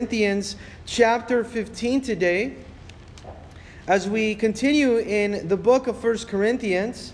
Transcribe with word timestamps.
Corinthians 0.00 0.56
chapter 0.86 1.44
15 1.44 2.00
today 2.00 2.56
as 3.86 4.08
we 4.08 4.34
continue 4.34 4.96
in 4.96 5.46
the 5.46 5.58
book 5.58 5.88
of 5.88 5.98
First 5.98 6.26
Corinthians. 6.26 7.12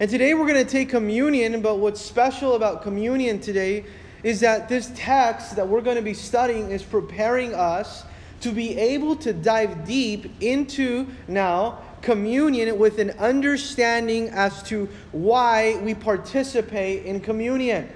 And 0.00 0.08
today 0.08 0.32
we're 0.32 0.46
going 0.46 0.64
to 0.64 0.70
take 0.70 0.88
communion, 0.88 1.60
but 1.60 1.78
what's 1.78 2.00
special 2.00 2.54
about 2.54 2.80
communion 2.80 3.38
today 3.38 3.84
is 4.22 4.40
that 4.40 4.66
this 4.66 4.90
text 4.94 5.56
that 5.56 5.68
we're 5.68 5.82
going 5.82 5.96
to 5.98 6.02
be 6.02 6.14
studying 6.14 6.70
is 6.70 6.82
preparing 6.82 7.52
us 7.52 8.04
to 8.40 8.50
be 8.50 8.78
able 8.78 9.14
to 9.16 9.34
dive 9.34 9.86
deep 9.86 10.32
into 10.40 11.06
now 11.28 11.82
communion 12.00 12.78
with 12.78 12.98
an 12.98 13.10
understanding 13.18 14.30
as 14.30 14.62
to 14.62 14.88
why 15.12 15.78
we 15.82 15.92
participate 15.92 17.04
in 17.04 17.20
communion. 17.20 17.86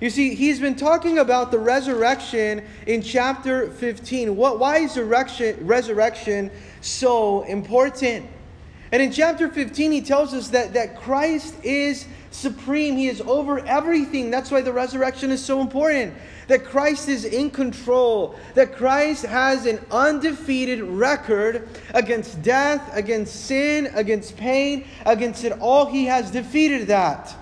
You 0.00 0.10
see, 0.10 0.34
he's 0.36 0.60
been 0.60 0.76
talking 0.76 1.18
about 1.18 1.50
the 1.50 1.58
resurrection 1.58 2.64
in 2.86 3.02
chapter 3.02 3.68
15. 3.68 4.36
What, 4.36 4.60
why 4.60 4.78
is 4.78 4.96
resurrection, 4.96 5.66
resurrection 5.66 6.50
so 6.80 7.42
important? 7.42 8.26
And 8.92 9.02
in 9.02 9.10
chapter 9.10 9.48
15, 9.48 9.90
he 9.90 10.00
tells 10.00 10.32
us 10.34 10.48
that, 10.48 10.72
that 10.74 10.96
Christ 11.00 11.56
is 11.64 12.06
supreme. 12.30 12.96
He 12.96 13.08
is 13.08 13.20
over 13.22 13.58
everything. 13.66 14.30
That's 14.30 14.52
why 14.52 14.60
the 14.60 14.72
resurrection 14.72 15.32
is 15.32 15.44
so 15.44 15.60
important. 15.60 16.14
That 16.46 16.64
Christ 16.64 17.08
is 17.08 17.24
in 17.24 17.50
control. 17.50 18.38
That 18.54 18.76
Christ 18.76 19.26
has 19.26 19.66
an 19.66 19.84
undefeated 19.90 20.80
record 20.80 21.68
against 21.92 22.40
death, 22.40 22.88
against 22.94 23.46
sin, 23.46 23.90
against 23.94 24.36
pain, 24.36 24.86
against 25.04 25.42
it 25.42 25.52
all. 25.60 25.86
He 25.86 26.04
has 26.04 26.30
defeated 26.30 26.86
that. 26.86 27.34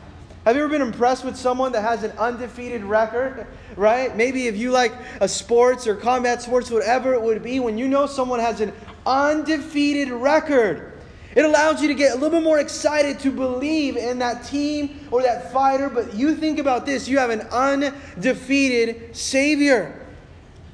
Have 0.47 0.55
you 0.55 0.63
ever 0.63 0.71
been 0.71 0.81
impressed 0.81 1.25
with 1.25 1.35
someone 1.35 1.73
that 1.73 1.83
has 1.83 2.05
an 2.05 2.13
undefeated 2.13 2.85
record? 2.85 3.49
Right? 3.75 4.17
Maybe 4.17 4.47
if 4.47 4.57
you 4.57 4.71
like 4.71 4.93
a 5.21 5.27
sports 5.27 5.89
or 5.89 5.97
combat 5.97 6.41
sports, 6.41 6.71
whatever 6.71 7.15
it 7.15 7.21
would 7.21 7.43
be, 7.43 7.59
when 7.59 7.77
you 7.77 7.89
know 7.89 8.07
someone 8.07 8.39
has 8.39 8.61
an 8.61 8.73
undefeated 9.05 10.09
record, 10.09 10.93
it 11.35 11.45
allows 11.45 11.83
you 11.83 11.89
to 11.89 11.95
get 11.95 12.13
a 12.13 12.15
little 12.15 12.31
bit 12.31 12.45
more 12.45 12.61
excited 12.61 13.19
to 13.21 13.33
believe 13.33 13.97
in 13.97 14.21
that 14.21 14.45
team 14.45 15.01
or 15.11 15.21
that 15.21 15.53
fighter. 15.53 15.91
But 15.91 16.15
you 16.15 16.37
think 16.37 16.61
about 16.61 16.87
this 16.87 17.09
you 17.09 17.19
have 17.19 17.31
an 17.31 17.41
undefeated 17.51 19.17
Savior. 19.17 20.01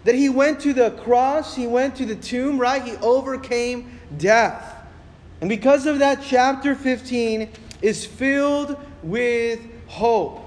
That 0.04 0.14
he 0.14 0.28
went 0.28 0.60
to 0.60 0.74
the 0.74 0.90
cross, 0.90 1.56
he 1.56 1.66
went 1.66 1.96
to 1.96 2.04
the 2.04 2.16
tomb, 2.16 2.58
right? 2.58 2.82
He 2.82 2.96
overcame 2.96 3.98
death. 4.18 4.84
And 5.40 5.48
because 5.48 5.86
of 5.86 6.00
that, 6.00 6.22
chapter 6.22 6.74
15 6.74 7.48
is 7.80 8.04
filled 8.04 8.76
with 9.02 9.60
hope. 9.86 10.40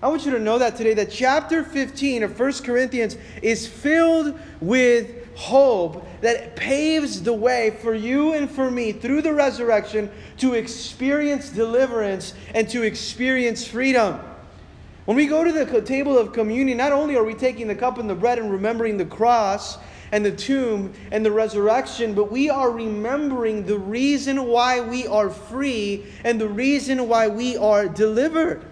I 0.00 0.08
want 0.08 0.24
you 0.24 0.30
to 0.32 0.38
know 0.38 0.58
that 0.58 0.76
today 0.76 0.94
that 0.94 1.10
chapter 1.10 1.64
15 1.64 2.22
of 2.22 2.38
1 2.38 2.52
Corinthians 2.64 3.16
is 3.42 3.66
filled 3.66 4.38
with 4.60 5.36
hope 5.36 6.04
that 6.20 6.56
paves 6.56 7.22
the 7.22 7.32
way 7.32 7.76
for 7.82 7.94
you 7.94 8.32
and 8.32 8.50
for 8.50 8.70
me 8.70 8.92
through 8.92 9.22
the 9.22 9.32
resurrection 9.32 10.10
to 10.36 10.54
experience 10.54 11.48
deliverance 11.50 12.34
and 12.54 12.68
to 12.68 12.82
experience 12.82 13.66
freedom. 13.66 14.20
When 15.04 15.16
we 15.16 15.26
go 15.26 15.42
to 15.42 15.50
the 15.50 15.80
table 15.80 16.18
of 16.18 16.32
communion, 16.32 16.76
not 16.76 16.92
only 16.92 17.16
are 17.16 17.24
we 17.24 17.34
taking 17.34 17.66
the 17.66 17.74
cup 17.74 17.98
and 17.98 18.10
the 18.10 18.14
bread 18.14 18.38
and 18.38 18.50
remembering 18.52 18.98
the 18.98 19.06
cross 19.06 19.78
and 20.12 20.24
the 20.24 20.32
tomb 20.32 20.92
and 21.12 21.24
the 21.24 21.30
resurrection, 21.30 22.14
but 22.14 22.30
we 22.30 22.50
are 22.50 22.70
remembering 22.70 23.64
the 23.66 23.78
reason 23.78 24.46
why 24.46 24.80
we 24.80 25.06
are 25.06 25.30
free 25.30 26.06
and 26.24 26.40
the 26.40 26.48
reason 26.48 27.08
why 27.08 27.28
we 27.28 27.56
are 27.56 27.88
delivered. 27.88 28.64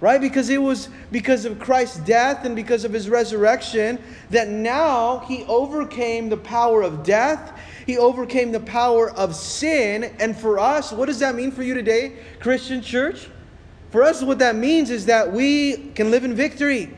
Right? 0.00 0.20
Because 0.20 0.48
it 0.48 0.62
was 0.62 0.90
because 1.10 1.44
of 1.44 1.58
Christ's 1.58 1.98
death 1.98 2.44
and 2.44 2.54
because 2.54 2.84
of 2.84 2.92
his 2.92 3.08
resurrection 3.08 3.98
that 4.30 4.48
now 4.48 5.18
he 5.20 5.42
overcame 5.44 6.28
the 6.28 6.36
power 6.36 6.82
of 6.82 7.02
death. 7.02 7.58
He 7.84 7.98
overcame 7.98 8.52
the 8.52 8.60
power 8.60 9.10
of 9.10 9.34
sin. 9.34 10.14
And 10.20 10.38
for 10.38 10.60
us, 10.60 10.92
what 10.92 11.06
does 11.06 11.18
that 11.18 11.34
mean 11.34 11.50
for 11.50 11.64
you 11.64 11.74
today, 11.74 12.18
Christian 12.38 12.80
church? 12.80 13.28
For 13.90 14.04
us, 14.04 14.22
what 14.22 14.38
that 14.38 14.54
means 14.54 14.90
is 14.90 15.06
that 15.06 15.32
we 15.32 15.90
can 15.94 16.12
live 16.12 16.22
in 16.22 16.34
victory. 16.34 16.96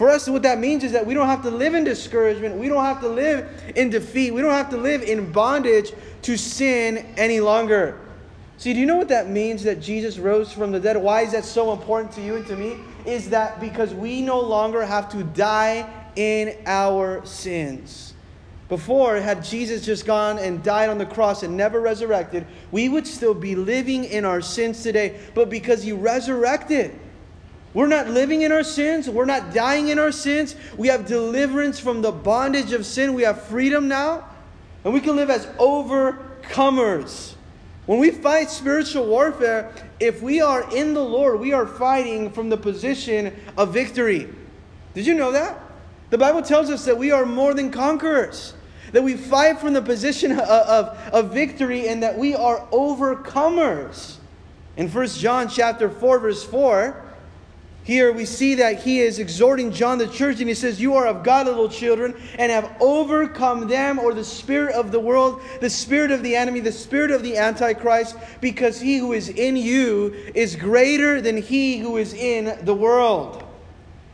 For 0.00 0.08
us, 0.08 0.26
what 0.30 0.44
that 0.44 0.58
means 0.58 0.82
is 0.82 0.92
that 0.92 1.04
we 1.04 1.12
don't 1.12 1.26
have 1.26 1.42
to 1.42 1.50
live 1.50 1.74
in 1.74 1.84
discouragement. 1.84 2.56
We 2.56 2.70
don't 2.70 2.82
have 2.82 3.02
to 3.02 3.08
live 3.08 3.46
in 3.76 3.90
defeat. 3.90 4.32
We 4.32 4.40
don't 4.40 4.50
have 4.50 4.70
to 4.70 4.78
live 4.78 5.02
in 5.02 5.30
bondage 5.30 5.92
to 6.22 6.38
sin 6.38 7.06
any 7.18 7.38
longer. 7.40 8.00
See, 8.56 8.72
do 8.72 8.80
you 8.80 8.86
know 8.86 8.96
what 8.96 9.08
that 9.08 9.28
means 9.28 9.62
that 9.64 9.82
Jesus 9.82 10.16
rose 10.16 10.54
from 10.54 10.72
the 10.72 10.80
dead? 10.80 10.96
Why 10.96 11.20
is 11.20 11.32
that 11.32 11.44
so 11.44 11.70
important 11.74 12.12
to 12.12 12.22
you 12.22 12.36
and 12.36 12.46
to 12.46 12.56
me? 12.56 12.78
Is 13.04 13.28
that 13.28 13.60
because 13.60 13.92
we 13.92 14.22
no 14.22 14.40
longer 14.40 14.86
have 14.86 15.10
to 15.10 15.22
die 15.22 15.86
in 16.16 16.56
our 16.64 17.22
sins. 17.26 18.14
Before, 18.70 19.16
had 19.16 19.44
Jesus 19.44 19.84
just 19.84 20.06
gone 20.06 20.38
and 20.38 20.62
died 20.62 20.88
on 20.88 20.96
the 20.96 21.04
cross 21.04 21.42
and 21.42 21.58
never 21.58 21.78
resurrected, 21.78 22.46
we 22.70 22.88
would 22.88 23.06
still 23.06 23.34
be 23.34 23.54
living 23.54 24.04
in 24.04 24.24
our 24.24 24.40
sins 24.40 24.82
today. 24.82 25.20
But 25.34 25.50
because 25.50 25.82
he 25.82 25.92
resurrected, 25.92 26.98
we're 27.72 27.86
not 27.86 28.08
living 28.08 28.42
in 28.42 28.50
our 28.50 28.64
sins. 28.64 29.08
We're 29.08 29.26
not 29.26 29.54
dying 29.54 29.88
in 29.88 29.98
our 29.98 30.10
sins. 30.10 30.56
We 30.76 30.88
have 30.88 31.06
deliverance 31.06 31.78
from 31.78 32.02
the 32.02 32.10
bondage 32.10 32.72
of 32.72 32.84
sin. 32.84 33.14
We 33.14 33.22
have 33.22 33.42
freedom 33.42 33.86
now. 33.86 34.24
And 34.84 34.92
we 34.92 35.00
can 35.00 35.14
live 35.14 35.30
as 35.30 35.46
overcomers. 35.46 37.34
When 37.86 37.98
we 37.98 38.10
fight 38.10 38.50
spiritual 38.50 39.06
warfare, 39.06 39.72
if 40.00 40.22
we 40.22 40.40
are 40.40 40.74
in 40.74 40.94
the 40.94 41.04
Lord, 41.04 41.40
we 41.40 41.52
are 41.52 41.66
fighting 41.66 42.30
from 42.30 42.48
the 42.48 42.56
position 42.56 43.36
of 43.56 43.72
victory. 43.72 44.28
Did 44.94 45.06
you 45.06 45.14
know 45.14 45.32
that? 45.32 45.58
The 46.10 46.18
Bible 46.18 46.42
tells 46.42 46.70
us 46.70 46.84
that 46.86 46.98
we 46.98 47.12
are 47.12 47.24
more 47.24 47.54
than 47.54 47.70
conquerors, 47.70 48.54
that 48.92 49.02
we 49.02 49.16
fight 49.16 49.60
from 49.60 49.74
the 49.74 49.82
position 49.82 50.32
of, 50.32 50.40
of, 50.40 50.98
of 51.12 51.32
victory, 51.32 51.88
and 51.88 52.02
that 52.02 52.18
we 52.18 52.34
are 52.34 52.66
overcomers. 52.72 54.16
In 54.76 54.88
1 54.88 55.06
John 55.08 55.48
chapter 55.48 55.88
4, 55.88 56.18
verse 56.18 56.44
4, 56.44 57.09
here 57.90 58.12
we 58.12 58.24
see 58.24 58.54
that 58.54 58.80
he 58.80 59.00
is 59.00 59.18
exhorting 59.18 59.72
John 59.72 59.98
the 59.98 60.06
church, 60.06 60.38
and 60.38 60.48
he 60.48 60.54
says, 60.54 60.80
You 60.80 60.94
are 60.94 61.08
of 61.08 61.24
God, 61.24 61.46
little 61.46 61.68
children, 61.68 62.14
and 62.38 62.52
have 62.52 62.76
overcome 62.78 63.66
them, 63.66 63.98
or 63.98 64.14
the 64.14 64.22
spirit 64.22 64.76
of 64.76 64.92
the 64.92 65.00
world, 65.00 65.42
the 65.60 65.68
spirit 65.68 66.12
of 66.12 66.22
the 66.22 66.36
enemy, 66.36 66.60
the 66.60 66.70
spirit 66.70 67.10
of 67.10 67.24
the 67.24 67.36
Antichrist, 67.36 68.16
because 68.40 68.80
he 68.80 68.98
who 68.98 69.12
is 69.12 69.28
in 69.28 69.56
you 69.56 70.14
is 70.36 70.54
greater 70.54 71.20
than 71.20 71.36
he 71.36 71.78
who 71.78 71.96
is 71.96 72.14
in 72.14 72.64
the 72.64 72.74
world. 72.74 73.42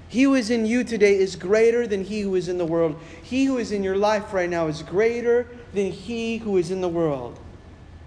He 0.09 0.23
who 0.23 0.37
is 0.37 0.49
in 0.49 0.65
you 0.65 0.83
today 0.83 1.19
is 1.19 1.37
greater 1.37 1.87
than 1.87 2.03
he 2.03 2.23
who 2.23 2.35
is 2.35 2.49
in 2.49 2.57
the 2.57 2.65
world. 2.65 2.99
He 3.23 3.45
who 3.45 3.59
is 3.59 3.73
in 3.73 3.83
your 3.83 3.99
life 3.99 4.33
right 4.33 4.49
now 4.49 4.69
is 4.69 4.81
greater 4.81 5.49
than 5.75 5.93
he 5.93 6.39
who 6.39 6.57
is 6.57 6.71
in 6.71 6.81
the 6.81 6.89
world. 6.89 7.39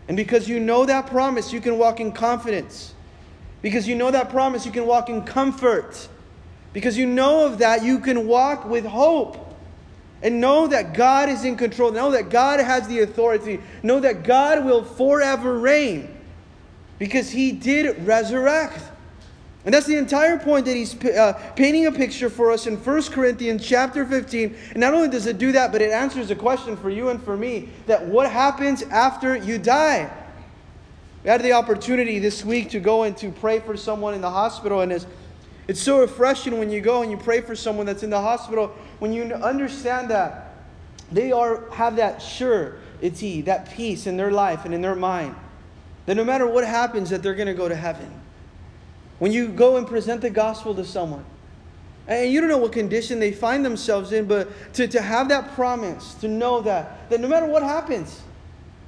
And 0.07 0.17
because 0.17 0.49
you 0.49 0.59
know 0.59 0.87
that 0.87 1.05
promise, 1.05 1.53
you 1.53 1.61
can 1.61 1.77
walk 1.77 1.99
in 1.99 2.11
confidence. 2.11 2.95
Because 3.61 3.87
you 3.87 3.95
know 3.95 4.11
that 4.11 4.29
promise, 4.29 4.65
you 4.65 4.71
can 4.71 4.85
walk 4.85 5.09
in 5.09 5.23
comfort. 5.23 6.07
Because 6.71 6.97
you 6.97 7.05
know 7.05 7.45
of 7.45 7.57
that, 7.59 7.83
you 7.83 7.99
can 7.99 8.27
walk 8.27 8.65
with 8.65 8.85
hope. 8.85 9.45
And 10.21 10.41
know 10.41 10.67
that 10.67 10.93
God 10.93 11.29
is 11.29 11.45
in 11.45 11.55
control. 11.55 11.91
Know 11.91 12.11
that 12.11 12.29
God 12.29 12.59
has 12.59 12.87
the 12.87 12.99
authority. 12.99 13.59
Know 13.83 13.99
that 14.01 14.23
God 14.23 14.65
will 14.65 14.83
forever 14.83 15.57
reign. 15.57 16.15
Because 16.97 17.29
he 17.29 17.51
did 17.53 18.05
resurrect. 18.05 18.81
And 19.65 19.73
that's 19.73 19.85
the 19.85 19.97
entire 19.97 20.37
point 20.37 20.65
that 20.65 20.75
he's 20.75 21.01
uh, 21.05 21.33
painting 21.55 21.85
a 21.85 21.91
picture 21.91 22.29
for 22.29 22.51
us 22.51 22.65
in 22.65 22.77
1 22.77 23.03
Corinthians 23.03 23.65
chapter 23.65 24.05
15. 24.05 24.55
And 24.71 24.77
not 24.77 24.93
only 24.93 25.09
does 25.09 25.25
it 25.25 25.37
do 25.37 25.51
that, 25.51 25.71
but 25.71 25.81
it 25.81 25.91
answers 25.91 26.31
a 26.31 26.35
question 26.35 26.77
for 26.77 26.89
you 26.89 27.09
and 27.09 27.21
for 27.21 27.35
me 27.35 27.69
that 27.85 28.05
what 28.05 28.31
happens 28.31 28.83
after 28.83 29.35
you 29.35 29.57
die? 29.57 30.09
We 31.23 31.29
had 31.29 31.41
the 31.41 31.51
opportunity 31.51 32.19
this 32.19 32.45
week 32.45 32.69
to 32.69 32.79
go 32.79 33.03
and 33.03 33.15
to 33.17 33.29
pray 33.29 33.59
for 33.59 33.75
someone 33.75 34.13
in 34.13 34.21
the 34.21 34.29
hospital, 34.29 34.81
and 34.81 34.91
it's, 34.91 35.05
it's 35.67 35.81
so 35.81 35.99
refreshing 35.99 36.57
when 36.59 36.69
you 36.69 36.79
go 36.79 37.01
and 37.01 37.11
you 37.11 37.17
pray 37.17 37.41
for 37.41 37.55
someone 37.55 37.85
that's 37.85 38.03
in 38.03 38.09
the 38.09 38.21
hospital, 38.21 38.67
when 38.99 39.11
you 39.11 39.23
understand 39.23 40.09
that 40.11 40.55
they 41.11 41.31
are 41.31 41.69
have 41.71 41.97
that 41.97 42.21
sure 42.21 42.77
surety, 43.01 43.41
that 43.41 43.71
peace 43.71 44.07
in 44.07 44.15
their 44.15 44.31
life 44.31 44.65
and 44.65 44.73
in 44.73 44.81
their 44.81 44.95
mind, 44.95 45.35
that 46.05 46.15
no 46.15 46.23
matter 46.23 46.47
what 46.47 46.65
happens, 46.65 47.09
that 47.09 47.21
they're 47.21 47.35
going 47.35 47.47
to 47.47 47.53
go 47.53 47.67
to 47.67 47.75
heaven. 47.75 48.11
When 49.19 49.33
you 49.33 49.49
go 49.49 49.75
and 49.75 49.85
present 49.85 50.21
the 50.21 50.29
gospel 50.29 50.73
to 50.75 50.85
someone, 50.85 51.25
and 52.07 52.31
you 52.31 52.39
don't 52.39 52.49
know 52.49 52.57
what 52.57 52.71
condition 52.71 53.19
they 53.19 53.31
find 53.31 53.63
themselves 53.63 54.13
in, 54.13 54.25
but 54.25 54.49
to, 54.73 54.87
to 54.87 55.01
have 55.01 55.29
that 55.29 55.53
promise, 55.53 56.13
to 56.15 56.27
know 56.27 56.61
that, 56.61 57.09
that 57.09 57.19
no 57.19 57.27
matter 57.27 57.45
what 57.45 57.61
happens, 57.61 58.21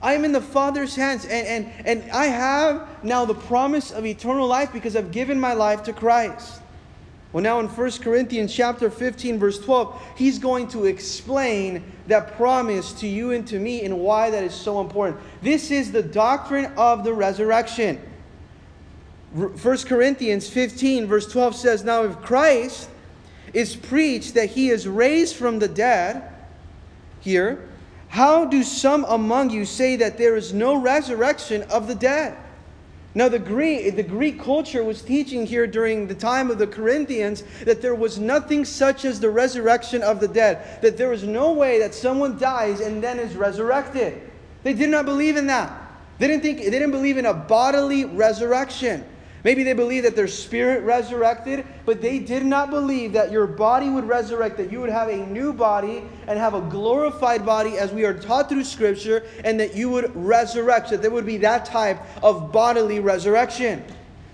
I 0.02 0.14
am 0.14 0.26
in 0.26 0.32
the 0.32 0.42
Father's 0.42 0.96
hands, 0.96 1.26
and, 1.26 1.48
and, 1.48 1.72
and 1.86 2.12
I 2.12 2.26
have 2.26 3.04
now 3.04 3.24
the 3.26 3.36
promise 3.36 3.92
of 3.92 4.06
eternal 4.06 4.48
life 4.48 4.74
because 4.74 4.96
I've 4.96 5.12
given 5.12 5.40
my 5.40 5.54
life 5.54 5.84
to 5.84 5.94
Christ. 5.94 6.62
Well, 7.34 7.44
now 7.44 7.60
in 7.60 7.68
1 7.68 7.92
Corinthians 8.02 8.54
chapter 8.54 8.90
15, 8.90 9.40
verse 9.40 9.60
12, 9.60 10.02
he's 10.18 10.38
going 10.38 10.68
to 10.70 10.86
explain 10.86 11.84
that 12.08 12.36
promise 12.36 12.92
to 12.94 13.08
you 13.08 13.32
and 13.32 13.48
to 13.48 13.58
me 13.58 13.84
and 13.86 14.00
why 14.00 14.30
that 14.32 14.44
is 14.44 14.54
so 14.54 14.82
important. 14.82 15.22
This 15.42 15.72
is 15.72 15.92
the 15.92 16.04
doctrine 16.04 16.74
of 16.76 17.04
the 17.04 17.14
resurrection. 17.14 18.02
1 19.34 19.54
Corinthians 19.62 20.50
15, 20.50 21.06
verse 21.06 21.32
12 21.32 21.56
says, 21.56 21.84
Now 21.86 22.04
if 22.04 22.18
Christ 22.22 22.90
is 23.54 23.78
preached 23.78 24.34
that 24.34 24.50
he 24.50 24.70
is 24.70 24.86
raised 24.88 25.38
from 25.38 25.60
the 25.60 25.70
dead, 25.70 26.24
here, 27.22 27.70
how 28.12 28.44
do 28.44 28.62
some 28.62 29.06
among 29.08 29.52
you 29.52 29.64
say 29.64 29.96
that 29.96 30.18
there 30.18 30.36
is 30.36 30.54
no 30.54 30.76
resurrection 30.76 31.64
of 31.72 31.88
the 31.88 31.96
dead? 31.96 32.36
Now, 33.16 33.30
the 33.30 33.40
Greek, 33.40 33.96
the 33.96 34.04
Greek 34.04 34.38
culture 34.38 34.84
was 34.84 35.02
teaching 35.02 35.46
here 35.46 35.66
during 35.66 36.08
the 36.08 36.16
time 36.16 36.52
of 36.52 36.58
the 36.58 36.68
Corinthians 36.68 37.46
that 37.64 37.82
there 37.82 37.96
was 37.96 38.20
nothing 38.20 38.66
such 38.66 39.06
as 39.06 39.22
the 39.22 39.30
resurrection 39.30 40.04
of 40.04 40.20
the 40.20 40.28
dead, 40.28 40.82
that 40.82 40.98
there 40.98 41.14
is 41.14 41.24
no 41.24 41.54
way 41.54 41.80
that 41.80 41.96
someone 41.96 42.38
dies 42.38 42.82
and 42.82 43.02
then 43.02 43.18
is 43.18 43.38
resurrected. 43.38 44.22
They 44.64 44.74
did 44.74 44.90
not 44.90 45.06
believe 45.06 45.38
in 45.38 45.48
that. 45.48 45.72
They 46.20 46.28
didn't 46.28 46.44
think 46.44 46.60
they 46.60 46.70
didn't 46.70 46.92
believe 46.92 47.18
in 47.18 47.26
a 47.26 47.34
bodily 47.34 48.04
resurrection. 48.04 49.06
Maybe 49.44 49.64
they 49.64 49.74
believe 49.74 50.04
that 50.04 50.16
their 50.16 50.28
spirit 50.28 50.84
resurrected, 50.84 51.66
but 51.86 52.02
they 52.02 52.20
did 52.20 52.46
not 52.46 52.70
believe 52.70 53.14
that 53.14 53.32
your 53.32 53.48
body 53.48 53.90
would 53.90 54.08
resurrect, 54.08 54.58
that 54.58 54.72
you 54.72 54.80
would 54.82 54.90
have 54.90 55.10
a 55.10 55.18
new 55.18 55.52
body 55.52 56.04
and 56.28 56.38
have 56.38 56.54
a 56.54 56.62
glorified 56.62 57.44
body 57.46 57.78
as 57.78 57.92
we 57.92 58.06
are 58.06 58.14
taught 58.14 58.50
through 58.50 58.64
Scripture, 58.64 59.24
and 59.44 59.60
that 59.60 59.76
you 59.76 59.90
would 59.90 60.16
resurrect, 60.16 60.92
that 60.92 61.02
there 61.02 61.10
would 61.10 61.26
be 61.26 61.38
that 61.38 61.66
type 61.66 62.00
of 62.24 62.52
bodily 62.52 63.00
resurrection. 63.00 63.84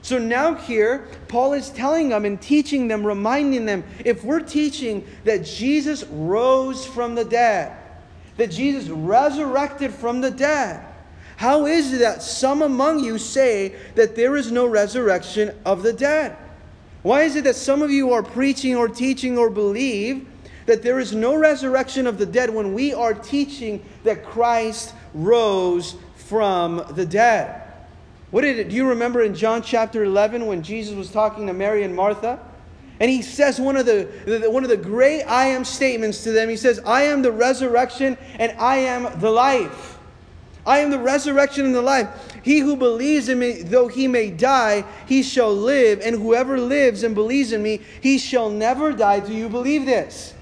So 0.02 0.18
now, 0.18 0.56
here, 0.56 1.08
Paul 1.28 1.54
is 1.54 1.70
telling 1.70 2.10
them 2.10 2.26
and 2.26 2.42
teaching 2.42 2.88
them, 2.88 3.06
reminding 3.06 3.66
them 3.66 3.84
if 4.06 4.24
we're 4.24 4.42
teaching 4.42 5.06
that 5.24 5.44
Jesus 5.44 6.04
rose 6.06 6.86
from 6.86 7.16
the 7.16 7.26
dead, 7.26 7.76
that 8.38 8.52
Jesus 8.52 8.88
resurrected 8.90 9.94
from 9.94 10.22
the 10.22 10.32
dead, 10.32 10.86
how 11.38 11.68
is 11.68 11.94
it 11.94 12.00
that 12.00 12.24
some 12.24 12.64
among 12.64 13.04
you 13.04 13.20
say 13.20 13.76
that 13.94 14.16
there 14.16 14.36
is 14.36 14.52
no 14.52 14.66
resurrection 14.66 15.56
of 15.66 15.84
the 15.84 15.94
dead? 15.94 16.36
Why 17.04 17.22
is 17.22 17.36
it 17.36 17.44
that 17.44 17.56
some 17.56 17.84
of 17.84 17.92
you 17.92 18.12
are 18.12 18.24
preaching 18.24 18.76
or 18.76 18.88
teaching 18.88 19.38
or 19.38 19.52
believe 19.52 20.28
that 20.66 20.82
there 20.82 21.00
is 21.00 21.14
no 21.14 21.36
resurrection 21.36 22.08
of 22.08 22.18
the 22.18 22.26
dead 22.26 22.50
when 22.50 22.74
we 22.74 22.92
are 22.92 23.14
teaching 23.14 23.86
that 24.04 24.26
Christ 24.26 24.96
rose 25.14 25.96
from 26.16 26.84
the 26.96 27.06
dead? 27.06 27.62
What 28.32 28.42
did 28.42 28.58
it, 28.58 28.70
do 28.70 28.76
you 28.76 28.90
remember 28.90 29.22
in 29.22 29.36
John 29.36 29.62
chapter 29.62 30.04
11 30.04 30.48
when 30.48 30.64
Jesus 30.64 30.96
was 30.96 31.12
talking 31.12 31.46
to 31.46 31.54
Mary 31.54 31.84
and 31.84 31.96
Martha? 31.96 32.40
And 33.00 33.12
he 33.12 33.22
says 33.22 33.62
one 33.62 33.78
of 33.78 33.86
the, 33.86 34.10
the, 34.26 34.50
one 34.50 34.64
of 34.64 34.72
the 34.72 34.76
great 34.76 35.22
I 35.26 35.46
am 35.46 35.64
statements 35.64 36.24
to 36.24 36.32
them. 36.32 36.50
He 36.50 36.58
says, 36.58 36.80
I 36.84 37.04
am 37.04 37.22
the 37.22 37.32
resurrection 37.32 38.18
and 38.40 38.54
I 38.58 38.78
am 38.78 39.20
the 39.20 39.30
life. 39.30 39.97
I 40.68 40.80
am 40.80 40.92
the 40.92 41.00
resurrection 41.00 41.66
and 41.66 41.74
the 41.74 41.82
life. 41.82 42.10
He 42.44 42.60
who 42.60 42.76
believes 42.76 43.30
in 43.30 43.40
me, 43.40 43.64
though 43.64 43.88
he 43.88 44.08
may 44.08 44.30
die, 44.30 44.84
he 45.08 45.24
shall 45.24 45.54
live. 45.54 46.02
And 46.04 46.16
whoever 46.16 46.60
lives 46.60 47.04
and 47.04 47.16
believes 47.16 47.54
in 47.54 47.64
me, 47.64 47.82
he 48.02 48.18
shall 48.18 48.50
never 48.50 48.92
die. 48.92 49.22
Do 49.22 49.34
you 49.34 49.48
believe 49.48 49.86
this? 49.86 50.34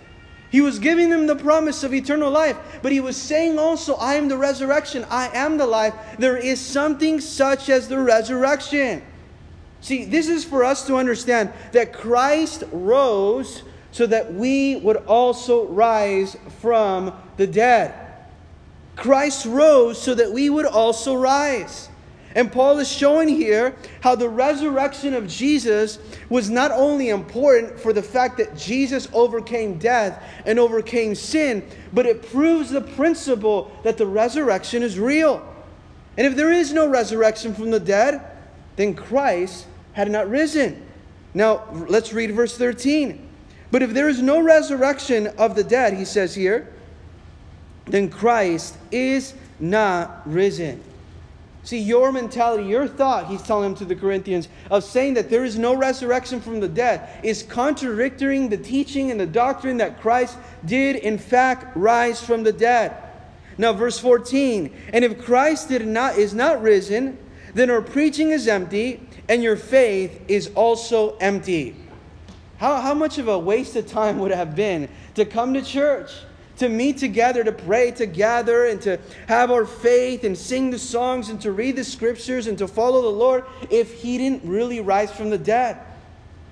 He 0.49 0.61
was 0.61 0.79
giving 0.79 1.09
them 1.09 1.27
the 1.27 1.35
promise 1.35 1.83
of 1.83 1.93
eternal 1.93 2.31
life, 2.31 2.57
but 2.81 2.91
he 2.91 3.01
was 3.01 3.17
saying 3.17 3.59
also, 3.59 3.95
I 3.95 4.15
am 4.15 4.27
the 4.27 4.37
resurrection, 4.37 5.05
I 5.09 5.29
am 5.35 5.57
the 5.57 5.67
life. 5.67 5.93
There 6.17 6.37
is 6.37 6.59
something 6.59 7.19
such 7.19 7.69
as 7.69 7.87
the 7.87 7.99
resurrection. 7.99 9.03
See, 9.81 10.05
this 10.05 10.29
is 10.29 10.45
for 10.45 10.63
us 10.63 10.87
to 10.87 10.95
understand 10.95 11.51
that 11.73 11.93
Christ 11.93 12.63
rose 12.71 13.63
so 13.91 14.07
that 14.07 14.33
we 14.33 14.77
would 14.77 14.97
also 15.07 15.67
rise 15.67 16.37
from 16.61 17.13
the 17.37 17.47
dead. 17.47 18.04
Christ 18.95 19.45
rose 19.45 20.01
so 20.01 20.13
that 20.15 20.31
we 20.31 20.49
would 20.49 20.65
also 20.65 21.15
rise. 21.15 21.89
And 22.35 22.51
Paul 22.51 22.79
is 22.79 22.91
showing 22.91 23.29
here 23.29 23.75
how 24.01 24.15
the 24.15 24.27
resurrection 24.27 25.13
of 25.13 25.27
Jesus 25.27 25.99
was 26.29 26.49
not 26.49 26.71
only 26.71 27.09
important 27.09 27.79
for 27.79 27.93
the 27.93 28.03
fact 28.03 28.37
that 28.37 28.57
Jesus 28.57 29.07
overcame 29.13 29.77
death 29.77 30.21
and 30.45 30.59
overcame 30.59 31.15
sin, 31.15 31.65
but 31.93 32.05
it 32.05 32.29
proves 32.29 32.69
the 32.69 32.81
principle 32.81 33.71
that 33.83 33.97
the 33.97 34.05
resurrection 34.05 34.83
is 34.83 34.99
real. 34.99 35.47
And 36.17 36.27
if 36.27 36.35
there 36.35 36.51
is 36.51 36.73
no 36.73 36.87
resurrection 36.87 37.55
from 37.55 37.71
the 37.71 37.79
dead, 37.79 38.21
then 38.75 38.95
Christ 38.95 39.65
had 39.93 40.11
not 40.11 40.29
risen. 40.29 40.85
Now, 41.33 41.63
let's 41.87 42.11
read 42.11 42.33
verse 42.33 42.57
13. 42.57 43.29
But 43.71 43.81
if 43.81 43.93
there 43.93 44.09
is 44.09 44.21
no 44.21 44.41
resurrection 44.41 45.27
of 45.37 45.55
the 45.55 45.63
dead, 45.63 45.93
he 45.93 46.05
says 46.05 46.35
here, 46.35 46.73
then 47.85 48.09
Christ 48.09 48.77
is 48.91 49.33
not 49.59 50.21
risen. 50.25 50.81
See, 51.63 51.79
your 51.79 52.11
mentality, 52.11 52.65
your 52.65 52.87
thought, 52.87 53.27
he's 53.27 53.41
telling 53.41 53.63
them 53.63 53.75
to 53.79 53.85
the 53.85 53.95
Corinthians, 53.95 54.49
of 54.69 54.83
saying 54.83 55.15
that 55.15 55.31
there 55.31 55.43
is 55.43 55.57
no 55.57 55.75
resurrection 55.75 56.39
from 56.39 56.59
the 56.59 56.67
dead 56.67 57.09
is 57.23 57.41
contradicting 57.41 58.49
the 58.49 58.57
teaching 58.57 59.09
and 59.09 59.19
the 59.19 59.25
doctrine 59.25 59.77
that 59.77 59.99
Christ 59.99 60.37
did, 60.63 60.97
in 60.97 61.17
fact, 61.17 61.75
rise 61.75 62.23
from 62.23 62.43
the 62.43 62.53
dead. 62.53 62.95
Now, 63.57 63.73
verse 63.73 63.97
14, 63.97 64.71
and 64.93 65.03
if 65.03 65.23
Christ 65.25 65.69
did 65.69 65.87
not, 65.87 66.17
is 66.17 66.35
not 66.35 66.61
risen, 66.61 67.17
then 67.55 67.71
our 67.71 67.81
preaching 67.81 68.29
is 68.29 68.47
empty, 68.47 69.01
and 69.27 69.41
your 69.41 69.55
faith 69.55 70.21
is 70.27 70.51
also 70.53 71.15
empty. 71.17 71.75
How, 72.57 72.79
how 72.79 72.93
much 72.93 73.17
of 73.17 73.27
a 73.27 73.39
waste 73.39 73.75
of 73.75 73.87
time 73.87 74.19
would 74.19 74.31
it 74.31 74.37
have 74.37 74.55
been 74.55 74.87
to 75.15 75.25
come 75.25 75.55
to 75.55 75.63
church? 75.63 76.11
To 76.57 76.69
meet 76.69 76.97
together, 76.97 77.43
to 77.43 77.51
pray 77.51 77.91
together, 77.91 78.65
and 78.65 78.81
to 78.83 78.99
have 79.27 79.51
our 79.51 79.65
faith 79.65 80.23
and 80.23 80.37
sing 80.37 80.69
the 80.69 80.79
songs 80.79 81.29
and 81.29 81.41
to 81.41 81.51
read 81.51 81.75
the 81.75 81.83
scriptures 81.83 82.47
and 82.47 82.57
to 82.57 82.67
follow 82.67 83.01
the 83.01 83.09
Lord 83.09 83.43
if 83.69 84.01
He 84.01 84.17
didn't 84.17 84.43
really 84.43 84.79
rise 84.79 85.11
from 85.11 85.29
the 85.29 85.37
dead. 85.37 85.77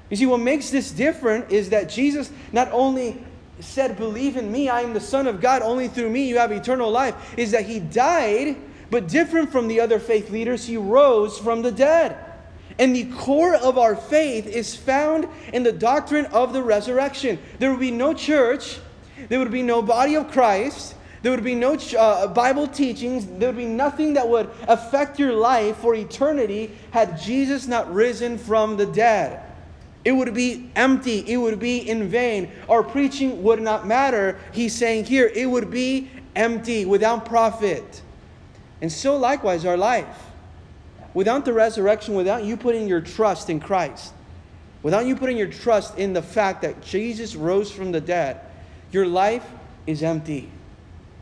You 0.10 0.18
see, 0.18 0.26
what 0.26 0.42
makes 0.42 0.70
this 0.70 0.92
different 0.92 1.52
is 1.52 1.70
that 1.70 1.90
Jesus 1.90 2.32
not 2.52 2.70
only 2.72 3.24
said, 3.60 3.98
Believe 3.98 4.38
in 4.38 4.52
me, 4.52 4.70
I 4.70 4.82
am 4.82 4.94
the 4.94 5.00
Son 5.00 5.28
of 5.28 5.42
God, 5.42 5.62
only 5.62 5.88
through 5.88 6.10
me 6.10 6.28
you 6.28 6.38
have 6.38 6.52
eternal 6.52 6.92
life, 6.92 7.16
is 7.38 7.52
that 7.52 7.66
He 7.66 7.80
died, 7.80 8.58
but 8.92 9.08
different 9.08 9.52
from 9.52 9.68
the 9.68 9.80
other 9.80 10.00
faith 10.00 10.30
leaders, 10.30 10.66
He 10.66 10.78
rose 10.78 11.38
from 11.40 11.62
the 11.62 11.72
dead. 11.72 12.18
And 12.80 12.96
the 12.96 13.06
core 13.18 13.56
of 13.56 13.78
our 13.78 13.96
faith 13.96 14.48
is 14.48 14.76
found 14.76 15.28
in 15.54 15.64
the 15.64 15.72
doctrine 15.72 16.26
of 16.28 16.54
the 16.54 16.64
resurrection. 16.64 17.40
There 17.60 17.72
will 17.72 17.78
be 17.78 17.92
no 17.92 18.14
church 18.14 18.80
there 19.30 19.40
would 19.40 19.52
be 19.52 19.62
no 19.62 19.82
body 19.82 20.16
of 20.16 20.32
Christ. 20.32 20.96
There 21.22 21.32
would 21.32 21.44
be 21.44 21.56
no 21.56 21.76
uh, 21.98 22.28
Bible 22.28 22.68
teachings. 22.68 23.26
There 23.26 23.50
would 23.50 23.58
be 23.58 23.66
nothing 23.66 24.14
that 24.16 24.28
would 24.28 24.50
affect 24.68 25.18
your 25.18 25.34
life 25.34 25.78
for 25.78 25.96
eternity 25.96 26.72
had 26.92 27.18
Jesus 27.20 27.66
not 27.66 27.92
risen 27.94 28.38
from 28.38 28.76
the 28.76 28.86
dead. 28.86 29.42
It 30.04 30.12
would 30.12 30.34
be 30.34 30.70
empty. 30.76 31.20
It 31.20 31.38
would 31.38 31.60
be 31.60 31.78
in 31.90 32.10
vain. 32.10 32.52
Our 32.68 32.84
preaching 32.84 33.42
would 33.44 33.62
not 33.62 33.88
matter. 33.88 34.38
He's 34.52 34.76
saying 34.76 35.06
here, 35.06 35.32
it 35.34 35.46
would 35.46 35.72
be 35.72 36.10
empty, 36.36 36.84
without 36.84 37.26
profit. 37.26 38.02
And 38.82 38.92
so, 38.92 39.16
likewise, 39.16 39.66
our 39.66 39.78
life. 39.78 40.32
Without 41.14 41.46
the 41.46 41.54
resurrection, 41.54 42.16
without 42.16 42.44
you 42.44 42.58
putting 42.58 42.88
your 42.88 43.00
trust 43.00 43.50
in 43.50 43.60
Christ, 43.60 44.14
without 44.82 45.06
you 45.06 45.16
putting 45.16 45.38
your 45.38 45.48
trust 45.48 45.98
in 45.98 46.12
the 46.12 46.22
fact 46.22 46.64
that 46.64 46.82
Jesus 46.82 47.36
rose 47.36 47.72
from 47.72 47.92
the 47.92 48.02
dead, 48.02 48.42
your 48.94 49.08
life 49.08 49.46
is 49.88 50.04
empty. 50.04 50.50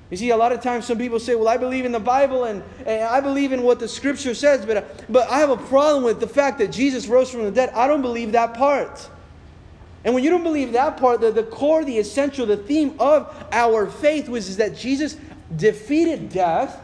You 0.09 0.17
see, 0.17 0.29
a 0.31 0.37
lot 0.37 0.51
of 0.51 0.61
times 0.61 0.85
some 0.85 0.97
people 0.97 1.19
say, 1.19 1.35
Well, 1.35 1.47
I 1.47 1.55
believe 1.55 1.85
in 1.85 1.93
the 1.93 1.99
Bible 1.99 2.43
and, 2.43 2.61
and 2.85 3.03
I 3.03 3.21
believe 3.21 3.53
in 3.53 3.63
what 3.63 3.79
the 3.79 3.87
scripture 3.87 4.33
says, 4.33 4.65
but, 4.65 5.05
but 5.11 5.29
I 5.29 5.39
have 5.39 5.49
a 5.49 5.57
problem 5.57 6.03
with 6.03 6.19
the 6.19 6.27
fact 6.27 6.57
that 6.59 6.71
Jesus 6.71 7.07
rose 7.07 7.31
from 7.31 7.43
the 7.43 7.51
dead. 7.51 7.69
I 7.69 7.87
don't 7.87 8.01
believe 8.01 8.33
that 8.33 8.53
part. 8.53 9.09
And 10.03 10.13
when 10.13 10.23
you 10.23 10.29
don't 10.29 10.43
believe 10.43 10.73
that 10.73 10.97
part, 10.97 11.21
the, 11.21 11.31
the 11.31 11.43
core, 11.43 11.85
the 11.85 11.97
essential, 11.97 12.45
the 12.45 12.57
theme 12.57 12.95
of 12.99 13.33
our 13.51 13.87
faith 13.87 14.27
was 14.27 14.49
is 14.49 14.57
that 14.57 14.75
Jesus 14.75 15.15
defeated 15.55 16.29
death, 16.29 16.83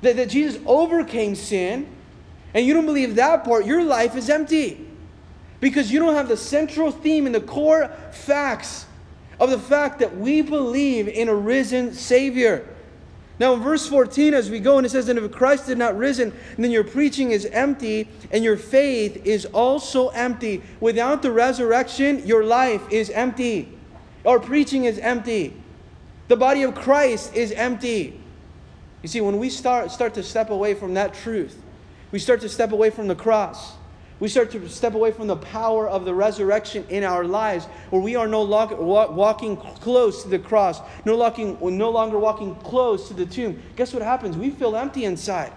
that, 0.00 0.16
that 0.16 0.30
Jesus 0.30 0.60
overcame 0.64 1.34
sin, 1.34 1.88
and 2.54 2.64
you 2.64 2.72
don't 2.72 2.86
believe 2.86 3.16
that 3.16 3.44
part, 3.44 3.66
your 3.66 3.82
life 3.82 4.16
is 4.16 4.30
empty. 4.30 4.86
Because 5.60 5.92
you 5.92 5.98
don't 5.98 6.14
have 6.14 6.28
the 6.28 6.38
central 6.38 6.90
theme 6.90 7.26
and 7.26 7.34
the 7.34 7.40
core 7.40 7.88
facts 8.12 8.86
of 9.40 9.50
the 9.50 9.58
fact 9.58 9.98
that 9.98 10.16
we 10.16 10.42
believe 10.42 11.08
in 11.08 11.28
a 11.28 11.34
risen 11.34 11.94
Savior. 11.94 12.68
Now, 13.40 13.54
in 13.54 13.60
verse 13.60 13.88
14, 13.88 14.34
as 14.34 14.50
we 14.50 14.60
go, 14.60 14.76
and 14.76 14.86
it 14.86 14.90
says, 14.90 15.08
And 15.08 15.18
if 15.18 15.32
Christ 15.32 15.66
did 15.66 15.78
not 15.78 15.96
risen, 15.96 16.34
then 16.58 16.70
your 16.70 16.84
preaching 16.84 17.30
is 17.30 17.46
empty, 17.46 18.06
and 18.30 18.44
your 18.44 18.58
faith 18.58 19.24
is 19.24 19.46
also 19.46 20.08
empty. 20.08 20.62
Without 20.78 21.22
the 21.22 21.32
resurrection, 21.32 22.24
your 22.26 22.44
life 22.44 22.82
is 22.90 23.08
empty. 23.08 23.72
Our 24.26 24.38
preaching 24.38 24.84
is 24.84 24.98
empty. 24.98 25.56
The 26.28 26.36
body 26.36 26.62
of 26.62 26.74
Christ 26.74 27.34
is 27.34 27.50
empty. 27.52 28.20
You 29.02 29.08
see, 29.08 29.22
when 29.22 29.38
we 29.38 29.48
start, 29.48 29.90
start 29.90 30.12
to 30.14 30.22
step 30.22 30.50
away 30.50 30.74
from 30.74 30.92
that 30.94 31.14
truth, 31.14 31.58
we 32.12 32.18
start 32.18 32.42
to 32.42 32.48
step 32.50 32.72
away 32.72 32.90
from 32.90 33.08
the 33.08 33.14
cross. 33.14 33.72
We 34.20 34.28
start 34.28 34.50
to 34.50 34.68
step 34.68 34.94
away 34.94 35.12
from 35.12 35.26
the 35.26 35.36
power 35.36 35.88
of 35.88 36.04
the 36.04 36.14
resurrection 36.14 36.84
in 36.90 37.04
our 37.04 37.24
lives, 37.24 37.64
where 37.88 38.02
we 38.02 38.16
are 38.16 38.28
no 38.28 38.42
longer 38.42 38.76
walking 38.76 39.56
close 39.56 40.22
to 40.22 40.28
the 40.28 40.38
cross, 40.38 40.80
no, 41.06 41.16
no 41.16 41.90
longer 41.90 42.18
walking 42.18 42.54
close 42.56 43.08
to 43.08 43.14
the 43.14 43.24
tomb. 43.24 43.60
Guess 43.76 43.94
what 43.94 44.02
happens? 44.02 44.36
We 44.36 44.50
feel 44.50 44.76
empty 44.76 45.06
inside 45.06 45.52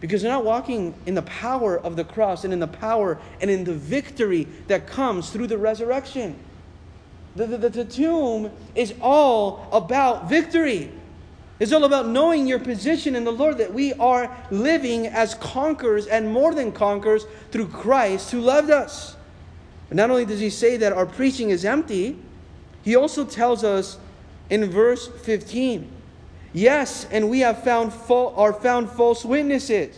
because 0.00 0.22
we're 0.22 0.28
not 0.28 0.44
walking 0.44 0.94
in 1.06 1.14
the 1.14 1.22
power 1.22 1.78
of 1.78 1.96
the 1.96 2.04
cross 2.04 2.44
and 2.44 2.52
in 2.52 2.60
the 2.60 2.68
power 2.68 3.18
and 3.40 3.50
in 3.50 3.64
the 3.64 3.74
victory 3.74 4.46
that 4.68 4.86
comes 4.86 5.30
through 5.30 5.46
the 5.46 5.58
resurrection. 5.58 6.38
The, 7.36 7.46
the, 7.46 7.68
the 7.70 7.84
tomb 7.84 8.52
is 8.74 8.94
all 9.00 9.68
about 9.72 10.28
victory. 10.28 10.92
It's 11.60 11.72
all 11.72 11.84
about 11.84 12.08
knowing 12.08 12.46
your 12.46 12.58
position 12.58 13.14
in 13.14 13.24
the 13.24 13.32
Lord, 13.32 13.58
that 13.58 13.72
we 13.72 13.92
are 13.94 14.34
living 14.50 15.06
as 15.06 15.34
conquerors 15.34 16.06
and 16.06 16.28
more 16.32 16.54
than 16.54 16.72
conquerors 16.72 17.26
through 17.52 17.68
Christ 17.68 18.32
who 18.32 18.40
loved 18.40 18.70
us. 18.70 19.16
But 19.88 19.96
not 19.96 20.10
only 20.10 20.24
does 20.24 20.40
he 20.40 20.50
say 20.50 20.76
that 20.78 20.92
our 20.92 21.06
preaching 21.06 21.50
is 21.50 21.64
empty, 21.64 22.18
he 22.82 22.96
also 22.96 23.24
tells 23.24 23.62
us 23.62 23.98
in 24.50 24.68
verse 24.70 25.08
15 25.08 25.90
yes, 26.54 27.06
and 27.10 27.28
we 27.28 27.40
have 27.40 27.62
found 27.62 27.92
are 28.10 28.52
found 28.52 28.88
false 28.90 29.24
witnesses. 29.24 29.96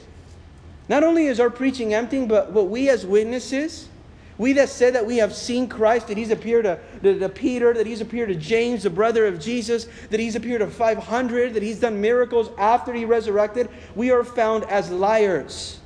Not 0.88 1.04
only 1.04 1.26
is 1.26 1.38
our 1.38 1.50
preaching 1.50 1.94
empty, 1.94 2.24
but, 2.24 2.54
but 2.54 2.64
we 2.64 2.88
as 2.88 3.04
witnesses, 3.04 3.88
we 4.38 4.52
that 4.54 4.68
said 4.68 4.94
that 4.94 5.06
we 5.06 5.16
have 5.16 5.34
seen 5.34 5.68
Christ, 5.68 6.08
that 6.08 6.16
he's 6.16 6.30
appeared 6.30 6.64
to, 6.64 6.78
to, 7.02 7.18
to, 7.18 7.28
Peter, 7.28 7.72
that 7.72 7.86
he's 7.86 8.00
appeared 8.00 8.28
to 8.28 8.34
James, 8.34 8.82
the 8.82 8.90
brother 8.90 9.26
of 9.26 9.40
Jesus, 9.40 9.86
that 10.10 10.20
he's 10.20 10.36
appeared 10.36 10.60
to 10.60 10.66
500, 10.66 11.54
that 11.54 11.62
he's 11.62 11.80
done 11.80 12.00
miracles 12.00 12.50
after 12.58 12.92
he 12.92 13.04
resurrected, 13.04 13.70
we 13.94 14.10
are 14.10 14.24
found 14.24 14.64
as 14.64 14.90
liars. 14.90 15.80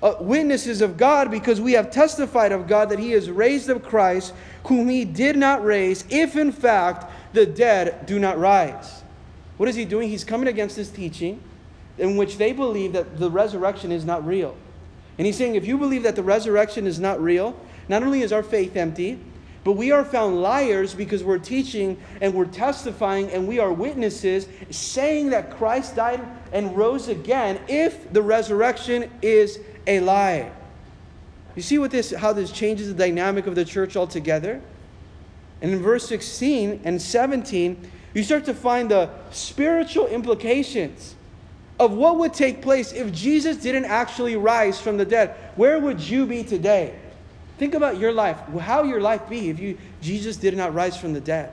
Uh, 0.00 0.14
witnesses 0.20 0.80
of 0.80 0.96
God 0.96 1.30
because 1.30 1.60
we 1.60 1.72
have 1.72 1.90
testified 1.90 2.50
of 2.50 2.66
God 2.66 2.88
that 2.88 2.98
he 2.98 3.12
has 3.12 3.30
raised 3.30 3.68
up 3.68 3.82
Christ, 3.84 4.32
whom 4.64 4.88
he 4.88 5.04
did 5.04 5.36
not 5.36 5.64
raise, 5.64 6.04
if 6.08 6.36
in 6.36 6.50
fact 6.50 7.10
the 7.32 7.46
dead 7.46 8.06
do 8.06 8.18
not 8.18 8.38
rise. 8.38 9.02
What 9.58 9.68
is 9.68 9.76
he 9.76 9.84
doing? 9.84 10.08
He's 10.08 10.24
coming 10.24 10.48
against 10.48 10.76
this 10.76 10.90
teaching 10.90 11.40
in 11.98 12.16
which 12.16 12.36
they 12.38 12.52
believe 12.52 12.94
that 12.94 13.18
the 13.18 13.30
resurrection 13.30 13.92
is 13.92 14.04
not 14.04 14.26
real. 14.26 14.56
And 15.18 15.26
he's 15.26 15.36
saying 15.36 15.54
if 15.54 15.66
you 15.66 15.78
believe 15.78 16.02
that 16.04 16.16
the 16.16 16.22
resurrection 16.22 16.86
is 16.86 16.98
not 16.98 17.20
real, 17.22 17.54
not 17.92 18.02
only 18.02 18.22
is 18.22 18.32
our 18.32 18.42
faith 18.42 18.74
empty, 18.74 19.18
but 19.64 19.72
we 19.72 19.92
are 19.92 20.02
found 20.02 20.40
liars 20.40 20.94
because 20.94 21.22
we're 21.22 21.36
teaching 21.36 22.00
and 22.22 22.32
we're 22.32 22.46
testifying 22.46 23.30
and 23.30 23.46
we 23.46 23.58
are 23.58 23.70
witnesses 23.70 24.48
saying 24.70 25.28
that 25.28 25.50
Christ 25.58 25.94
died 25.94 26.26
and 26.54 26.74
rose 26.74 27.08
again 27.08 27.60
if 27.68 28.10
the 28.10 28.22
resurrection 28.22 29.10
is 29.20 29.60
a 29.86 30.00
lie. 30.00 30.50
You 31.54 31.60
see 31.60 31.76
what 31.76 31.90
this 31.90 32.12
how 32.12 32.32
this 32.32 32.50
changes 32.50 32.88
the 32.88 32.94
dynamic 32.94 33.46
of 33.46 33.54
the 33.54 33.64
church 33.64 33.94
altogether? 33.94 34.62
And 35.60 35.70
in 35.70 35.82
verse 35.82 36.08
16 36.08 36.80
and 36.84 37.00
17, 37.00 37.90
you 38.14 38.22
start 38.22 38.46
to 38.46 38.54
find 38.54 38.90
the 38.90 39.10
spiritual 39.32 40.06
implications 40.06 41.14
of 41.78 41.92
what 41.92 42.16
would 42.16 42.32
take 42.32 42.62
place 42.62 42.94
if 42.94 43.12
Jesus 43.12 43.58
didn't 43.58 43.84
actually 43.84 44.36
rise 44.36 44.80
from 44.80 44.96
the 44.96 45.04
dead. 45.04 45.36
Where 45.56 45.78
would 45.78 46.00
you 46.00 46.24
be 46.24 46.42
today? 46.42 46.98
Think 47.58 47.74
about 47.74 47.98
your 47.98 48.12
life. 48.12 48.38
How 48.60 48.82
your 48.82 49.00
life 49.00 49.28
be 49.28 49.50
if 49.50 49.58
you 49.58 49.78
Jesus 50.00 50.36
did 50.36 50.56
not 50.56 50.74
rise 50.74 50.96
from 50.96 51.12
the 51.12 51.20
dead? 51.20 51.52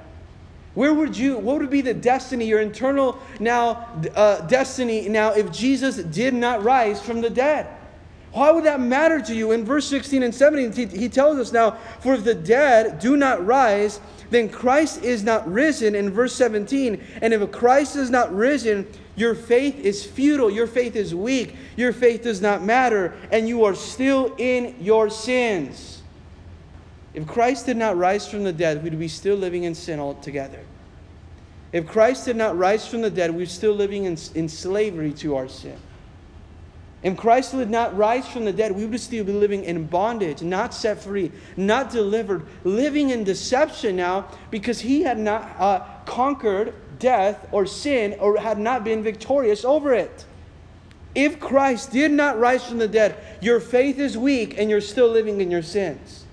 Where 0.74 0.94
would 0.94 1.18
you? 1.18 1.38
What 1.38 1.60
would 1.60 1.70
be 1.70 1.82
the 1.82 1.94
destiny, 1.94 2.46
your 2.46 2.62
internal 2.62 3.20
now 3.40 3.88
uh, 4.16 4.42
destiny 4.48 5.10
now 5.10 5.34
if 5.34 5.52
Jesus 5.52 5.98
did 5.98 6.34
not 6.34 6.64
rise 6.64 7.02
from 7.02 7.22
the 7.22 7.30
dead? 7.30 7.68
Why 8.32 8.52
would 8.52 8.66
that 8.66 8.80
matter 8.80 9.20
to 9.22 9.36
you? 9.36 9.52
In 9.52 9.66
verse 9.66 9.88
16 9.88 10.22
and 10.22 10.34
17, 10.34 10.90
he 10.90 11.10
tells 11.10 11.38
us 11.40 11.52
now, 11.52 11.72
For 12.02 12.14
if 12.14 12.24
the 12.24 12.36
dead 12.36 13.00
do 13.00 13.18
not 13.18 13.44
rise, 13.46 14.00
then 14.30 14.50
Christ 14.50 15.04
is 15.04 15.24
not 15.24 15.52
risen. 15.52 15.96
In 15.96 16.12
verse 16.12 16.36
17, 16.36 17.02
and 17.22 17.34
if 17.34 17.52
Christ 17.52 17.96
is 17.96 18.10
not 18.10 18.34
risen, 18.34 18.88
your 19.16 19.34
faith 19.34 19.80
is 19.80 20.06
futile, 20.06 20.52
your 20.52 20.68
faith 20.68 20.96
is 20.96 21.16
weak, 21.16 21.56
your 21.76 21.92
faith 21.92 22.24
does 22.24 22.42
not 22.42 22.64
matter, 22.64 23.16
and 23.32 23.48
you 23.48 23.66
are 23.66 23.76
still 23.76 24.36
in 24.38 24.76
your 24.80 25.10
sins. 25.10 26.04
If 27.14 27.26
Christ 27.28 27.66
did 27.66 27.78
not 27.78 27.98
rise 27.98 28.30
from 28.30 28.44
the 28.44 28.54
dead, 28.54 28.84
we'd 28.84 28.98
be 29.00 29.08
still 29.08 29.36
living 29.36 29.64
in 29.64 29.74
sin 29.74 30.00
altogether. 30.00 30.60
If 31.74 31.88
Christ 31.88 32.26
did 32.26 32.36
not 32.36 32.58
rise 32.58 32.88
from 32.88 33.02
the 33.02 33.10
dead, 33.10 33.34
we're 33.34 33.46
still 33.48 33.74
living 33.74 34.06
in, 34.06 34.18
in 34.36 34.48
slavery 34.48 35.14
to 35.14 35.36
our 35.36 35.48
sin. 35.48 35.78
If 37.02 37.16
Christ 37.16 37.54
did 37.54 37.70
not 37.70 37.96
rise 37.96 38.28
from 38.28 38.44
the 38.44 38.52
dead, 38.52 38.74
we 38.74 38.86
would 38.86 39.00
still 39.00 39.24
be 39.24 39.32
living 39.32 39.64
in 39.64 39.86
bondage, 39.86 40.42
not 40.42 40.74
set 40.74 41.02
free, 41.02 41.32
not 41.56 41.92
delivered, 41.92 42.46
living 42.66 43.12
in 43.12 43.24
deception 43.24 43.96
now 43.96 44.28
because 44.52 44.82
he 44.82 45.02
had 45.02 45.18
not 45.18 45.44
uh, 45.58 45.86
conquered 46.06 46.74
death 47.00 47.48
or 47.54 47.66
sin 47.66 48.18
or 48.20 48.38
had 48.38 48.60
not 48.60 48.84
been 48.84 49.02
victorious 49.02 49.64
over 49.64 49.94
it. 49.94 50.26
If 51.16 51.40
Christ 51.40 51.92
did 51.92 52.12
not 52.12 52.38
rise 52.38 52.66
from 52.66 52.80
the 52.80 52.88
dead, 52.88 53.16
your 53.42 53.62
faith 53.62 53.98
is 53.98 54.18
weak 54.18 54.58
and 54.58 54.70
you're 54.70 54.82
still 54.82 55.08
living 55.08 55.40
in 55.40 55.50
your 55.50 55.64
sins. 55.64 56.26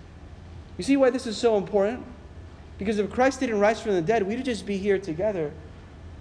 You 0.77 0.85
see 0.85 0.97
why 0.97 1.11
this 1.11 1.29
is 1.29 1.37
so 1.37 1.57
important? 1.57 2.05
Because 2.77 2.99
if 2.99 3.11
Christ 3.11 3.41
didn't 3.41 3.61
rise 3.61 3.81
from 3.81 3.93
the 3.93 4.03
dead, 4.03 4.25
we'd 4.25 4.45
just 4.45 4.67
be 4.67 4.77
here 4.77 4.99
together 4.99 5.53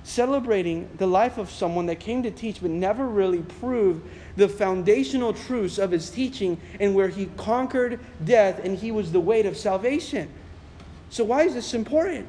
celebrating 0.06 0.88
the 0.98 1.08
life 1.08 1.40
of 1.40 1.50
someone 1.50 1.88
that 1.88 2.00
came 2.00 2.22
to 2.22 2.30
teach 2.30 2.62
but 2.62 2.70
never 2.70 3.08
really 3.08 3.42
proved 3.60 4.08
the 4.36 4.48
foundational 4.48 5.34
truths 5.34 5.80
of 5.80 5.90
his 5.90 6.12
teaching 6.12 6.58
and 6.80 6.94
where 6.94 7.08
he 7.08 7.26
conquered 7.38 8.00
death 8.24 8.64
and 8.64 8.78
he 8.78 8.92
was 8.92 9.12
the 9.12 9.20
weight 9.20 9.48
of 9.48 9.58
salvation. 9.58 10.30
So, 11.10 11.24
why 11.24 11.44
is 11.44 11.56
this 11.56 11.74
important? 11.74 12.28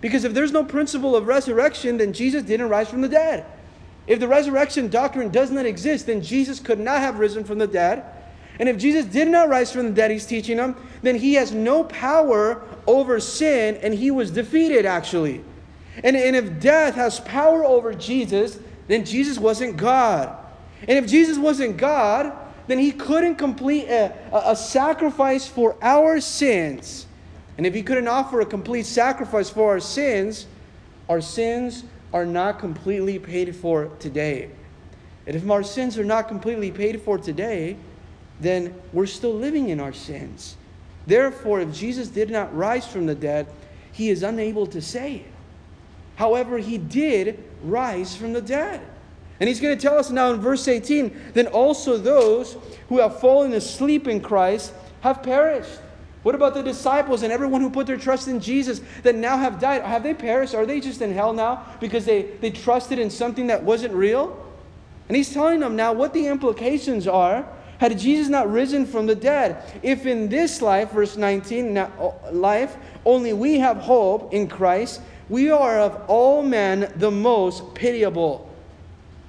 Because 0.00 0.24
if 0.24 0.32
there's 0.32 0.52
no 0.52 0.64
principle 0.64 1.14
of 1.14 1.26
resurrection, 1.26 1.98
then 1.98 2.14
Jesus 2.14 2.42
didn't 2.42 2.70
rise 2.70 2.88
from 2.88 3.02
the 3.02 3.08
dead. 3.08 3.44
If 4.06 4.18
the 4.18 4.28
resurrection 4.28 4.88
doctrine 4.88 5.28
does 5.30 5.50
not 5.50 5.66
exist, 5.66 6.06
then 6.06 6.22
Jesus 6.22 6.58
could 6.58 6.80
not 6.80 7.00
have 7.00 7.18
risen 7.18 7.44
from 7.44 7.58
the 7.58 7.66
dead. 7.66 8.04
And 8.58 8.68
if 8.68 8.78
Jesus 8.78 9.04
did 9.04 9.28
not 9.28 9.50
rise 9.50 9.72
from 9.72 9.86
the 9.86 9.92
dead, 9.92 10.10
he's 10.10 10.26
teaching 10.26 10.56
them, 10.56 10.76
then 11.02 11.16
he 11.16 11.34
has 11.34 11.52
no 11.52 11.84
power 11.84 12.62
over 12.86 13.20
sin 13.20 13.76
and 13.82 13.92
he 13.92 14.10
was 14.10 14.30
defeated 14.30 14.86
actually. 14.86 15.44
And, 16.02 16.16
and 16.16 16.34
if 16.34 16.60
death 16.60 16.94
has 16.96 17.20
power 17.20 17.64
over 17.64 17.94
Jesus, 17.94 18.58
then 18.88 19.04
Jesus 19.04 19.38
wasn't 19.38 19.76
God. 19.76 20.36
And 20.88 20.98
if 20.98 21.06
Jesus 21.06 21.38
wasn't 21.38 21.76
God, 21.76 22.32
then 22.66 22.78
he 22.78 22.92
couldn't 22.92 23.36
complete 23.36 23.86
a, 23.86 24.12
a, 24.32 24.52
a 24.52 24.56
sacrifice 24.56 25.46
for 25.46 25.76
our 25.82 26.20
sins. 26.20 27.06
And 27.56 27.66
if 27.66 27.74
he 27.74 27.82
couldn't 27.82 28.08
offer 28.08 28.40
a 28.40 28.46
complete 28.46 28.86
sacrifice 28.86 29.50
for 29.50 29.70
our 29.70 29.80
sins, 29.80 30.46
our 31.08 31.20
sins 31.20 31.84
are 32.12 32.26
not 32.26 32.58
completely 32.58 33.18
paid 33.18 33.54
for 33.54 33.86
today. 33.98 34.50
And 35.26 35.36
if 35.36 35.48
our 35.50 35.62
sins 35.62 35.98
are 35.98 36.04
not 36.04 36.28
completely 36.28 36.70
paid 36.70 37.00
for 37.02 37.18
today, 37.18 37.76
then 38.40 38.74
we're 38.92 39.06
still 39.06 39.34
living 39.34 39.68
in 39.68 39.80
our 39.80 39.92
sins. 39.92 40.56
Therefore, 41.06 41.60
if 41.60 41.72
Jesus 41.72 42.08
did 42.08 42.30
not 42.30 42.54
rise 42.56 42.86
from 42.86 43.06
the 43.06 43.14
dead, 43.14 43.46
he 43.92 44.10
is 44.10 44.22
unable 44.22 44.66
to 44.68 44.82
save. 44.82 45.26
However, 46.16 46.58
he 46.58 46.78
did 46.78 47.42
rise 47.62 48.14
from 48.14 48.32
the 48.32 48.42
dead. 48.42 48.80
And 49.40 49.48
he's 49.48 49.60
going 49.60 49.76
to 49.76 49.82
tell 49.82 49.98
us 49.98 50.10
now 50.10 50.32
in 50.32 50.40
verse 50.40 50.68
18 50.68 51.32
then 51.34 51.48
also 51.48 51.98
those 51.98 52.56
who 52.88 52.98
have 52.98 53.20
fallen 53.20 53.52
asleep 53.52 54.06
in 54.06 54.20
Christ 54.20 54.72
have 55.00 55.22
perished. 55.22 55.80
What 56.22 56.34
about 56.34 56.54
the 56.54 56.62
disciples 56.62 57.22
and 57.22 57.32
everyone 57.32 57.60
who 57.60 57.68
put 57.68 57.86
their 57.86 57.98
trust 57.98 58.28
in 58.28 58.40
Jesus 58.40 58.80
that 59.02 59.14
now 59.14 59.36
have 59.36 59.60
died? 59.60 59.82
Have 59.82 60.02
they 60.02 60.14
perished? 60.14 60.54
Are 60.54 60.64
they 60.64 60.80
just 60.80 61.02
in 61.02 61.12
hell 61.12 61.34
now 61.34 61.66
because 61.80 62.06
they, 62.06 62.22
they 62.40 62.50
trusted 62.50 62.98
in 62.98 63.10
something 63.10 63.48
that 63.48 63.62
wasn't 63.62 63.92
real? 63.92 64.40
And 65.08 65.16
he's 65.16 65.34
telling 65.34 65.60
them 65.60 65.76
now 65.76 65.92
what 65.92 66.14
the 66.14 66.26
implications 66.26 67.06
are 67.06 67.46
had 67.78 67.98
Jesus 67.98 68.28
not 68.28 68.50
risen 68.50 68.86
from 68.86 69.06
the 69.06 69.14
dead. 69.14 69.62
If 69.82 70.06
in 70.06 70.30
this 70.30 70.62
life, 70.62 70.92
verse 70.92 71.18
19, 71.18 71.86
life, 72.32 72.76
only 73.04 73.34
we 73.34 73.58
have 73.58 73.76
hope 73.76 74.32
in 74.32 74.48
Christ, 74.48 75.02
we 75.28 75.50
are 75.50 75.78
of 75.78 76.02
all 76.08 76.42
men 76.42 76.92
the 76.96 77.10
most 77.10 77.74
pitiable. 77.74 78.50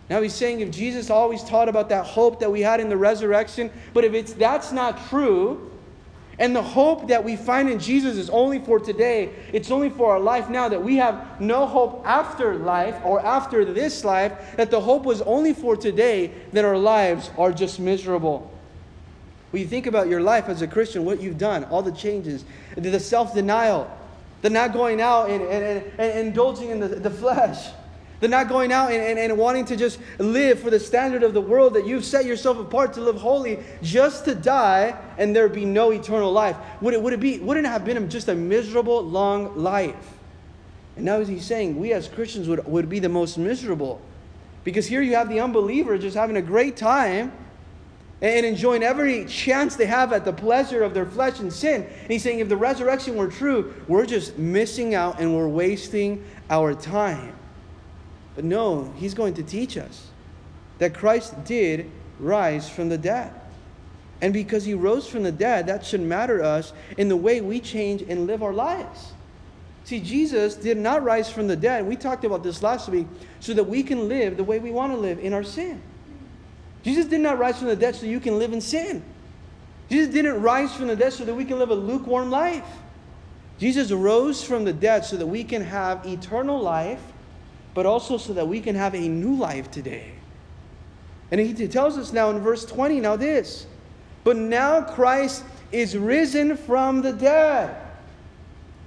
Now 0.10 0.22
he's 0.22 0.34
saying 0.34 0.60
if 0.60 0.72
Jesus 0.72 1.10
always 1.10 1.44
taught 1.44 1.70
about 1.70 1.90
that 1.90 2.06
hope 2.06 2.40
that 2.40 2.52
we 2.52 2.62
had 2.62 2.80
in 2.80 2.90
the 2.90 2.98
resurrection, 2.98 3.72
but 3.94 4.04
if 4.04 4.14
it's 4.14 4.34
that's 4.34 4.72
not 4.72 5.10
true, 5.10 5.72
and 6.38 6.56
the 6.56 6.62
hope 6.62 7.08
that 7.08 7.24
we 7.24 7.38
find 7.38 7.70
in 7.70 7.80
Jesus 7.80 8.18
is 8.18 8.30
only 8.30 8.60
for 8.60 8.78
today, 8.78 9.30
it's 9.54 9.72
only 9.72 9.90
for 9.90 10.12
our 10.12 10.20
life 10.20 10.50
now, 10.50 10.68
that 10.68 10.84
we 10.84 10.98
have 10.98 11.40
no 11.40 11.66
hope 11.66 12.04
after 12.06 12.56
life 12.56 12.96
or 13.06 13.26
after 13.26 13.64
this 13.64 14.04
life, 14.04 14.34
that 14.58 14.70
the 14.70 14.82
hope 14.82 15.04
was 15.04 15.22
only 15.22 15.54
for 15.54 15.78
today, 15.78 16.32
then 16.52 16.66
our 16.66 16.78
lives 16.78 17.32
are 17.38 17.54
just 17.54 17.80
miserable. 17.80 18.52
When 19.52 19.62
you 19.62 19.68
think 19.68 19.88
about 19.88 20.10
your 20.10 20.20
life 20.20 20.50
as 20.50 20.62
a 20.62 20.68
Christian, 20.68 21.06
what 21.06 21.22
you've 21.22 21.38
done, 21.38 21.64
all 21.66 21.82
the 21.82 21.94
changes, 21.94 22.44
the 22.76 23.00
self 23.00 23.34
denial, 23.34 23.90
the 24.42 24.50
not 24.50 24.74
going 24.74 25.02
out 25.02 25.30
and, 25.30 25.42
and, 25.44 25.64
and, 25.64 25.92
and 26.00 26.28
indulging 26.28 26.70
in 26.70 26.80
the, 26.80 26.88
the 26.88 27.10
flesh. 27.10 27.70
The 28.22 28.28
not 28.30 28.48
going 28.48 28.72
out 28.72 28.92
and, 28.92 29.02
and, 29.02 29.20
and 29.20 29.38
wanting 29.38 29.66
to 29.66 29.76
just 29.76 30.00
live 30.20 30.60
for 30.60 30.70
the 30.70 30.80
standard 30.80 31.24
of 31.24 31.34
the 31.34 31.42
world 31.42 31.74
that 31.74 31.86
you've 31.86 32.06
set 32.06 32.26
yourself 32.26 32.58
apart 32.58 32.94
to 32.94 33.02
live 33.02 33.18
holy 33.18 33.60
just 33.82 34.26
to 34.26 34.36
die 34.36 34.98
and 35.18 35.36
there 35.36 35.50
be 35.50 35.66
no 35.66 35.92
eternal 35.92 36.32
life. 36.32 36.56
Would 36.82 36.94
it, 36.94 37.02
would 37.02 37.14
it 37.14 37.20
be, 37.20 37.40
wouldn't 37.40 37.66
it 37.66 37.70
have 37.70 37.84
been 37.84 38.10
just 38.10 38.30
a 38.30 38.36
miserable 38.36 39.02
long 39.04 39.58
life? 39.58 40.14
And 40.96 41.06
now 41.06 41.20
he's 41.20 41.46
saying 41.46 41.78
we 41.78 41.92
as 41.92 42.08
Christians 42.08 42.48
would, 42.48 42.66
would 42.66 42.88
be 42.88 43.00
the 43.00 43.10
most 43.10 43.38
miserable. 43.38 44.02
Because 44.64 44.88
here 44.88 45.02
you 45.02 45.16
have 45.16 45.30
the 45.30 45.42
unbeliever 45.42 45.98
just 45.98 46.16
having 46.16 46.38
a 46.38 46.42
great 46.42 46.78
time 46.78 47.32
and 48.26 48.46
enjoying 48.46 48.82
every 48.82 49.24
chance 49.26 49.76
they 49.76 49.86
have 49.86 50.12
at 50.12 50.26
the 50.26 50.34
pleasure 50.34 50.82
of 50.82 50.96
their 50.96 51.06
flesh 51.06 51.40
and 51.40 51.54
sin. 51.54 51.84
And 51.84 52.12
he's 52.12 52.24
saying 52.24 52.40
if 52.40 52.50
the 52.50 52.58
resurrection 52.58 53.16
were 53.16 53.28
true, 53.28 53.74
we're 53.88 54.08
just 54.08 54.38
missing 54.40 54.96
out 54.96 55.20
and 55.20 55.36
we're 55.36 55.48
wasting 55.48 56.26
our 56.50 56.74
time. 56.74 57.36
But 58.34 58.44
no, 58.44 58.92
he's 58.98 59.14
going 59.14 59.36
to 59.36 59.44
teach 59.44 59.78
us 59.78 60.08
that 60.80 60.96
Christ 60.96 61.44
did 61.46 61.92
rise 62.20 62.68
from 62.68 62.90
the 62.90 62.98
dead. 62.98 63.32
And 64.22 64.34
because 64.34 64.66
he 64.66 64.74
rose 64.74 65.08
from 65.08 65.22
the 65.22 65.32
dead, 65.32 65.68
that 65.68 65.86
should 65.86 66.02
matter 66.02 66.40
to 66.40 66.46
us 66.46 66.74
in 66.98 67.10
the 67.10 67.16
way 67.16 67.42
we 67.42 67.60
change 67.60 68.02
and 68.02 68.26
live 68.26 68.42
our 68.42 68.54
lives. 68.54 69.14
See, 69.84 70.00
Jesus 70.00 70.56
did 70.56 70.78
not 70.78 71.04
rise 71.04 71.32
from 71.32 71.48
the 71.48 71.56
dead. 71.56 71.86
We 71.86 71.96
talked 71.96 72.26
about 72.26 72.42
this 72.42 72.64
last 72.64 72.90
week 72.90 73.06
so 73.40 73.54
that 73.54 73.66
we 73.66 73.84
can 73.84 74.08
live 74.08 74.36
the 74.36 74.44
way 74.44 74.58
we 74.58 74.72
want 74.72 74.94
to 74.94 74.98
live 74.98 75.20
in 75.20 75.32
our 75.32 75.44
sin. 75.44 75.80
Jesus 76.86 77.08
did 77.08 77.20
not 77.22 77.40
rise 77.40 77.58
from 77.58 77.68
the 77.68 77.76
dead 77.76 77.96
so 77.96 78.06
you 78.06 78.20
can 78.20 78.38
live 78.38 78.54
in 78.54 78.62
sin. 78.62 79.04
Jesus 79.90 80.14
didn't 80.14 80.40
rise 80.44 80.74
from 80.74 80.86
the 80.86 80.96
dead 80.96 81.14
so 81.14 81.26
that 81.26 81.34
we 81.34 81.44
can 81.44 81.58
live 81.58 81.72
a 81.72 81.76
lukewarm 81.76 82.30
life. 82.30 82.64
Jesus 83.58 83.92
rose 83.92 84.44
from 84.44 84.66
the 84.66 84.72
dead 84.74 85.04
so 85.04 85.18
that 85.18 85.26
we 85.26 85.44
can 85.44 85.64
have 85.64 86.06
eternal 86.06 86.62
life, 86.62 87.02
but 87.74 87.88
also 87.88 88.18
so 88.18 88.34
that 88.34 88.48
we 88.48 88.62
can 88.62 88.76
have 88.76 88.94
a 88.94 89.10
new 89.10 89.36
life 89.36 89.72
today. 89.72 90.12
And 91.32 91.42
he 91.42 91.68
tells 91.68 91.98
us 91.98 92.14
now 92.14 92.30
in 92.30 92.40
verse 92.40 92.66
20 92.66 93.00
now 93.00 93.16
this, 93.16 93.66
but 94.24 94.38
now 94.38 94.82
Christ 94.82 95.44
is 95.72 95.98
risen 95.98 96.56
from 96.56 97.02
the 97.02 97.14
dead 97.14 97.76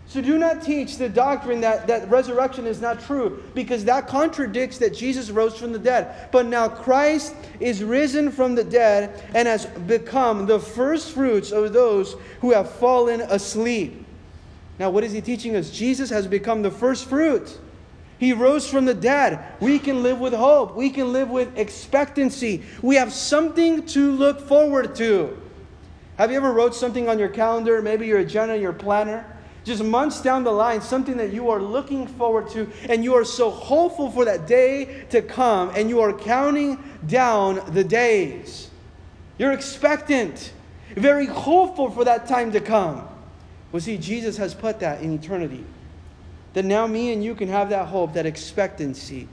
so 0.08 0.22
do 0.22 0.38
not 0.38 0.62
teach 0.62 0.96
the 0.96 1.10
doctrine 1.10 1.60
that, 1.60 1.86
that 1.86 2.08
resurrection 2.08 2.66
is 2.66 2.80
not 2.80 2.98
true, 2.98 3.44
because 3.54 3.84
that 3.84 4.08
contradicts 4.08 4.78
that 4.78 4.94
Jesus 4.94 5.28
rose 5.28 5.58
from 5.58 5.70
the 5.70 5.78
dead. 5.78 6.30
But 6.32 6.46
now 6.46 6.66
Christ 6.66 7.34
is 7.60 7.84
risen 7.84 8.30
from 8.30 8.54
the 8.54 8.64
dead 8.64 9.22
and 9.34 9.46
has 9.46 9.66
become 9.66 10.46
the 10.46 10.60
first 10.60 11.12
fruits 11.12 11.52
of 11.52 11.74
those 11.74 12.16
who 12.40 12.52
have 12.52 12.70
fallen 12.70 13.20
asleep. 13.20 14.06
Now, 14.78 14.88
what 14.88 15.04
is 15.04 15.12
he 15.12 15.20
teaching 15.20 15.54
us? 15.56 15.70
Jesus 15.70 16.08
has 16.08 16.26
become 16.26 16.62
the 16.62 16.70
first 16.70 17.04
fruit. 17.04 17.58
He 18.18 18.32
rose 18.32 18.66
from 18.66 18.86
the 18.86 18.94
dead. 18.94 19.44
We 19.60 19.78
can 19.78 20.02
live 20.02 20.20
with 20.20 20.32
hope. 20.32 20.74
We 20.74 20.88
can 20.88 21.12
live 21.12 21.28
with 21.28 21.58
expectancy. 21.58 22.64
We 22.80 22.96
have 22.96 23.12
something 23.12 23.84
to 23.88 24.12
look 24.12 24.40
forward 24.40 24.94
to. 24.96 25.38
Have 26.16 26.30
you 26.30 26.38
ever 26.38 26.52
wrote 26.52 26.74
something 26.74 27.10
on 27.10 27.18
your 27.18 27.28
calendar, 27.28 27.82
maybe 27.82 28.06
your 28.06 28.20
agenda, 28.20 28.56
your 28.56 28.72
planner? 28.72 29.26
Just 29.68 29.84
months 29.84 30.20
down 30.20 30.42
the 30.42 30.50
line, 30.50 30.80
something 30.80 31.16
that 31.18 31.32
you 31.32 31.50
are 31.50 31.60
looking 31.60 32.06
forward 32.06 32.48
to, 32.50 32.68
and 32.88 33.04
you 33.04 33.14
are 33.14 33.24
so 33.24 33.50
hopeful 33.50 34.10
for 34.10 34.24
that 34.24 34.46
day 34.46 35.04
to 35.10 35.22
come, 35.22 35.70
and 35.76 35.88
you 35.88 36.00
are 36.00 36.12
counting 36.12 36.82
down 37.06 37.62
the 37.72 37.84
days. 37.84 38.70
You're 39.38 39.52
expectant, 39.52 40.52
very 40.96 41.26
hopeful 41.26 41.90
for 41.90 42.04
that 42.04 42.26
time 42.26 42.50
to 42.52 42.60
come. 42.60 43.06
Well, 43.70 43.80
see, 43.80 43.98
Jesus 43.98 44.36
has 44.38 44.54
put 44.54 44.80
that 44.80 45.02
in 45.02 45.12
eternity. 45.12 45.64
That 46.54 46.64
now 46.64 46.86
me 46.86 47.12
and 47.12 47.22
you 47.22 47.34
can 47.34 47.48
have 47.48 47.68
that 47.70 47.86
hope, 47.86 48.14
that 48.14 48.26
expectancy 48.26 49.28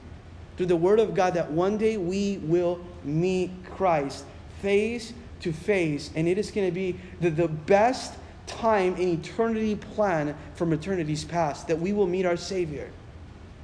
through 0.56 0.66
the 0.66 0.76
Word 0.76 1.00
of 1.00 1.14
God 1.14 1.34
that 1.34 1.50
one 1.50 1.78
day 1.78 1.96
we 1.96 2.38
will 2.38 2.78
meet 3.02 3.50
Christ 3.64 4.24
face 4.60 5.12
to 5.40 5.52
face, 5.52 6.10
and 6.14 6.28
it 6.28 6.38
is 6.38 6.50
going 6.50 6.66
to 6.66 6.72
be 6.72 6.98
the, 7.20 7.30
the 7.30 7.48
best 7.48 8.14
time 8.46 8.94
and 8.94 9.24
eternity 9.24 9.74
plan 9.74 10.34
from 10.54 10.72
eternity's 10.72 11.24
past 11.24 11.68
that 11.68 11.78
we 11.78 11.92
will 11.92 12.06
meet 12.06 12.26
our 12.26 12.36
Savior. 12.36 12.90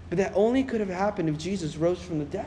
But 0.08 0.18
that 0.18 0.32
only 0.34 0.64
could 0.64 0.80
have 0.80 0.88
happened 0.88 1.28
if 1.28 1.38
Jesus 1.38 1.76
rose 1.76 2.02
from 2.02 2.18
the 2.18 2.24
dead. 2.24 2.46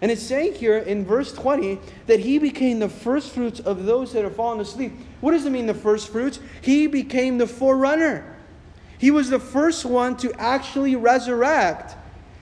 And 0.00 0.10
it's 0.10 0.22
saying 0.22 0.54
here 0.54 0.78
in 0.78 1.04
verse 1.04 1.32
20 1.32 1.78
that 2.06 2.20
he 2.20 2.38
became 2.38 2.78
the 2.78 2.88
first 2.88 3.32
fruits 3.32 3.60
of 3.60 3.84
those 3.84 4.12
that 4.12 4.24
have 4.24 4.36
fallen 4.36 4.60
asleep. 4.60 4.92
What 5.20 5.32
does 5.32 5.46
it 5.46 5.50
mean, 5.50 5.66
the 5.66 5.74
first 5.74 6.08
fruits? 6.08 6.38
He 6.60 6.86
became 6.86 7.38
the 7.38 7.46
forerunner. 7.46 8.36
He 8.98 9.10
was 9.10 9.30
the 9.30 9.38
first 9.38 9.84
one 9.84 10.16
to 10.18 10.32
actually 10.40 10.96
resurrect. 10.96 11.96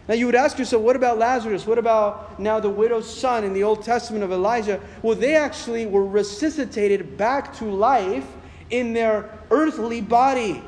Now 0.09 0.15
you 0.15 0.27
would 0.27 0.35
ask 0.35 0.59
yourself, 0.59 0.83
what 0.83 0.97
about 0.97 1.19
Lazarus? 1.19 1.67
What 1.67 1.79
about 1.79 2.39
now 2.39 2.61
the 2.61 2.71
widow's 2.71 3.13
son 3.13 3.45
in 3.45 3.53
the 3.53 3.63
Old 3.63 3.83
Testament 3.83 4.23
of 4.23 4.33
Elijah? 4.33 4.81
Well, 5.03 5.15
they 5.15 5.35
actually 5.35 5.87
were 5.87 6.05
resuscitated 6.05 7.17
back 7.17 7.57
to 7.59 7.65
life 7.65 8.27
in 8.75 8.93
their 8.93 9.31
earthly 9.51 10.01
body. 10.01 10.63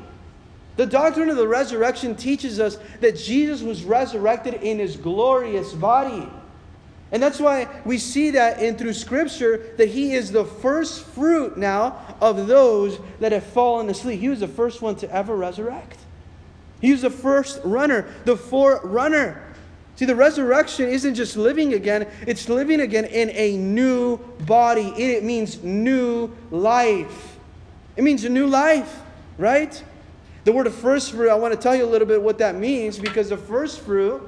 The 0.76 0.86
doctrine 0.86 1.30
of 1.30 1.36
the 1.36 1.48
resurrection 1.48 2.14
teaches 2.14 2.60
us 2.60 2.78
that 3.00 3.16
Jesus 3.16 3.62
was 3.62 3.82
resurrected 3.82 4.54
in 4.54 4.78
his 4.78 4.96
glorious 4.96 5.72
body. 5.72 6.28
And 7.12 7.22
that's 7.22 7.40
why 7.40 7.68
we 7.84 7.98
see 7.98 8.30
that 8.30 8.62
in 8.62 8.76
through 8.76 8.92
scripture 8.92 9.74
that 9.78 9.88
he 9.88 10.14
is 10.14 10.32
the 10.32 10.44
first 10.44 11.04
fruit 11.04 11.56
now 11.56 12.16
of 12.20 12.46
those 12.46 12.98
that 13.20 13.32
have 13.32 13.44
fallen 13.44 13.88
asleep. 13.88 14.20
He 14.20 14.28
was 14.28 14.40
the 14.40 14.48
first 14.48 14.82
one 14.82 14.96
to 14.96 15.10
ever 15.10 15.36
resurrect. 15.36 15.98
He 16.80 16.92
was 16.92 17.02
the 17.02 17.10
first 17.10 17.60
runner, 17.64 18.12
the 18.24 18.36
forerunner. 18.36 19.42
See, 19.94 20.04
the 20.04 20.14
resurrection 20.14 20.90
isn't 20.90 21.14
just 21.14 21.38
living 21.38 21.72
again, 21.72 22.06
it's 22.26 22.50
living 22.50 22.80
again 22.80 23.06
in 23.06 23.30
a 23.30 23.56
new 23.56 24.18
body. 24.44 24.88
It 24.88 25.24
means 25.24 25.62
new 25.62 26.30
life. 26.50 27.35
It 27.96 28.04
means 28.04 28.24
a 28.24 28.28
new 28.28 28.46
life, 28.46 29.00
right? 29.38 29.82
The 30.44 30.52
word 30.52 30.66
of 30.66 30.74
first 30.74 31.12
fruit, 31.12 31.30
I 31.30 31.34
want 31.34 31.54
to 31.54 31.60
tell 31.60 31.74
you 31.74 31.84
a 31.84 31.90
little 31.90 32.06
bit 32.06 32.22
what 32.22 32.38
that 32.38 32.54
means 32.54 32.98
because 32.98 33.30
the 33.30 33.36
first 33.36 33.80
fruit 33.80 34.22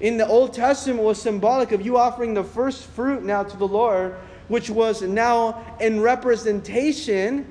in 0.00 0.16
the 0.18 0.26
Old 0.26 0.52
Testament 0.52 1.02
was 1.02 1.20
symbolic 1.20 1.72
of 1.72 1.84
you 1.84 1.96
offering 1.96 2.34
the 2.34 2.44
first 2.44 2.84
fruit 2.84 3.24
now 3.24 3.42
to 3.42 3.56
the 3.56 3.66
Lord, 3.66 4.14
which 4.48 4.68
was 4.68 5.02
now 5.02 5.76
in 5.80 6.00
representation 6.00 7.46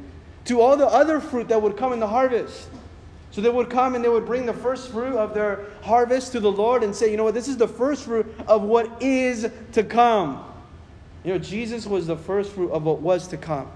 to 0.46 0.62
all 0.62 0.78
the 0.78 0.86
other 0.86 1.20
fruit 1.20 1.48
that 1.50 1.62
would 1.62 1.76
come 1.78 1.94
in 1.94 2.00
the 2.00 2.08
harvest. 2.08 2.70
So 3.32 3.42
they 3.42 3.50
would 3.50 3.72
come 3.72 3.96
and 3.96 4.06
they 4.06 4.10
would 4.10 4.28
bring 4.28 4.46
the 4.46 4.54
first 4.54 4.92
fruit 4.92 5.18
of 5.18 5.34
their 5.34 5.66
harvest 5.82 6.34
to 6.34 6.40
the 6.40 6.52
Lord 6.52 6.84
and 6.84 6.96
say, 6.96 7.10
you 7.10 7.18
know 7.18 7.24
what, 7.24 7.34
this 7.34 7.48
is 7.48 7.58
the 7.58 7.68
first 7.68 8.04
fruit 8.04 8.32
of 8.48 8.62
what 8.62 9.02
is 9.02 9.50
to 9.72 9.84
come. 9.84 10.46
You 11.24 11.34
know, 11.34 11.40
Jesus 11.40 11.88
was 11.88 12.06
the 12.06 12.18
first 12.18 12.52
fruit 12.52 12.72
of 12.72 12.84
what 12.84 13.02
was 13.02 13.28
to 13.30 13.38
come 13.38 13.72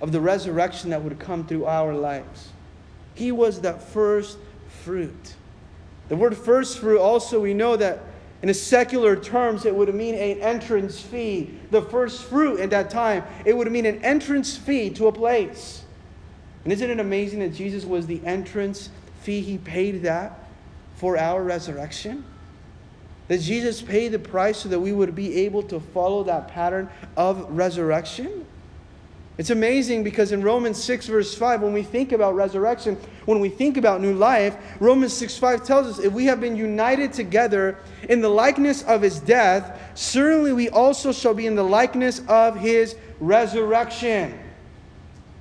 of 0.00 0.12
the 0.12 0.20
resurrection 0.20 0.90
that 0.90 1.02
would 1.02 1.18
come 1.18 1.46
through 1.46 1.66
our 1.66 1.94
lives. 1.94 2.50
He 3.14 3.32
was 3.32 3.62
that 3.62 3.82
first 3.82 4.38
fruit. 4.82 5.34
The 6.08 6.16
word 6.16 6.36
first 6.36 6.78
fruit 6.78 7.00
also, 7.00 7.40
we 7.40 7.54
know 7.54 7.76
that 7.76 8.00
in 8.42 8.50
a 8.50 8.54
secular 8.54 9.16
terms, 9.16 9.64
it 9.64 9.74
would 9.74 9.92
mean 9.94 10.14
an 10.14 10.40
entrance 10.40 11.00
fee. 11.00 11.58
The 11.70 11.82
first 11.82 12.24
fruit 12.24 12.60
at 12.60 12.70
that 12.70 12.90
time, 12.90 13.24
it 13.44 13.56
would 13.56 13.70
mean 13.72 13.86
an 13.86 14.04
entrance 14.04 14.56
fee 14.56 14.90
to 14.90 15.06
a 15.06 15.12
place. 15.12 15.82
And 16.64 16.72
isn't 16.72 16.90
it 16.90 17.00
amazing 17.00 17.40
that 17.40 17.54
Jesus 17.54 17.84
was 17.84 18.06
the 18.06 18.20
entrance 18.24 18.90
fee? 19.22 19.40
He 19.40 19.58
paid 19.58 20.02
that 20.02 20.38
for 20.96 21.16
our 21.16 21.42
resurrection. 21.42 22.24
That 23.28 23.40
Jesus 23.40 23.82
paid 23.82 24.08
the 24.08 24.18
price 24.18 24.58
so 24.58 24.68
that 24.68 24.80
we 24.80 24.92
would 24.92 25.14
be 25.14 25.42
able 25.44 25.62
to 25.64 25.80
follow 25.80 26.22
that 26.24 26.48
pattern 26.48 26.88
of 27.16 27.50
resurrection. 27.50 28.44
It's 29.38 29.50
amazing 29.50 30.02
because 30.02 30.32
in 30.32 30.42
Romans 30.42 30.82
6, 30.82 31.08
verse 31.08 31.34
5, 31.34 31.60
when 31.60 31.74
we 31.74 31.82
think 31.82 32.12
about 32.12 32.34
resurrection, 32.34 32.96
when 33.26 33.38
we 33.38 33.50
think 33.50 33.76
about 33.76 34.00
new 34.00 34.14
life, 34.14 34.56
Romans 34.80 35.12
6, 35.12 35.36
5 35.36 35.62
tells 35.62 35.86
us 35.86 35.98
if 35.98 36.12
we 36.12 36.24
have 36.24 36.40
been 36.40 36.56
united 36.56 37.12
together 37.12 37.76
in 38.08 38.22
the 38.22 38.30
likeness 38.30 38.82
of 38.84 39.02
his 39.02 39.20
death, 39.20 39.78
certainly 39.94 40.54
we 40.54 40.70
also 40.70 41.12
shall 41.12 41.34
be 41.34 41.46
in 41.46 41.54
the 41.54 41.62
likeness 41.62 42.22
of 42.28 42.56
his 42.56 42.96
resurrection. 43.20 44.38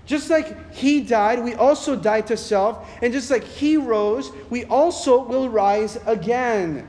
Just 0.05 0.29
like 0.29 0.73
he 0.73 1.01
died, 1.01 1.41
we 1.41 1.55
also 1.55 1.95
died 1.95 2.27
to 2.27 2.37
self. 2.37 2.87
And 3.01 3.13
just 3.13 3.31
like 3.31 3.43
he 3.43 3.77
rose, 3.77 4.31
we 4.49 4.65
also 4.65 5.23
will 5.23 5.49
rise 5.49 5.97
again. 6.05 6.87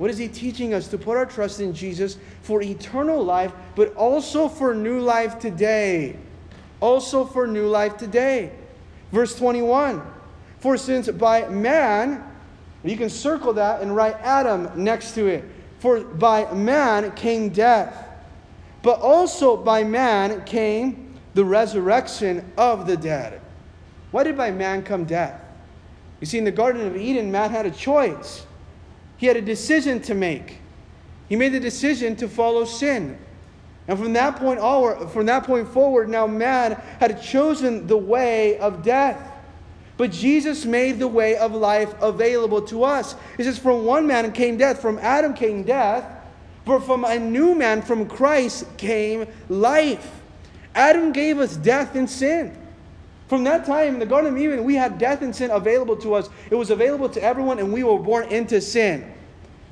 What 0.00 0.08
is 0.08 0.16
he 0.16 0.28
teaching 0.28 0.72
us? 0.72 0.88
To 0.88 0.96
put 0.96 1.18
our 1.18 1.26
trust 1.26 1.60
in 1.60 1.74
Jesus 1.74 2.16
for 2.40 2.62
eternal 2.62 3.22
life, 3.22 3.52
but 3.76 3.94
also 3.96 4.48
for 4.48 4.74
new 4.74 4.98
life 4.98 5.38
today. 5.38 6.16
Also 6.80 7.26
for 7.26 7.46
new 7.46 7.66
life 7.66 7.98
today. 7.98 8.50
Verse 9.12 9.34
21 9.34 10.00
For 10.60 10.78
since 10.78 11.10
by 11.10 11.46
man, 11.48 12.24
you 12.82 12.96
can 12.96 13.10
circle 13.10 13.52
that 13.52 13.82
and 13.82 13.94
write 13.94 14.16
Adam 14.22 14.70
next 14.74 15.12
to 15.16 15.26
it. 15.26 15.44
For 15.80 16.00
by 16.00 16.50
man 16.54 17.12
came 17.12 17.50
death, 17.50 18.08
but 18.80 19.00
also 19.00 19.54
by 19.54 19.84
man 19.84 20.46
came 20.46 21.14
the 21.34 21.44
resurrection 21.44 22.50
of 22.56 22.86
the 22.86 22.96
dead. 22.96 23.38
Why 24.12 24.22
did 24.22 24.38
by 24.38 24.50
man 24.50 24.82
come 24.82 25.04
death? 25.04 25.38
You 26.20 26.26
see, 26.26 26.38
in 26.38 26.44
the 26.44 26.50
Garden 26.50 26.86
of 26.86 26.96
Eden, 26.96 27.30
man 27.30 27.50
had 27.50 27.66
a 27.66 27.70
choice. 27.70 28.46
He 29.20 29.26
had 29.26 29.36
a 29.36 29.42
decision 29.42 30.00
to 30.04 30.14
make. 30.14 30.60
He 31.28 31.36
made 31.36 31.52
the 31.52 31.60
decision 31.60 32.16
to 32.16 32.26
follow 32.26 32.64
sin. 32.64 33.18
And 33.86 33.98
from 33.98 34.14
that 34.14 34.36
point 34.36 34.60
onward, 34.60 35.10
from 35.10 35.26
that 35.26 35.44
point 35.44 35.68
forward, 35.68 36.08
now 36.08 36.26
man 36.26 36.72
had 36.98 37.20
chosen 37.20 37.86
the 37.86 37.98
way 37.98 38.56
of 38.56 38.82
death. 38.82 39.30
But 39.98 40.10
Jesus 40.10 40.64
made 40.64 40.98
the 40.98 41.06
way 41.06 41.36
of 41.36 41.54
life 41.54 41.92
available 42.00 42.62
to 42.62 42.82
us. 42.82 43.14
It 43.36 43.44
says, 43.44 43.58
From 43.58 43.84
one 43.84 44.06
man 44.06 44.32
came 44.32 44.56
death, 44.56 44.80
from 44.80 44.98
Adam 45.00 45.34
came 45.34 45.64
death, 45.64 46.06
but 46.64 46.80
from 46.80 47.04
a 47.04 47.18
new 47.18 47.54
man, 47.54 47.82
from 47.82 48.08
Christ, 48.08 48.64
came 48.78 49.26
life. 49.50 50.22
Adam 50.74 51.12
gave 51.12 51.38
us 51.38 51.58
death 51.58 51.94
and 51.94 52.08
sin. 52.08 52.56
From 53.30 53.44
that 53.44 53.64
time 53.64 53.94
in 53.94 54.00
the 54.00 54.06
Garden 54.06 54.34
of 54.34 54.40
Eden, 54.40 54.64
we 54.64 54.74
had 54.74 54.98
death 54.98 55.22
and 55.22 55.34
sin 55.34 55.52
available 55.52 55.94
to 55.98 56.14
us. 56.14 56.28
It 56.50 56.56
was 56.56 56.70
available 56.70 57.08
to 57.10 57.22
everyone, 57.22 57.60
and 57.60 57.72
we 57.72 57.84
were 57.84 57.96
born 57.96 58.26
into 58.28 58.60
sin. 58.60 59.08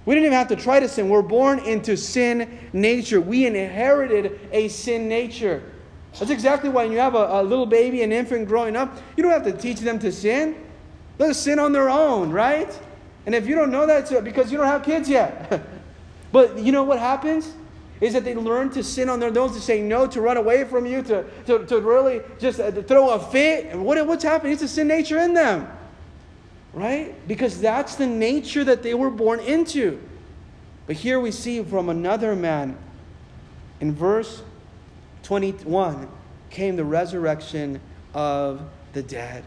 We 0.05 0.14
didn't 0.14 0.27
even 0.27 0.38
have 0.38 0.47
to 0.51 0.57
try 0.57 0.79
to 0.79 0.88
sin. 0.88 1.09
We're 1.09 1.23
born 1.23 1.59
into 1.59 1.97
sin 1.97 2.71
nature. 2.73 3.21
We 3.21 3.47
inherited 3.47 4.38
a 4.53 4.68
sin 4.68 5.09
nature. 5.09 5.61
That's 6.21 6.31
exactly 6.31 6.71
why 6.71 6.85
when 6.85 6.92
you 6.92 6.99
have 7.01 7.16
a, 7.16 7.40
a 7.40 7.42
little 7.42 7.66
baby, 7.66 8.03
an 8.03 8.12
infant 8.12 8.47
growing 8.47 8.77
up, 8.77 8.97
you 9.16 9.25
don't 9.25 9.33
have 9.33 9.42
to 9.42 9.53
teach 9.53 9.81
them 9.81 9.99
to 9.99 10.12
sin. 10.12 10.55
They'll 11.16 11.35
sin 11.35 11.59
on 11.59 11.73
their 11.73 11.90
own, 11.90 12.31
right? 12.31 12.81
And 13.27 13.35
if 13.35 13.49
you 13.49 13.57
don't 13.57 13.73
know 13.73 13.88
that, 13.88 14.23
because 14.23 14.53
you 14.53 14.59
don't 14.59 14.68
have 14.68 14.85
kids 14.85 15.09
yet. 15.09 15.61
but 16.31 16.57
you 16.61 16.71
know 16.71 16.85
what 16.85 17.01
happens? 17.01 17.55
Is 18.00 18.12
that 18.12 18.24
they 18.24 18.34
learn 18.34 18.70
to 18.70 18.82
sin 18.82 19.08
on 19.08 19.18
their 19.18 19.37
own, 19.37 19.52
to 19.52 19.61
say 19.61 19.80
no, 19.80 20.06
to 20.06 20.20
run 20.20 20.37
away 20.37 20.64
from 20.64 20.87
you, 20.87 21.02
to, 21.02 21.24
to, 21.46 21.66
to 21.66 21.80
really 21.80 22.20
just 22.38 22.61
uh, 22.61 22.70
to 22.70 22.82
throw 22.82 23.11
a 23.11 23.18
fit. 23.18 23.76
What, 23.76 24.06
what's 24.06 24.22
happening? 24.22 24.52
It's 24.52 24.62
a 24.62 24.68
sin 24.68 24.88
nature 24.88 25.18
in 25.18 25.34
them. 25.34 25.68
Right? 26.72 27.14
Because 27.26 27.61
that's 27.61 27.96
the 27.96 28.06
nature 28.06 28.62
that 28.64 28.82
they 28.82 28.94
were 28.94 29.11
born 29.11 29.40
into. 29.40 30.00
But 30.87 30.96
here 30.96 31.18
we 31.18 31.32
see 31.32 31.62
from 31.62 31.88
another 31.88 32.37
man 32.37 32.78
in 33.80 33.94
verse 33.94 34.42
21 35.24 36.08
came 36.50 36.76
the 36.76 36.84
resurrection 36.84 37.80
of 38.14 38.61
the 38.92 39.02
dead. 39.02 39.44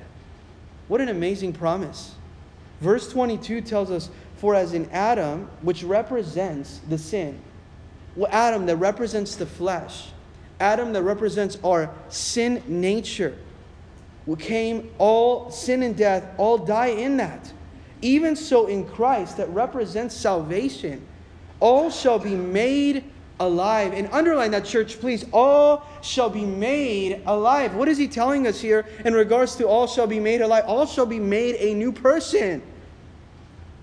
What 0.88 1.02
an 1.02 1.10
amazing 1.10 1.54
promise. 1.54 2.16
Verse 2.80 3.10
22 3.10 3.62
tells 3.62 3.92
us, 3.92 4.10
For 4.38 4.56
as 4.56 4.74
in 4.74 4.90
Adam, 4.92 5.50
which 5.62 5.84
represents 5.84 6.82
the 6.90 6.98
sin, 6.98 7.40
Adam 8.30 8.66
that 8.66 8.78
represents 8.78 9.36
the 9.36 9.46
flesh, 9.46 10.10
Adam 10.60 10.94
that 10.94 11.04
represents 11.04 11.58
our 11.64 11.94
sin 12.10 12.64
nature, 12.68 13.38
we 14.26 14.36
came 14.36 14.92
all 14.98 15.50
sin 15.50 15.84
and 15.84 15.98
death, 15.98 16.24
all 16.38 16.58
die 16.58 16.88
in 16.88 17.18
that. 17.18 17.52
Even 18.02 18.36
so, 18.36 18.68
in 18.68 18.88
Christ, 18.88 19.38
that 19.38 19.50
represents 19.50 20.16
salvation, 20.16 21.06
all 21.60 21.90
shall 21.90 22.20
be 22.20 22.36
made 22.36 23.04
alive. 23.40 23.94
And 23.94 24.08
underline 24.12 24.52
that, 24.52 24.66
church, 24.66 25.00
please. 25.00 25.26
All 25.34 25.86
shall 26.02 26.30
be 26.30 26.46
made 26.46 27.22
alive. 27.26 27.76
What 27.76 27.88
is 27.88 27.98
he 27.98 28.08
telling 28.08 28.48
us 28.48 28.60
here 28.60 28.86
in 29.06 29.14
regards 29.14 29.56
to 29.58 29.68
all 29.68 29.88
shall 29.88 30.08
be 30.08 30.20
made 30.20 30.42
alive? 30.42 30.66
All 30.68 30.86
shall 30.86 31.06
be 31.06 31.20
made 31.20 31.56
a 31.56 31.74
new 31.74 31.92
person. 31.92 32.62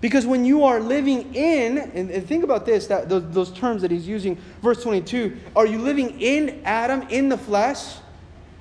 Because 0.01 0.25
when 0.25 0.45
you 0.45 0.63
are 0.63 0.79
living 0.79 1.35
in, 1.35 1.77
and, 1.77 2.09
and 2.09 2.25
think 2.25 2.43
about 2.43 2.65
this, 2.65 2.87
that 2.87 3.09
those, 3.09 3.29
those 3.31 3.51
terms 3.51 3.81
that 3.81 3.91
he's 3.91 4.07
using, 4.07 4.37
verse 4.61 4.81
22, 4.81 5.35
are 5.55 5.65
you 5.65 5.79
living 5.79 6.19
in 6.21 6.61
Adam, 6.63 7.01
in 7.09 7.27
the 7.27 7.37
flesh? 7.37 7.95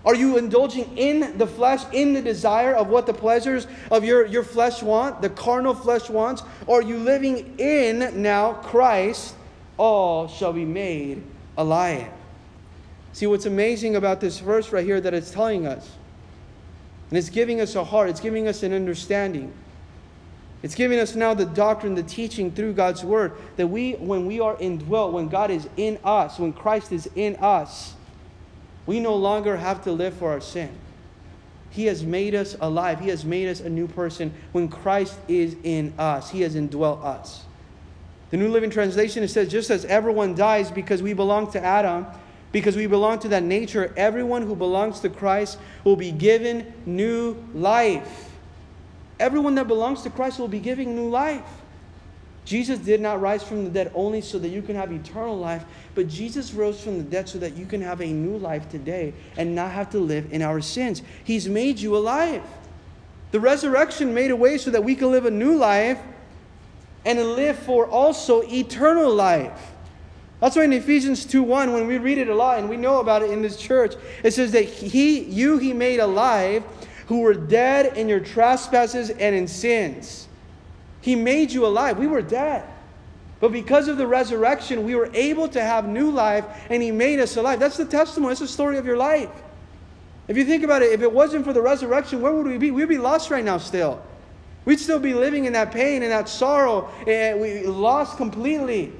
Are 0.04 0.14
you 0.14 0.36
indulging 0.38 0.96
in 0.96 1.38
the 1.38 1.46
flesh, 1.46 1.82
in 1.92 2.12
the 2.12 2.22
desire 2.22 2.74
of 2.74 2.88
what 2.88 3.06
the 3.06 3.14
pleasures 3.14 3.66
of 3.90 4.04
your, 4.04 4.26
your 4.26 4.42
flesh 4.42 4.82
want, 4.82 5.22
the 5.22 5.30
carnal 5.30 5.74
flesh 5.74 6.08
wants? 6.08 6.42
Or 6.66 6.80
are 6.80 6.82
you 6.82 6.96
living 6.96 7.58
in 7.58 8.22
now 8.22 8.54
Christ, 8.54 9.34
all 9.76 10.28
shall 10.28 10.52
be 10.52 10.64
made 10.64 11.22
alive. 11.56 12.08
See, 13.12 13.26
what's 13.26 13.46
amazing 13.46 13.96
about 13.96 14.20
this 14.20 14.38
verse 14.38 14.72
right 14.72 14.84
here 14.84 15.00
that 15.00 15.14
it's 15.14 15.30
telling 15.30 15.66
us, 15.66 15.90
and 17.10 17.18
it's 17.18 17.30
giving 17.30 17.60
us 17.60 17.74
a 17.74 17.84
heart, 17.84 18.10
it's 18.10 18.20
giving 18.20 18.48
us 18.48 18.62
an 18.62 18.72
understanding. 18.72 19.52
It's 20.62 20.74
giving 20.74 20.98
us 20.98 21.14
now 21.14 21.34
the 21.34 21.46
doctrine, 21.46 21.94
the 21.94 22.02
teaching 22.02 22.50
through 22.50 22.72
God's 22.72 23.04
word 23.04 23.32
that 23.56 23.68
we, 23.68 23.92
when 23.92 24.26
we 24.26 24.40
are 24.40 24.56
indwelt, 24.58 25.12
when 25.12 25.28
God 25.28 25.50
is 25.50 25.68
in 25.76 25.98
us, 26.02 26.38
when 26.38 26.52
Christ 26.52 26.90
is 26.90 27.08
in 27.14 27.36
us, 27.36 27.94
we 28.86 28.98
no 28.98 29.14
longer 29.14 29.56
have 29.56 29.84
to 29.84 29.92
live 29.92 30.14
for 30.14 30.30
our 30.30 30.40
sin. 30.40 30.70
He 31.70 31.86
has 31.86 32.02
made 32.02 32.34
us 32.34 32.56
alive. 32.60 32.98
He 32.98 33.08
has 33.10 33.24
made 33.24 33.48
us 33.48 33.60
a 33.60 33.68
new 33.68 33.86
person 33.86 34.32
when 34.52 34.68
Christ 34.68 35.16
is 35.28 35.54
in 35.62 35.92
us. 35.98 36.30
He 36.30 36.40
has 36.40 36.56
indwelt 36.56 37.04
us. 37.04 37.44
The 38.30 38.36
New 38.36 38.48
Living 38.48 38.70
Translation 38.70 39.22
it 39.22 39.28
says, 39.28 39.48
just 39.48 39.70
as 39.70 39.84
everyone 39.84 40.34
dies 40.34 40.70
because 40.70 41.02
we 41.02 41.12
belong 41.12 41.50
to 41.52 41.64
Adam, 41.64 42.06
because 42.50 42.76
we 42.76 42.86
belong 42.86 43.18
to 43.20 43.28
that 43.28 43.42
nature, 43.42 43.92
everyone 43.96 44.42
who 44.42 44.56
belongs 44.56 45.00
to 45.00 45.08
Christ 45.08 45.58
will 45.84 45.96
be 45.96 46.10
given 46.10 46.72
new 46.84 47.36
life. 47.54 48.27
Everyone 49.20 49.54
that 49.56 49.68
belongs 49.68 50.02
to 50.02 50.10
Christ 50.10 50.38
will 50.38 50.48
be 50.48 50.60
given 50.60 50.94
new 50.94 51.08
life. 51.08 51.42
Jesus 52.44 52.78
did 52.78 53.02
not 53.02 53.20
rise 53.20 53.42
from 53.42 53.64
the 53.64 53.70
dead 53.70 53.92
only 53.94 54.22
so 54.22 54.38
that 54.38 54.48
you 54.48 54.62
can 54.62 54.74
have 54.74 54.90
eternal 54.90 55.36
life, 55.36 55.64
but 55.94 56.08
Jesus 56.08 56.54
rose 56.54 56.80
from 56.80 56.96
the 56.96 57.04
dead 57.04 57.28
so 57.28 57.38
that 57.38 57.56
you 57.56 57.66
can 57.66 57.82
have 57.82 58.00
a 58.00 58.06
new 58.06 58.38
life 58.38 58.70
today 58.70 59.12
and 59.36 59.54
not 59.54 59.70
have 59.72 59.90
to 59.90 59.98
live 59.98 60.32
in 60.32 60.40
our 60.40 60.62
sins. 60.62 61.02
He's 61.24 61.46
made 61.46 61.78
you 61.78 61.94
alive. 61.94 62.42
The 63.32 63.40
resurrection 63.40 64.14
made 64.14 64.30
a 64.30 64.36
way 64.36 64.56
so 64.56 64.70
that 64.70 64.82
we 64.82 64.94
can 64.94 65.10
live 65.10 65.26
a 65.26 65.30
new 65.30 65.56
life 65.56 66.00
and 67.04 67.18
live 67.36 67.58
for 67.58 67.86
also 67.86 68.42
eternal 68.44 69.14
life. 69.14 69.72
That's 70.40 70.56
why 70.56 70.64
in 70.64 70.72
Ephesians 70.72 71.26
2:1, 71.26 71.72
when 71.72 71.86
we 71.86 71.98
read 71.98 72.16
it 72.16 72.28
a 72.28 72.34
lot 72.34 72.58
and 72.58 72.68
we 72.68 72.76
know 72.76 73.00
about 73.00 73.22
it 73.22 73.30
in 73.30 73.42
this 73.42 73.56
church, 73.56 73.94
it 74.22 74.32
says 74.32 74.52
that 74.52 74.64
he, 74.64 75.20
you 75.20 75.58
he 75.58 75.72
made 75.72 76.00
alive 76.00 76.62
who 77.08 77.20
were 77.20 77.34
dead 77.34 77.96
in 77.96 78.08
your 78.08 78.20
trespasses 78.20 79.10
and 79.10 79.34
in 79.34 79.48
sins. 79.48 80.28
He 81.00 81.16
made 81.16 81.50
you 81.50 81.66
alive. 81.66 81.98
We 81.98 82.06
were 82.06 82.22
dead. 82.22 82.64
But 83.40 83.50
because 83.50 83.88
of 83.88 83.96
the 83.96 84.06
resurrection, 84.06 84.84
we 84.84 84.94
were 84.94 85.10
able 85.14 85.48
to 85.48 85.60
have 85.60 85.88
new 85.88 86.10
life 86.10 86.44
and 86.68 86.82
he 86.82 86.90
made 86.90 87.18
us 87.18 87.36
alive. 87.36 87.60
That's 87.60 87.78
the 87.78 87.86
testimony. 87.86 88.32
That's 88.32 88.40
the 88.40 88.48
story 88.48 88.76
of 88.76 88.84
your 88.84 88.96
life. 88.96 89.30
If 90.26 90.36
you 90.36 90.44
think 90.44 90.64
about 90.64 90.82
it, 90.82 90.92
if 90.92 91.00
it 91.00 91.10
wasn't 91.10 91.46
for 91.46 91.54
the 91.54 91.62
resurrection, 91.62 92.20
where 92.20 92.32
would 92.32 92.46
we 92.46 92.58
be? 92.58 92.70
We'd 92.70 92.88
be 92.88 92.98
lost 92.98 93.30
right 93.30 93.44
now 93.44 93.56
still. 93.56 94.02
We'd 94.66 94.80
still 94.80 94.98
be 94.98 95.14
living 95.14 95.46
in 95.46 95.54
that 95.54 95.72
pain 95.72 96.02
and 96.02 96.12
that 96.12 96.28
sorrow, 96.28 96.90
and 97.06 97.40
we 97.40 97.64
lost 97.64 98.18
completely. 98.18 98.92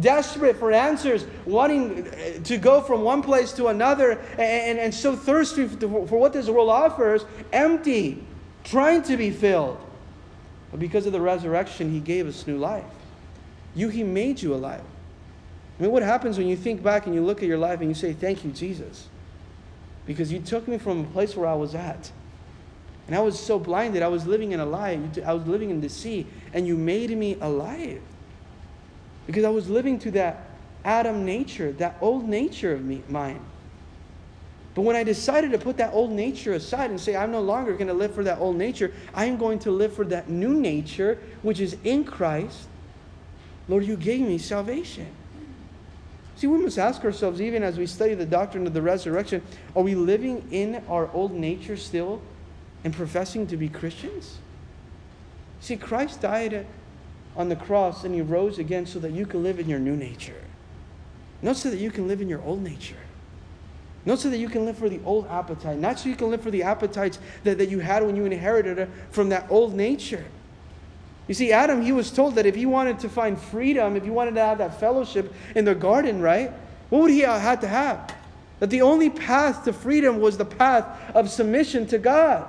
Desperate 0.00 0.56
for 0.56 0.72
answers, 0.72 1.24
wanting 1.46 2.08
uh, 2.08 2.42
to 2.44 2.58
go 2.58 2.80
from 2.80 3.02
one 3.02 3.22
place 3.22 3.52
to 3.54 3.68
another, 3.68 4.12
and, 4.38 4.78
and 4.78 4.94
so 4.94 5.16
thirsty 5.16 5.66
for 5.66 6.18
what 6.18 6.32
this 6.32 6.48
world 6.48 6.68
offers, 6.68 7.24
empty, 7.52 8.22
trying 8.64 9.02
to 9.02 9.16
be 9.16 9.30
filled. 9.30 9.78
But 10.70 10.80
because 10.80 11.06
of 11.06 11.12
the 11.12 11.20
resurrection, 11.20 11.90
He 11.90 12.00
gave 12.00 12.26
us 12.26 12.46
new 12.46 12.58
life. 12.58 12.84
You, 13.74 13.88
He 13.88 14.02
made 14.02 14.42
you 14.42 14.54
alive. 14.54 14.84
I 15.78 15.82
mean, 15.82 15.92
what 15.92 16.02
happens 16.02 16.38
when 16.38 16.46
you 16.46 16.56
think 16.56 16.82
back 16.82 17.06
and 17.06 17.14
you 17.14 17.22
look 17.22 17.42
at 17.42 17.48
your 17.48 17.58
life 17.58 17.80
and 17.80 17.88
you 17.88 17.94
say, 17.94 18.12
Thank 18.12 18.44
you, 18.44 18.50
Jesus? 18.50 19.08
Because 20.06 20.32
you 20.32 20.40
took 20.40 20.68
me 20.68 20.78
from 20.78 21.00
a 21.00 21.04
place 21.04 21.36
where 21.36 21.48
I 21.48 21.54
was 21.54 21.74
at 21.74 22.10
and 23.06 23.14
I 23.14 23.20
was 23.20 23.38
so 23.38 23.58
blinded. 23.58 24.02
I 24.02 24.08
was 24.08 24.26
living 24.26 24.52
in 24.52 24.60
a 24.60 24.66
lie. 24.66 24.98
I 25.24 25.32
was 25.32 25.46
living 25.46 25.70
in 25.70 25.80
the 25.80 25.88
sea. 25.88 26.26
And 26.52 26.66
you 26.66 26.76
made 26.76 27.16
me 27.16 27.36
alive. 27.40 28.02
Because 29.26 29.44
I 29.44 29.50
was 29.50 29.68
living 29.68 29.98
to 30.00 30.10
that 30.12 30.48
Adam 30.84 31.24
nature, 31.24 31.72
that 31.72 31.96
old 32.00 32.28
nature 32.28 32.72
of 32.72 32.84
me, 32.84 33.02
mine. 33.08 33.40
But 34.74 34.82
when 34.82 34.94
I 34.94 35.04
decided 35.04 35.52
to 35.52 35.58
put 35.58 35.78
that 35.78 35.92
old 35.94 36.10
nature 36.10 36.52
aside 36.52 36.90
and 36.90 37.00
say, 37.00 37.16
I'm 37.16 37.32
no 37.32 37.40
longer 37.40 37.72
going 37.72 37.88
to 37.88 37.94
live 37.94 38.14
for 38.14 38.22
that 38.24 38.38
old 38.38 38.56
nature, 38.56 38.92
I 39.14 39.24
am 39.24 39.38
going 39.38 39.58
to 39.60 39.70
live 39.70 39.94
for 39.94 40.04
that 40.06 40.28
new 40.28 40.54
nature, 40.54 41.18
which 41.42 41.60
is 41.60 41.76
in 41.82 42.04
Christ, 42.04 42.68
Lord, 43.68 43.84
you 43.84 43.96
gave 43.96 44.20
me 44.20 44.38
salvation. 44.38 45.08
See, 46.36 46.46
we 46.46 46.58
must 46.58 46.78
ask 46.78 47.02
ourselves, 47.04 47.40
even 47.40 47.62
as 47.62 47.78
we 47.78 47.86
study 47.86 48.14
the 48.14 48.26
doctrine 48.26 48.66
of 48.66 48.74
the 48.74 48.82
resurrection, 48.82 49.42
are 49.74 49.82
we 49.82 49.94
living 49.94 50.46
in 50.50 50.82
our 50.88 51.10
old 51.12 51.32
nature 51.32 51.76
still? 51.76 52.20
and 52.86 52.94
professing 52.94 53.48
to 53.48 53.56
be 53.56 53.68
Christians? 53.68 54.38
See, 55.58 55.76
Christ 55.76 56.20
died 56.20 56.64
on 57.36 57.48
the 57.48 57.56
cross 57.56 58.04
and 58.04 58.14
he 58.14 58.20
rose 58.20 58.58
again 58.58 58.86
so 58.86 58.98
that 58.98 59.12
you 59.12 59.26
can 59.26 59.42
live 59.42 59.60
in 59.60 59.68
your 59.68 59.78
new 59.78 59.96
nature. 59.96 60.42
Not 61.42 61.56
so 61.56 61.70
that 61.70 61.78
you 61.78 61.90
can 61.90 62.08
live 62.08 62.20
in 62.20 62.28
your 62.28 62.42
old 62.42 62.62
nature. 62.62 62.96
Not 64.06 64.20
so 64.20 64.30
that 64.30 64.38
you 64.38 64.48
can 64.48 64.64
live 64.64 64.78
for 64.78 64.88
the 64.88 65.00
old 65.04 65.26
appetite. 65.28 65.78
Not 65.78 65.98
so 65.98 66.08
you 66.08 66.16
can 66.16 66.30
live 66.30 66.40
for 66.40 66.50
the 66.50 66.62
appetites 66.62 67.18
that, 67.44 67.58
that 67.58 67.68
you 67.68 67.80
had 67.80 68.04
when 68.04 68.16
you 68.16 68.24
inherited 68.24 68.78
it 68.78 68.88
from 69.10 69.28
that 69.30 69.46
old 69.50 69.74
nature. 69.74 70.24
You 71.28 71.34
see, 71.34 71.52
Adam, 71.52 71.82
he 71.82 71.90
was 71.90 72.12
told 72.12 72.36
that 72.36 72.46
if 72.46 72.54
he 72.54 72.66
wanted 72.66 73.00
to 73.00 73.08
find 73.08 73.38
freedom, 73.38 73.96
if 73.96 74.04
he 74.04 74.10
wanted 74.10 74.36
to 74.36 74.40
have 74.40 74.58
that 74.58 74.78
fellowship 74.78 75.34
in 75.56 75.64
the 75.64 75.74
garden, 75.74 76.20
right? 76.20 76.52
What 76.88 77.02
would 77.02 77.10
he 77.10 77.20
have 77.20 77.60
to 77.60 77.68
have? 77.68 78.14
That 78.60 78.70
the 78.70 78.82
only 78.82 79.10
path 79.10 79.64
to 79.64 79.72
freedom 79.72 80.20
was 80.20 80.38
the 80.38 80.44
path 80.44 80.86
of 81.14 81.28
submission 81.28 81.86
to 81.88 81.98
God. 81.98 82.48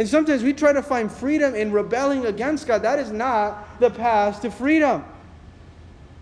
And 0.00 0.08
sometimes 0.08 0.42
we 0.42 0.54
try 0.54 0.72
to 0.72 0.82
find 0.82 1.12
freedom 1.12 1.54
in 1.54 1.72
rebelling 1.72 2.24
against 2.24 2.66
God. 2.66 2.84
That 2.84 2.98
is 2.98 3.12
not 3.12 3.78
the 3.80 3.90
path 3.90 4.40
to 4.40 4.50
freedom. 4.50 5.04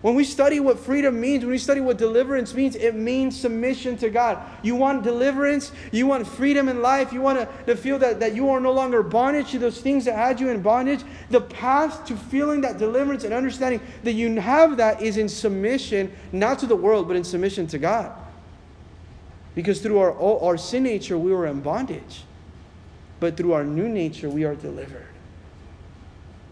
When 0.01 0.15
we 0.15 0.25
study 0.25 0.59
what 0.59 0.77
freedom 0.77 1.21
means, 1.21 1.45
when 1.45 1.51
we 1.51 1.57
study 1.57 1.79
what 1.79 1.97
deliverance 1.97 2.53
means, 2.53 2.75
it 2.75 2.93
means 2.93 3.39
submission 3.39 3.95
to 3.99 4.09
God. 4.09 4.37
You 4.63 4.75
want 4.75 5.03
deliverance, 5.03 5.71
you 5.93 6.07
want 6.07 6.27
freedom 6.27 6.67
in 6.67 6.81
life, 6.81 7.13
you 7.13 7.21
want 7.21 7.39
to, 7.39 7.47
to 7.67 7.77
feel 7.77 7.97
that, 7.99 8.19
that 8.19 8.35
you 8.35 8.49
are 8.49 8.59
no 8.59 8.73
longer 8.73 9.01
bondage 9.01 9.51
to 9.51 9.59
those 9.59 9.79
things 9.79 10.03
that 10.03 10.15
had 10.15 10.41
you 10.41 10.49
in 10.49 10.61
bondage. 10.61 10.99
The 11.29 11.39
path 11.39 12.03
to 12.07 12.17
feeling 12.17 12.59
that 12.59 12.79
deliverance 12.79 13.23
and 13.23 13.33
understanding 13.33 13.79
that 14.03 14.11
you 14.11 14.41
have 14.41 14.75
that 14.75 15.01
is 15.01 15.15
in 15.15 15.29
submission, 15.29 16.11
not 16.33 16.59
to 16.59 16.65
the 16.65 16.75
world, 16.75 17.07
but 17.07 17.15
in 17.15 17.23
submission 17.23 17.65
to 17.67 17.77
God. 17.77 18.11
Because 19.55 19.79
through 19.79 19.99
our, 19.99 20.13
our 20.19 20.57
sin 20.57 20.83
nature, 20.83 21.17
we 21.17 21.31
were 21.31 21.47
in 21.47 21.61
bondage. 21.61 22.25
But 23.19 23.35
through 23.35 23.53
our 23.53 23.63
new 23.63 23.89
nature, 23.89 24.29
we 24.29 24.43
are 24.43 24.55
delivered. 24.55 25.07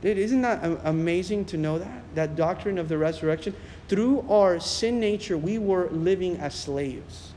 Dude, 0.01 0.17
isn't 0.17 0.41
that 0.41 0.63
amazing 0.83 1.45
to 1.45 1.57
know 1.57 1.79
that? 1.79 2.03
That 2.15 2.35
doctrine 2.35 2.77
of 2.77 2.87
the 2.87 2.97
resurrection? 2.97 3.55
Through 3.87 4.25
our 4.29 4.59
sin 4.59 4.99
nature, 4.99 5.37
we 5.37 5.57
were 5.57 5.89
living 5.89 6.37
as 6.37 6.53
slaves. 6.53 7.33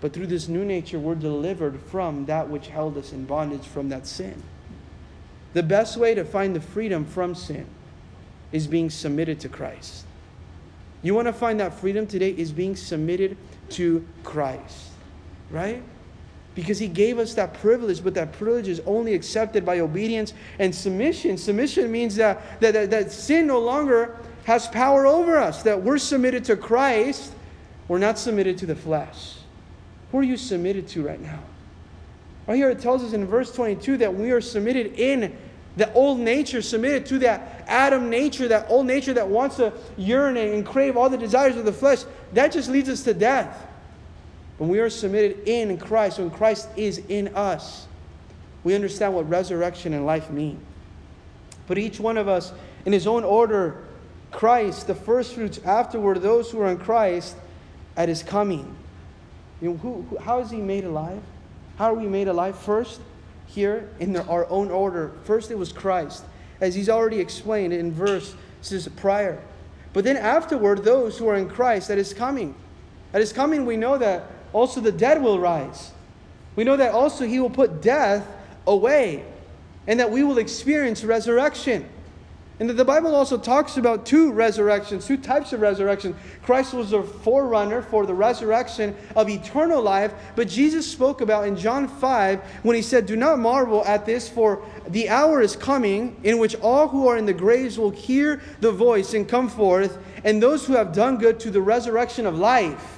But 0.00 0.12
through 0.12 0.26
this 0.26 0.48
new 0.48 0.64
nature, 0.64 0.98
we're 0.98 1.14
delivered 1.14 1.80
from 1.80 2.26
that 2.26 2.50
which 2.50 2.68
held 2.68 2.98
us 2.98 3.12
in 3.12 3.24
bondage 3.24 3.64
from 3.64 3.88
that 3.88 4.06
sin. 4.06 4.42
The 5.54 5.62
best 5.62 5.96
way 5.96 6.14
to 6.14 6.24
find 6.24 6.54
the 6.54 6.60
freedom 6.60 7.06
from 7.06 7.34
sin 7.34 7.66
is 8.52 8.66
being 8.66 8.90
submitted 8.90 9.40
to 9.40 9.48
Christ. 9.48 10.04
You 11.02 11.14
want 11.14 11.28
to 11.28 11.32
find 11.32 11.60
that 11.60 11.74
freedom 11.74 12.06
today 12.06 12.30
is 12.30 12.52
being 12.52 12.76
submitted 12.76 13.36
to 13.70 14.04
Christ, 14.24 14.90
right? 15.50 15.82
Because 16.54 16.78
he 16.78 16.88
gave 16.88 17.18
us 17.18 17.34
that 17.34 17.54
privilege, 17.54 18.02
but 18.02 18.14
that 18.14 18.32
privilege 18.32 18.68
is 18.68 18.80
only 18.86 19.14
accepted 19.14 19.64
by 19.64 19.80
obedience 19.80 20.32
and 20.58 20.74
submission. 20.74 21.36
Submission 21.36 21.90
means 21.90 22.16
that, 22.16 22.60
that, 22.60 22.72
that, 22.72 22.90
that, 22.90 23.12
sin 23.12 23.46
no 23.46 23.58
longer 23.58 24.16
has 24.44 24.68
power 24.68 25.06
over 25.06 25.38
us, 25.38 25.62
that 25.62 25.82
we're 25.82 25.98
submitted 25.98 26.44
to 26.44 26.56
Christ, 26.56 27.32
we're 27.88 27.98
not 27.98 28.18
submitted 28.18 28.58
to 28.58 28.66
the 28.66 28.76
flesh. 28.76 29.36
Who 30.12 30.18
are 30.18 30.22
you 30.22 30.36
submitted 30.36 30.86
to 30.88 31.04
right 31.04 31.20
now? 31.20 31.40
Right 32.46 32.56
here 32.56 32.70
it 32.70 32.78
tells 32.78 33.02
us 33.02 33.14
in 33.14 33.26
verse 33.26 33.52
22 33.52 33.96
that 33.98 34.14
we 34.14 34.30
are 34.30 34.40
submitted 34.40 34.94
in 34.98 35.36
the 35.76 35.92
old 35.94 36.20
nature, 36.20 36.62
submitted 36.62 37.04
to 37.06 37.18
that 37.20 37.64
Adam 37.66 38.08
nature, 38.08 38.46
that 38.48 38.66
old 38.70 38.86
nature 38.86 39.12
that 39.14 39.26
wants 39.26 39.56
to 39.56 39.72
urinate 39.96 40.54
and 40.54 40.64
crave 40.64 40.96
all 40.96 41.10
the 41.10 41.18
desires 41.18 41.56
of 41.56 41.64
the 41.64 41.72
flesh. 41.72 42.04
That 42.32 42.52
just 42.52 42.68
leads 42.68 42.88
us 42.88 43.02
to 43.04 43.14
death. 43.14 43.66
When 44.58 44.70
we 44.70 44.78
are 44.78 44.90
submitted 44.90 45.48
in 45.48 45.78
Christ, 45.78 46.18
when 46.18 46.30
Christ 46.30 46.68
is 46.76 46.98
in 47.08 47.28
us, 47.34 47.86
we 48.62 48.74
understand 48.74 49.14
what 49.14 49.28
resurrection 49.28 49.92
and 49.94 50.06
life 50.06 50.30
mean. 50.30 50.60
But 51.66 51.78
each 51.78 51.98
one 51.98 52.16
of 52.16 52.28
us, 52.28 52.52
in 52.86 52.92
his 52.92 53.06
own 53.06 53.24
order, 53.24 53.84
Christ, 54.30 54.86
the 54.86 54.94
first 54.94 55.34
fruits, 55.34 55.58
afterward, 55.64 56.22
those 56.22 56.50
who 56.50 56.60
are 56.60 56.68
in 56.68 56.78
Christ 56.78 57.36
at 57.96 58.08
his 58.08 58.22
coming. 58.22 58.76
You 59.60 59.70
know, 59.70 59.76
who, 59.76 60.02
who, 60.02 60.18
how 60.18 60.40
is 60.40 60.50
he 60.50 60.58
made 60.58 60.84
alive? 60.84 61.22
How 61.76 61.90
are 61.90 61.94
we 61.94 62.06
made 62.06 62.28
alive? 62.28 62.58
First, 62.58 63.00
here 63.46 63.88
in 64.00 64.16
our 64.16 64.48
own 64.50 64.70
order. 64.70 65.12
First, 65.24 65.50
it 65.50 65.58
was 65.58 65.72
Christ, 65.72 66.24
as 66.60 66.74
he's 66.74 66.88
already 66.88 67.20
explained 67.20 67.72
in 67.72 67.92
verse 67.92 68.34
verses 68.64 68.88
prior. 68.96 69.40
But 69.92 70.04
then 70.04 70.16
afterward, 70.16 70.84
those 70.84 71.18
who 71.18 71.28
are 71.28 71.36
in 71.36 71.48
Christ 71.48 71.90
at 71.90 71.98
his 71.98 72.14
coming. 72.14 72.54
At 73.12 73.20
his 73.20 73.32
coming, 73.32 73.66
we 73.66 73.76
know 73.76 73.98
that 73.98 74.24
also 74.54 74.80
the 74.80 74.92
dead 74.92 75.20
will 75.20 75.38
rise. 75.38 75.90
We 76.56 76.64
know 76.64 76.76
that 76.76 76.92
also 76.92 77.26
he 77.26 77.40
will 77.40 77.50
put 77.50 77.82
death 77.82 78.26
away 78.66 79.24
and 79.86 80.00
that 80.00 80.10
we 80.10 80.22
will 80.22 80.38
experience 80.38 81.04
resurrection. 81.04 81.86
And 82.60 82.70
that 82.70 82.74
the 82.74 82.84
Bible 82.84 83.16
also 83.16 83.36
talks 83.36 83.78
about 83.78 84.06
two 84.06 84.30
resurrections, 84.30 85.04
two 85.04 85.16
types 85.16 85.52
of 85.52 85.60
resurrection. 85.60 86.14
Christ 86.44 86.72
was 86.72 86.90
the 86.90 87.02
forerunner 87.02 87.82
for 87.82 88.06
the 88.06 88.14
resurrection 88.14 88.94
of 89.16 89.28
eternal 89.28 89.82
life, 89.82 90.14
but 90.36 90.46
Jesus 90.46 90.90
spoke 90.90 91.20
about 91.20 91.48
in 91.48 91.56
John 91.56 91.88
5 91.88 92.40
when 92.62 92.76
he 92.76 92.82
said, 92.82 93.06
Do 93.06 93.16
not 93.16 93.40
marvel 93.40 93.84
at 93.84 94.06
this, 94.06 94.28
for 94.28 94.64
the 94.86 95.08
hour 95.08 95.40
is 95.40 95.56
coming 95.56 96.16
in 96.22 96.38
which 96.38 96.54
all 96.60 96.86
who 96.86 97.08
are 97.08 97.16
in 97.16 97.26
the 97.26 97.34
graves 97.34 97.76
will 97.76 97.90
hear 97.90 98.40
the 98.60 98.70
voice 98.70 99.14
and 99.14 99.28
come 99.28 99.48
forth, 99.48 99.98
and 100.22 100.40
those 100.40 100.64
who 100.64 100.74
have 100.74 100.92
done 100.92 101.18
good 101.18 101.40
to 101.40 101.50
the 101.50 101.60
resurrection 101.60 102.24
of 102.24 102.38
life. 102.38 102.93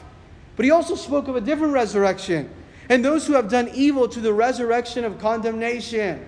But 0.57 0.65
he 0.65 0.71
also 0.71 0.95
spoke 0.95 1.29
of 1.29 1.37
a 1.37 1.41
different 1.41 1.75
resurrection. 1.75 2.51
And 2.89 3.05
those 3.05 3.27
who 3.27 3.35
have 3.35 3.51
done 3.51 3.71
evil 3.75 4.09
to 4.09 4.21
the 4.21 4.33
resurrection 4.33 5.05
of 5.05 5.19
condemnation. 5.19 6.27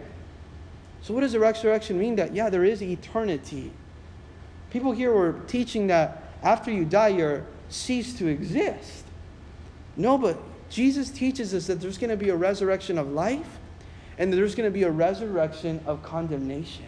So, 1.02 1.14
what 1.14 1.20
does 1.20 1.32
the 1.32 1.40
resurrection 1.40 1.98
mean? 1.98 2.16
That, 2.16 2.34
yeah, 2.34 2.50
there 2.50 2.64
is 2.64 2.82
eternity. 2.82 3.72
People 4.70 4.92
here 4.92 5.12
were 5.12 5.40
teaching 5.46 5.86
that 5.86 6.34
after 6.42 6.70
you 6.70 6.84
die, 6.84 7.08
you're 7.08 7.46
ceased 7.68 8.18
to 8.18 8.26
exist. 8.26 9.04
No, 9.96 10.18
but 10.18 10.38
Jesus 10.70 11.10
teaches 11.10 11.54
us 11.54 11.66
that 11.66 11.80
there's 11.80 11.98
going 11.98 12.10
to 12.10 12.16
be 12.16 12.28
a 12.28 12.36
resurrection 12.36 12.98
of 12.98 13.10
life 13.10 13.58
and 14.18 14.32
there's 14.32 14.54
going 14.54 14.68
to 14.68 14.72
be 14.72 14.82
a 14.82 14.90
resurrection 14.90 15.80
of 15.86 16.02
condemnation. 16.02 16.84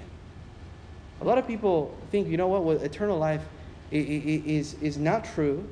A 1.20 1.24
lot 1.24 1.38
of 1.38 1.46
people 1.46 1.96
think, 2.10 2.28
you 2.28 2.36
know 2.36 2.48
what, 2.48 2.64
well, 2.64 2.76
eternal 2.78 3.18
life 3.18 3.42
is, 3.90 4.74
is 4.74 4.96
not 4.98 5.24
true 5.24 5.66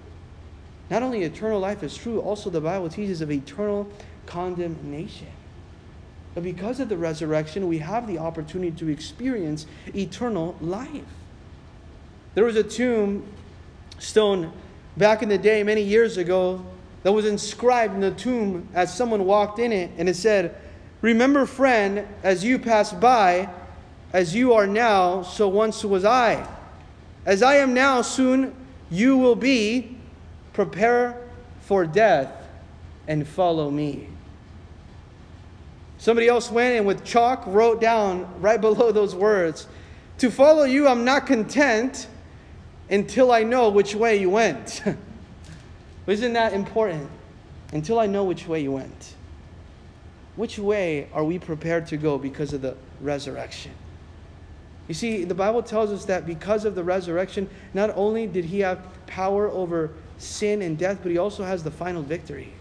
not 0.91 1.03
only 1.03 1.23
eternal 1.23 1.61
life 1.61 1.83
is 1.83 1.97
true, 1.97 2.21
also 2.21 2.51
the 2.51 2.61
Bible 2.61 2.89
teaches 2.89 3.21
of 3.21 3.31
eternal 3.31 3.89
condemnation. 4.27 5.29
But 6.35 6.45
because 6.45 6.81
of 6.81 6.89
the 6.89 6.97
resurrection, 6.97 7.69
we 7.69 7.79
have 7.79 8.07
the 8.07 8.19
opportunity 8.19 8.71
to 8.79 8.89
experience 8.89 9.67
eternal 9.95 10.57
life. 10.61 11.03
There 12.35 12.45
was 12.45 12.57
a 12.57 12.63
tomb 12.63 13.27
stone 13.99 14.53
back 14.97 15.23
in 15.23 15.29
the 15.29 15.39
day, 15.39 15.63
many 15.63 15.83
years 15.83 16.17
ago, 16.17 16.65
that 17.03 17.13
was 17.13 17.27
inscribed 17.27 17.95
in 17.95 18.01
the 18.01 18.11
tomb 18.11 18.69
as 18.75 18.95
someone 18.95 19.25
walked 19.25 19.59
in 19.59 19.73
it, 19.73 19.91
and 19.99 20.09
it 20.09 20.15
said, 20.15 20.55
Remember, 21.01 21.47
friend, 21.47 22.07
as 22.23 22.45
you 22.45 22.59
pass 22.59 22.93
by, 22.93 23.49
as 24.13 24.35
you 24.35 24.55
are 24.55 24.67
now, 24.67 25.23
so 25.23 25.49
once 25.49 25.85
was 25.85 26.05
I. 26.05 26.47
As 27.25 27.43
I 27.43 27.57
am 27.57 27.75
now, 27.75 28.03
soon 28.03 28.55
you 28.91 29.17
will 29.17 29.37
be. 29.37 29.98
Prepare 30.59 31.17
for 31.61 31.87
death 31.87 32.33
and 33.07 33.29
follow 33.29 33.71
me. 33.71 34.09
Somebody 35.99 36.27
else 36.27 36.51
went 36.51 36.75
and 36.75 36.85
with 36.85 37.05
chalk 37.05 37.45
wrote 37.47 37.81
down 37.81 38.29
right 38.41 38.61
below 38.69 38.91
those 38.91 39.15
words 39.15 39.69
To 40.19 40.33
follow 40.33 40.65
you, 40.65 40.89
I'm 40.89 41.05
not 41.05 41.29
content 41.29 42.09
until 42.91 43.31
I 43.31 43.45
know 43.45 43.69
which 43.69 43.95
way 43.95 44.17
you 44.17 44.31
went. 44.31 44.83
Isn't 46.09 46.33
that 46.33 46.55
important? 46.55 47.09
Until 47.73 48.01
I 48.01 48.07
know 48.07 48.25
which 48.25 48.49
way 48.49 48.61
you 48.61 48.73
went. 48.73 49.15
Which 50.35 50.59
way 50.59 51.09
are 51.13 51.23
we 51.23 51.39
prepared 51.39 51.87
to 51.87 51.97
go 51.97 52.19
because 52.19 52.53
of 52.53 52.63
the 52.63 52.77
resurrection? 53.01 53.71
You 54.89 54.95
see, 54.95 55.23
the 55.23 55.37
Bible 55.37 55.63
tells 55.63 55.93
us 55.93 56.05
that 56.07 56.27
because 56.27 56.65
of 56.65 56.75
the 56.75 56.83
resurrection, 56.83 57.49
not 57.75 57.93
only 57.95 58.27
did 58.27 58.47
he 58.47 58.59
have 58.59 58.81
power 59.07 59.49
over 59.51 59.93
sin 60.19 60.63
and 60.63 60.77
death, 60.77 60.99
but 61.03 61.11
he 61.11 61.19
also 61.19 61.45
has 61.45 61.63
the 61.65 61.71
final 61.71 62.03
victory. 62.03 62.53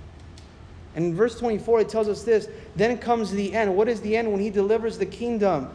And 0.95 1.05
in 1.05 1.15
verse 1.15 1.37
24, 1.37 1.81
it 1.81 1.89
tells 1.89 2.07
us 2.07 2.23
this 2.23 2.47
Then 2.75 2.97
comes 2.97 3.31
the 3.31 3.53
end. 3.53 3.75
What 3.75 3.87
is 3.87 4.01
the 4.01 4.15
end? 4.17 4.31
When 4.31 4.41
he 4.41 4.49
delivers 4.49 4.97
the 4.97 5.05
kingdom 5.05 5.69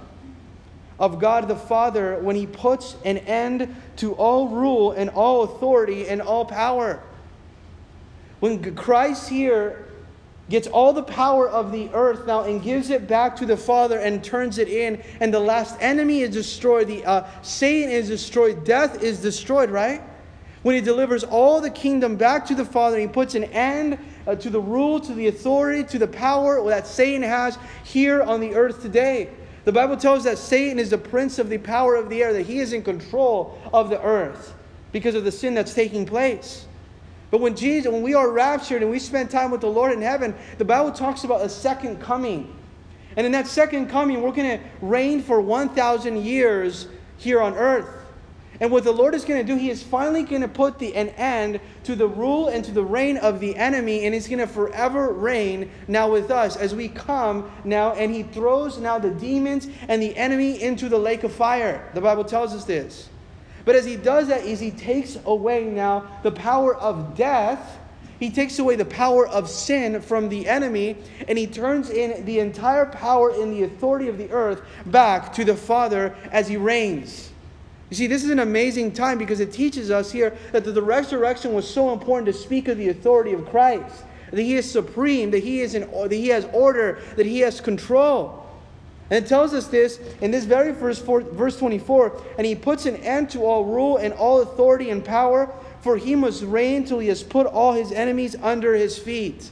of 0.99 1.19
God 1.19 1.49
the 1.49 1.57
Father, 1.57 2.19
when 2.21 2.37
he 2.37 2.47
puts 2.47 2.97
an 3.05 3.19
end 3.19 3.75
to 3.97 4.15
all 4.15 4.49
rule 4.49 4.93
and 4.93 5.11
all 5.11 5.43
authority 5.43 6.09
and 6.09 6.23
all 6.23 6.45
power. 6.45 7.03
When 8.41 8.75
Christ 8.75 9.29
here 9.29 9.89
gets 10.49 10.67
all 10.67 10.93
the 10.93 11.03
power 11.03 11.49
of 11.49 11.73
the 11.73 11.89
earth 11.95 12.27
now 12.27 12.43
and 12.43 12.63
gives 12.63 12.91
it 12.91 13.07
back 13.07 13.37
to 13.37 13.47
the 13.47 13.57
Father 13.57 13.99
and 13.99 14.23
turns 14.23 14.59
it 14.59 14.69
in, 14.69 15.03
and 15.21 15.33
the 15.33 15.41
last 15.41 15.77
enemy 15.81 16.23
is 16.23 16.35
destroyed, 16.35 16.89
the 16.89 17.05
uh, 17.05 17.27
Satan 17.43 17.91
is 17.91 18.09
destroyed, 18.09 18.65
death 18.65 19.03
is 19.03 19.21
destroyed, 19.21 19.71
right? 19.71 20.03
When 20.63 20.75
he 20.75 20.81
delivers 20.81 21.25
all 21.25 21.61
the 21.61 21.71
kingdom 21.71 22.17
back 22.17 22.47
to 22.47 22.55
the 22.55 22.65
Father, 22.65 22.99
he 22.99 23.07
puts 23.07 23.35
an 23.35 23.45
end 23.45 23.99
uh, 24.27 24.37
to 24.37 24.51
the 24.51 24.61
rule, 24.61 25.01
to 25.01 25.13
the 25.13 25.29
authority, 25.29 25.85
to 25.85 25.99
the 25.99 26.07
power 26.07 26.65
that 26.69 26.87
Satan 26.87 27.23
has 27.23 27.59
here 27.85 28.23
on 28.23 28.41
the 28.41 28.55
earth 28.55 28.81
today. 28.81 29.29
The 29.65 29.73
Bible 29.73 29.97
tells 29.97 30.21
us 30.21 30.25
that 30.25 30.39
Satan 30.39 30.79
is 30.79 30.91
the 30.91 30.99
prince 30.99 31.39
of 31.39 31.49
the 31.49 31.59
power 31.59 31.95
of 31.95 32.09
the 32.09 32.23
air, 32.23 32.33
that 32.33 32.47
he 32.47 32.59
is 32.59 32.73
in 32.73 32.83
control 32.83 33.59
of 33.73 33.91
the 33.91 34.01
earth 34.03 34.55
because 34.93 35.15
of 35.15 35.25
the 35.25 35.33
sin 35.33 35.55
that's 35.55 35.75
taking 35.75 36.05
place. 36.05 36.67
But 37.31 37.41
when 37.41 37.57
Jesus, 37.57 37.91
when 37.91 38.03
we 38.03 38.15
are 38.15 38.31
raptured 38.31 38.83
and 38.83 38.91
we 38.91 38.99
spend 38.99 39.31
time 39.31 39.51
with 39.51 39.63
the 39.63 39.71
Lord 39.71 39.93
in 39.93 40.03
heaven, 40.03 40.35
the 40.59 40.65
Bible 40.65 40.93
talks 40.93 41.25
about 41.25 41.41
a 41.41 41.49
second 41.49 42.01
coming. 42.01 42.55
And 43.17 43.25
in 43.25 43.33
that 43.33 43.47
second 43.47 43.89
coming, 43.89 44.21
we're 44.21 44.33
going 44.33 44.59
to 44.59 44.65
reign 44.81 45.23
for 45.23 45.41
1,000 45.41 46.25
years 46.25 46.89
here 47.17 47.41
on 47.41 47.55
earth. 47.55 48.02
And 48.63 48.71
what 48.71 48.85
the 48.85 48.93
Lord 48.93 49.17
is 49.17 49.25
going 49.25 49.45
to 49.45 49.53
do, 49.53 49.59
He 49.59 49.71
is 49.71 49.83
finally 49.83 50.23
going 50.23 50.43
to 50.43 50.49
put 50.49 50.79
the, 50.79 50.95
an 50.95 51.09
end 51.11 51.59
to 51.83 51.97
the 51.97 52.07
rule 52.07 52.47
and 52.47 52.65
to 52.65 52.71
the 52.71 52.85
reign 52.85 53.17
of 53.17 53.41
the 53.41 53.57
enemy, 53.57 54.05
and 54.05 54.15
He's 54.15 54.29
going 54.29 54.39
to 54.39 54.47
forever 54.47 55.13
reign 55.13 55.69
now 55.89 56.09
with 56.09 56.31
us 56.31 56.55
as 56.55 56.73
we 56.73 56.87
come 56.87 57.51
now, 57.65 57.93
and 57.95 58.15
He 58.15 58.23
throws 58.23 58.79
now 58.79 59.01
the 59.01 59.11
demons 59.11 59.67
and 59.89 60.01
the 60.01 60.17
enemy 60.17 60.63
into 60.63 60.89
the 60.89 60.97
lake 60.97 61.25
of 61.25 61.33
fire. 61.33 61.91
The 61.95 62.01
Bible 62.01 62.23
tells 62.23 62.55
us 62.55 62.65
this. 62.65 63.09
But 63.65 63.75
as 63.75 63.85
he 63.85 63.97
does 63.97 64.29
that, 64.29 64.45
is 64.45 64.61
he 64.61 64.71
takes 64.71 65.19
away 65.25 65.65
now 65.65 66.21
the 66.23 66.33
power 66.33 66.77
of 66.77 67.17
death. 67.17 67.81
He 68.21 68.31
takes 68.31 68.61
away 68.61 68.77
the 68.77 68.85
power 68.85 69.27
of 69.27 69.51
sin 69.51 70.01
from 70.01 70.29
the 70.29 70.49
enemy, 70.49 70.97
and 71.27 71.37
he 71.37 71.49
turns 71.49 71.91
in 71.91 72.25
the 72.25 72.39
entire 72.39 72.87
power 72.87 73.31
and 73.31 73.53
the 73.53 73.65
authority 73.65 74.07
of 74.07 74.19
the 74.19 74.31
earth 74.31 74.63
back 74.87 75.33
to 75.35 75.45
the 75.45 75.57
Father 75.57 76.15
as 76.31 76.47
he 76.47 76.57
reigns. 76.57 77.32
You 77.93 77.97
see, 77.97 78.07
this 78.07 78.25
is 78.25 78.31
an 78.31 78.39
amazing 78.39 78.93
time 78.93 79.19
because 79.19 79.39
it 79.39 79.53
teaches 79.53 79.91
us 79.91 80.11
here 80.11 80.35
that 80.53 80.65
the 80.65 80.81
resurrection 80.81 81.53
was 81.53 81.69
so 81.69 81.93
important 81.93 82.25
to 82.25 82.33
speak 82.33 82.69
of 82.69 82.79
the 82.79 82.89
authority 82.89 83.35
of 83.35 83.47
Christ, 83.51 84.05
that 84.31 84.41
he 84.41 84.55
is 84.55 84.71
supreme, 84.71 85.31
that 85.31 85.43
he, 85.43 85.61
is 85.61 85.75
in, 85.75 85.83
that 85.91 86.11
he 86.11 86.29
has 86.29 86.47
order, 86.55 87.01
that 87.17 87.27
he 87.27 87.41
has 87.41 87.61
control. 87.61 88.49
And 89.11 89.23
it 89.23 89.29
tells 89.29 89.53
us 89.53 89.67
this 89.67 90.01
in 90.23 90.31
this 90.31 90.47
very 90.47 90.73
first 90.73 91.05
verse 91.05 91.59
24 91.59 92.19
and 92.39 92.47
he 92.47 92.55
puts 92.55 92.87
an 92.87 92.97
end 92.97 93.29
to 93.33 93.45
all 93.45 93.67
rule 93.67 93.99
and 93.99 94.15
all 94.15 94.41
authority 94.41 94.89
and 94.89 95.05
power, 95.05 95.53
for 95.83 95.99
he 95.99 96.15
must 96.15 96.45
reign 96.45 96.87
till 96.87 96.99
he 96.99 97.09
has 97.09 97.23
put 97.23 97.47
all 97.47 97.75
his 97.75 97.93
enemies 97.93 98.35
under 98.41 98.73
his 98.73 98.97
feet. 98.99 99.51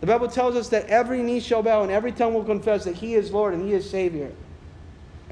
The 0.00 0.06
Bible 0.06 0.28
tells 0.28 0.56
us 0.56 0.68
that 0.68 0.88
every 0.88 1.22
knee 1.22 1.40
shall 1.40 1.62
bow 1.62 1.84
and 1.84 1.90
every 1.90 2.12
tongue 2.12 2.34
will 2.34 2.44
confess 2.44 2.84
that 2.84 2.96
he 2.96 3.14
is 3.14 3.32
Lord 3.32 3.54
and 3.54 3.66
he 3.66 3.72
is 3.72 3.88
Savior. 3.88 4.30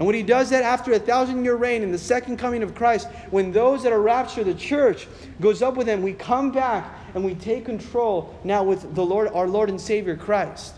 And 0.00 0.06
when 0.06 0.16
he 0.16 0.22
does 0.22 0.48
that 0.48 0.62
after 0.62 0.94
a 0.94 0.98
thousand 0.98 1.44
year 1.44 1.56
reign 1.56 1.82
in 1.82 1.92
the 1.92 1.98
second 1.98 2.38
coming 2.38 2.62
of 2.62 2.74
Christ, 2.74 3.06
when 3.28 3.52
those 3.52 3.82
that 3.82 3.92
are 3.92 4.00
raptured, 4.00 4.46
the 4.46 4.54
church 4.54 5.06
goes 5.42 5.60
up 5.60 5.76
with 5.76 5.86
him, 5.86 6.00
we 6.00 6.14
come 6.14 6.50
back 6.50 6.90
and 7.14 7.22
we 7.22 7.34
take 7.34 7.66
control 7.66 8.34
now 8.42 8.62
with 8.62 8.94
the 8.94 9.04
Lord, 9.04 9.28
our 9.34 9.46
Lord 9.46 9.68
and 9.68 9.78
Savior 9.78 10.16
Christ 10.16 10.74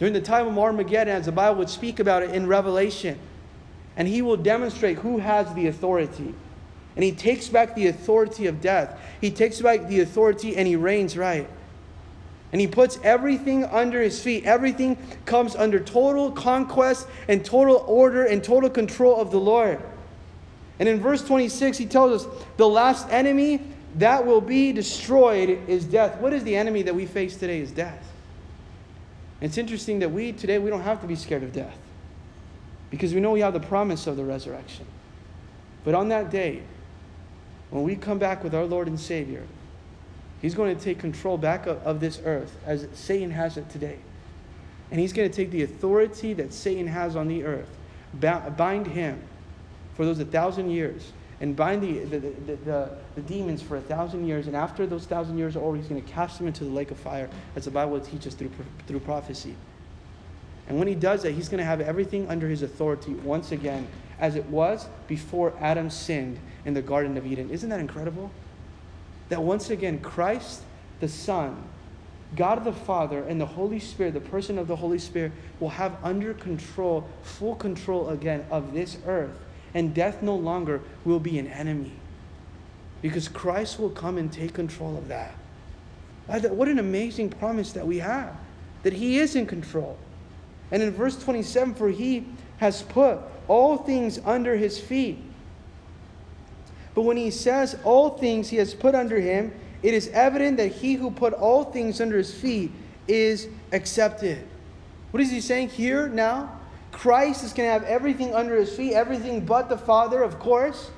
during 0.00 0.12
the 0.12 0.20
time 0.20 0.48
of 0.48 0.58
Armageddon, 0.58 1.14
as 1.14 1.26
the 1.26 1.32
Bible 1.32 1.60
would 1.60 1.70
speak 1.70 2.00
about 2.00 2.24
it 2.24 2.30
in 2.30 2.48
Revelation. 2.48 3.16
And 3.96 4.08
he 4.08 4.22
will 4.22 4.36
demonstrate 4.36 4.98
who 4.98 5.18
has 5.18 5.54
the 5.54 5.68
authority. 5.68 6.34
And 6.96 7.04
he 7.04 7.12
takes 7.12 7.48
back 7.48 7.76
the 7.76 7.86
authority 7.86 8.48
of 8.48 8.60
death. 8.60 8.98
He 9.20 9.30
takes 9.30 9.60
back 9.60 9.86
the 9.86 10.00
authority 10.00 10.56
and 10.56 10.66
he 10.66 10.74
reigns 10.74 11.16
right. 11.16 11.48
And 12.56 12.60
he 12.62 12.66
puts 12.66 12.98
everything 13.02 13.64
under 13.64 14.00
his 14.00 14.22
feet. 14.22 14.46
Everything 14.46 14.96
comes 15.26 15.54
under 15.54 15.78
total 15.78 16.32
conquest 16.32 17.06
and 17.28 17.44
total 17.44 17.84
order 17.86 18.24
and 18.24 18.42
total 18.42 18.70
control 18.70 19.20
of 19.20 19.30
the 19.30 19.38
Lord. 19.38 19.78
And 20.78 20.88
in 20.88 20.98
verse 20.98 21.22
26, 21.22 21.76
he 21.76 21.84
tells 21.84 22.24
us 22.24 22.44
the 22.56 22.66
last 22.66 23.10
enemy 23.10 23.60
that 23.96 24.24
will 24.24 24.40
be 24.40 24.72
destroyed 24.72 25.68
is 25.68 25.84
death. 25.84 26.18
What 26.18 26.32
is 26.32 26.44
the 26.44 26.56
enemy 26.56 26.80
that 26.80 26.94
we 26.94 27.04
face 27.04 27.36
today? 27.36 27.60
Is 27.60 27.72
death. 27.72 28.10
It's 29.42 29.58
interesting 29.58 29.98
that 29.98 30.10
we 30.10 30.32
today 30.32 30.58
we 30.58 30.70
don't 30.70 30.80
have 30.80 31.02
to 31.02 31.06
be 31.06 31.14
scared 31.14 31.42
of 31.42 31.52
death 31.52 31.76
because 32.88 33.12
we 33.12 33.20
know 33.20 33.32
we 33.32 33.40
have 33.40 33.52
the 33.52 33.60
promise 33.60 34.06
of 34.06 34.16
the 34.16 34.24
resurrection. 34.24 34.86
But 35.84 35.94
on 35.94 36.08
that 36.08 36.30
day, 36.30 36.62
when 37.68 37.82
we 37.82 37.96
come 37.96 38.18
back 38.18 38.42
with 38.42 38.54
our 38.54 38.64
Lord 38.64 38.88
and 38.88 38.98
Savior, 38.98 39.42
He's 40.42 40.54
going 40.54 40.76
to 40.76 40.82
take 40.82 40.98
control 40.98 41.38
back 41.38 41.66
of, 41.66 41.82
of 41.82 42.00
this 42.00 42.20
earth 42.24 42.56
as 42.66 42.86
Satan 42.94 43.30
has 43.30 43.56
it 43.56 43.68
today. 43.70 43.98
And 44.90 45.00
He's 45.00 45.12
going 45.12 45.28
to 45.28 45.34
take 45.34 45.50
the 45.50 45.62
authority 45.62 46.34
that 46.34 46.52
Satan 46.52 46.86
has 46.86 47.16
on 47.16 47.28
the 47.28 47.44
earth, 47.44 47.68
bind 48.20 48.86
him 48.86 49.22
for 49.94 50.04
those 50.04 50.20
a 50.20 50.24
thousand 50.24 50.70
years, 50.70 51.12
and 51.40 51.54
bind 51.56 51.82
the, 51.82 52.00
the, 52.04 52.18
the, 52.18 52.56
the, 52.64 52.90
the 53.14 53.20
demons 53.22 53.62
for 53.62 53.76
a 53.76 53.80
thousand 53.80 54.26
years. 54.26 54.46
And 54.46 54.56
after 54.56 54.86
those 54.86 55.06
thousand 55.06 55.38
years 55.38 55.56
are 55.56 55.60
over, 55.60 55.76
he's 55.76 55.86
going 55.86 56.02
to 56.02 56.10
cast 56.10 56.38
them 56.38 56.46
into 56.46 56.64
the 56.64 56.70
lake 56.70 56.90
of 56.90 56.98
fire, 56.98 57.28
as 57.56 57.64
the 57.64 57.70
Bible 57.70 58.00
teaches 58.00 58.34
through, 58.34 58.50
through 58.86 59.00
prophecy. 59.00 59.54
And 60.68 60.78
when 60.78 60.88
he 60.88 60.94
does 60.94 61.22
that, 61.22 61.32
he's 61.32 61.48
going 61.48 61.58
to 61.58 61.64
have 61.64 61.80
everything 61.80 62.28
under 62.28 62.48
his 62.48 62.62
authority 62.62 63.12
once 63.14 63.52
again, 63.52 63.86
as 64.18 64.34
it 64.34 64.46
was 64.46 64.88
before 65.08 65.52
Adam 65.60 65.90
sinned 65.90 66.38
in 66.64 66.74
the 66.74 66.82
Garden 66.82 67.16
of 67.16 67.26
Eden. 67.26 67.50
Isn't 67.50 67.68
that 67.70 67.80
incredible? 67.80 68.30
That 69.28 69.42
once 69.42 69.70
again, 69.70 70.00
Christ, 70.00 70.62
the 71.00 71.08
Son, 71.08 71.62
God 72.34 72.64
the 72.64 72.72
Father, 72.72 73.22
and 73.22 73.40
the 73.40 73.46
Holy 73.46 73.80
Spirit, 73.80 74.14
the 74.14 74.20
person 74.20 74.58
of 74.58 74.68
the 74.68 74.76
Holy 74.76 74.98
Spirit, 74.98 75.32
will 75.60 75.70
have 75.70 75.96
under 76.02 76.34
control, 76.34 77.08
full 77.22 77.54
control 77.54 78.08
again 78.08 78.44
of 78.50 78.72
this 78.72 78.98
earth 79.06 79.36
and 79.76 79.92
death 79.92 80.22
no 80.22 80.34
longer 80.34 80.80
will 81.04 81.20
be 81.20 81.38
an 81.38 81.46
enemy. 81.48 81.92
Because 83.02 83.28
Christ 83.28 83.78
will 83.78 83.90
come 83.90 84.16
and 84.16 84.32
take 84.32 84.54
control 84.54 84.96
of 84.96 85.08
that. 85.08 85.34
What 86.26 86.68
an 86.68 86.78
amazing 86.78 87.28
promise 87.28 87.72
that 87.72 87.86
we 87.86 87.98
have 87.98 88.34
that 88.84 88.94
He 88.94 89.18
is 89.18 89.36
in 89.36 89.46
control. 89.46 89.98
And 90.70 90.82
in 90.82 90.92
verse 90.92 91.22
27, 91.22 91.74
for 91.74 91.90
He 91.90 92.24
has 92.56 92.82
put 92.82 93.18
all 93.48 93.76
things 93.76 94.18
under 94.24 94.56
His 94.56 94.80
feet. 94.80 95.18
But 96.96 97.02
when 97.02 97.16
He 97.16 97.30
says 97.30 97.78
all 97.84 98.10
things 98.10 98.48
He 98.48 98.56
has 98.56 98.74
put 98.74 98.96
under 98.96 99.20
Him, 99.20 99.52
it 99.84 99.94
is 99.94 100.08
evident 100.08 100.56
that 100.56 100.72
He 100.72 100.94
who 100.94 101.12
put 101.12 101.32
all 101.32 101.62
things 101.62 102.00
under 102.00 102.18
His 102.18 102.34
feet 102.34 102.72
is 103.06 103.46
accepted. 103.70 104.44
What 105.12 105.22
is 105.22 105.30
He 105.30 105.40
saying 105.40 105.68
here 105.68 106.08
now? 106.08 106.58
Christ 106.96 107.44
is 107.44 107.52
going 107.52 107.68
to 107.68 107.72
have 107.72 107.82
everything 107.82 108.34
under 108.34 108.56
his 108.56 108.74
feet, 108.74 108.94
everything 108.94 109.44
but 109.44 109.68
the 109.68 109.76
Father, 109.76 110.22
of 110.22 110.38
course, 110.38 110.90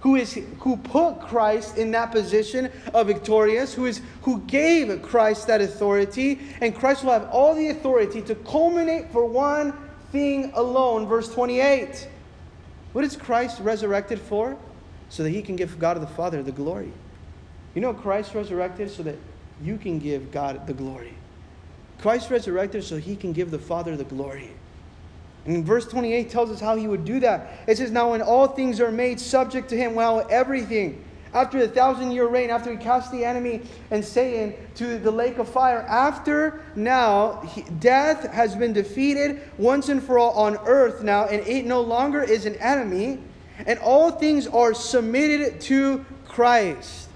who 0.00 0.16
is 0.16 0.38
who 0.58 0.76
put 0.76 1.18
Christ 1.18 1.78
in 1.78 1.90
that 1.92 2.12
position 2.12 2.70
of 2.92 3.06
victorious, 3.06 3.72
who 3.72 3.86
is 3.86 4.02
who 4.22 4.40
gave 4.42 5.00
Christ 5.00 5.46
that 5.46 5.62
authority, 5.62 6.40
and 6.60 6.74
Christ 6.74 7.04
will 7.04 7.12
have 7.12 7.30
all 7.30 7.54
the 7.54 7.70
authority 7.70 8.20
to 8.22 8.34
culminate 8.34 9.10
for 9.10 9.24
one 9.24 9.72
thing 10.12 10.52
alone, 10.54 11.06
verse 11.06 11.32
28. 11.32 12.06
What 12.92 13.04
is 13.04 13.16
Christ 13.16 13.58
resurrected 13.60 14.20
for? 14.20 14.58
So 15.08 15.22
that 15.22 15.30
he 15.30 15.42
can 15.42 15.56
give 15.56 15.78
God 15.78 16.00
the 16.00 16.06
Father 16.06 16.42
the 16.42 16.52
glory. 16.52 16.92
You 17.74 17.80
know, 17.80 17.94
Christ 17.94 18.34
resurrected 18.34 18.90
so 18.90 19.02
that 19.02 19.16
you 19.62 19.76
can 19.76 19.98
give 19.98 20.30
God 20.30 20.66
the 20.66 20.74
glory. 20.74 21.14
Christ 21.98 22.30
resurrected 22.30 22.84
so 22.84 22.96
he 22.96 23.16
can 23.16 23.32
give 23.32 23.50
the 23.50 23.58
Father 23.58 23.96
the 23.96 24.04
glory. 24.04 24.50
And 25.46 25.64
verse 25.64 25.86
28 25.86 26.28
tells 26.28 26.50
us 26.50 26.60
how 26.60 26.76
he 26.76 26.88
would 26.88 27.04
do 27.04 27.20
that. 27.20 27.60
It 27.68 27.78
says, 27.78 27.90
Now 27.90 28.10
when 28.10 28.20
all 28.20 28.48
things 28.48 28.80
are 28.80 28.90
made 28.90 29.20
subject 29.20 29.68
to 29.70 29.76
him, 29.76 29.94
well, 29.94 30.26
everything, 30.28 31.04
after 31.32 31.58
the 31.58 31.68
thousand 31.68 32.12
year 32.12 32.26
reign, 32.26 32.50
after 32.50 32.70
he 32.70 32.76
cast 32.76 33.12
the 33.12 33.24
enemy 33.24 33.60
and 33.90 34.04
Satan 34.04 34.54
to 34.76 34.98
the 34.98 35.10
lake 35.10 35.38
of 35.38 35.48
fire, 35.48 35.82
after 35.82 36.64
now 36.74 37.42
he, 37.42 37.62
death 37.62 38.28
has 38.32 38.56
been 38.56 38.72
defeated 38.72 39.42
once 39.58 39.88
and 39.88 40.02
for 40.02 40.18
all 40.18 40.32
on 40.32 40.56
earth 40.66 41.02
now, 41.02 41.26
and 41.26 41.46
it 41.46 41.66
no 41.66 41.80
longer 41.80 42.22
is 42.22 42.46
an 42.46 42.56
enemy, 42.56 43.18
and 43.66 43.78
all 43.78 44.10
things 44.10 44.46
are 44.46 44.74
submitted 44.74 45.60
to 45.62 46.04
Christ. 46.26 47.08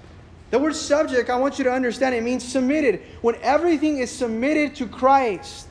The 0.49 0.59
word 0.59 0.75
subject, 0.75 1.29
I 1.29 1.37
want 1.37 1.57
you 1.57 1.63
to 1.63 1.71
understand, 1.71 2.13
it 2.15 2.23
means 2.23 2.43
submitted. 2.43 3.01
When 3.21 3.35
everything 3.41 3.99
is 3.99 4.11
submitted 4.11 4.75
to 4.75 4.87
Christ, 4.87 5.67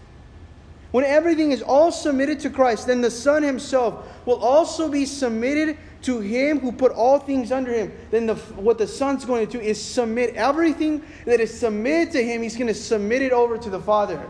when 0.92 1.04
everything 1.04 1.52
is 1.52 1.62
all 1.62 1.92
submitted 1.92 2.40
to 2.40 2.50
Christ, 2.50 2.87
then 2.87 3.00
the 3.00 3.11
Son 3.11 3.42
himself 3.42 4.09
will 4.26 4.42
also 4.42 4.88
be 4.88 5.04
submitted 5.04 5.76
to 6.02 6.20
him 6.20 6.59
who 6.61 6.72
put 6.72 6.92
all 6.92 7.18
things 7.18 7.52
under 7.52 7.72
him. 7.72 7.92
Then 8.11 8.26
the, 8.26 8.35
what 8.35 8.78
the 8.78 8.87
Son's 8.87 9.24
going 9.24 9.46
to 9.46 9.52
do 9.52 9.61
is 9.62 9.83
submit 9.83 10.35
everything 10.35 11.02
that 11.26 11.40
is 11.40 11.56
submitted 11.56 12.12
to 12.12 12.24
him, 12.24 12.42
he's 12.42 12.56
going 12.56 12.68
to 12.68 12.74
submit 12.74 13.22
it 13.22 13.33
over 13.33 13.59
to 13.59 13.70
the 13.70 13.80
Father. 13.80 14.28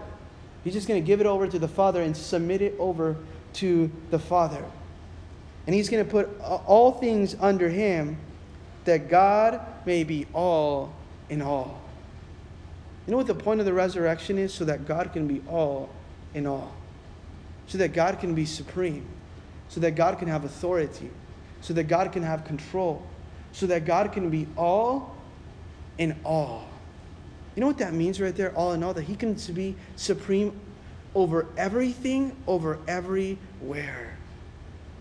He's 0.65 0.75
just 0.75 0.89
going 0.89 1.01
to 1.01 1.07
give 1.07 1.21
it 1.21 1.27
over 1.27 1.47
to 1.47 1.59
the 1.59 1.69
Father 1.69 2.03
and 2.03 2.15
submit 2.15 2.61
it 2.61 2.75
over 2.79 3.17
to 3.55 3.91
the 4.11 4.19
Father. 4.19 4.65
And 5.67 5.75
he's 5.75 5.89
going 5.89 6.05
to 6.05 6.11
put 6.11 6.29
all 6.41 6.93
things 6.93 7.37
under 7.41 7.69
him 7.69 8.17
that 8.85 9.09
God 9.09 9.61
may 9.87 10.05
be 10.05 10.27
all 10.33 10.93
in 11.29 11.43
all. 11.43 11.81
You 13.07 13.13
know 13.13 13.17
what 13.17 13.27
the 13.27 13.35
point 13.35 13.61
of 13.61 13.67
the 13.67 13.73
resurrection 13.73 14.39
is? 14.39 14.53
So 14.53 14.65
that 14.65 14.87
God 14.87 15.13
can 15.13 15.27
be 15.27 15.43
all 15.49 15.91
in 16.35 16.47
all. 16.47 16.73
So 17.67 17.79
that 17.79 17.93
God 17.93 18.19
can 18.21 18.35
be 18.35 18.47
supreme. 18.47 19.07
So 19.69 19.81
that 19.81 19.93
God 19.93 20.19
can 20.19 20.29
have 20.29 20.45
authority. 20.45 21.11
So 21.61 21.75
that 21.75 21.85
God 21.85 22.13
can 22.13 22.23
have 22.23 22.45
control. 22.45 23.03
So 23.53 23.67
that 23.67 23.85
God 23.85 24.13
can 24.13 24.31
be 24.31 24.47
all 24.57 25.15
in 25.99 26.17
all. 26.25 26.67
You 27.55 27.61
know 27.61 27.67
what 27.67 27.79
that 27.79 27.93
means 27.93 28.21
right 28.21 28.35
there? 28.35 28.55
All 28.55 28.73
in 28.73 28.83
all, 28.83 28.95
that 28.95 29.03
He 29.03 29.15
can 29.15 29.35
be 29.35 29.77
supreme 29.97 30.59
over 31.15 31.47
everything, 31.57 32.37
over 32.47 32.79
everywhere. 32.87 34.10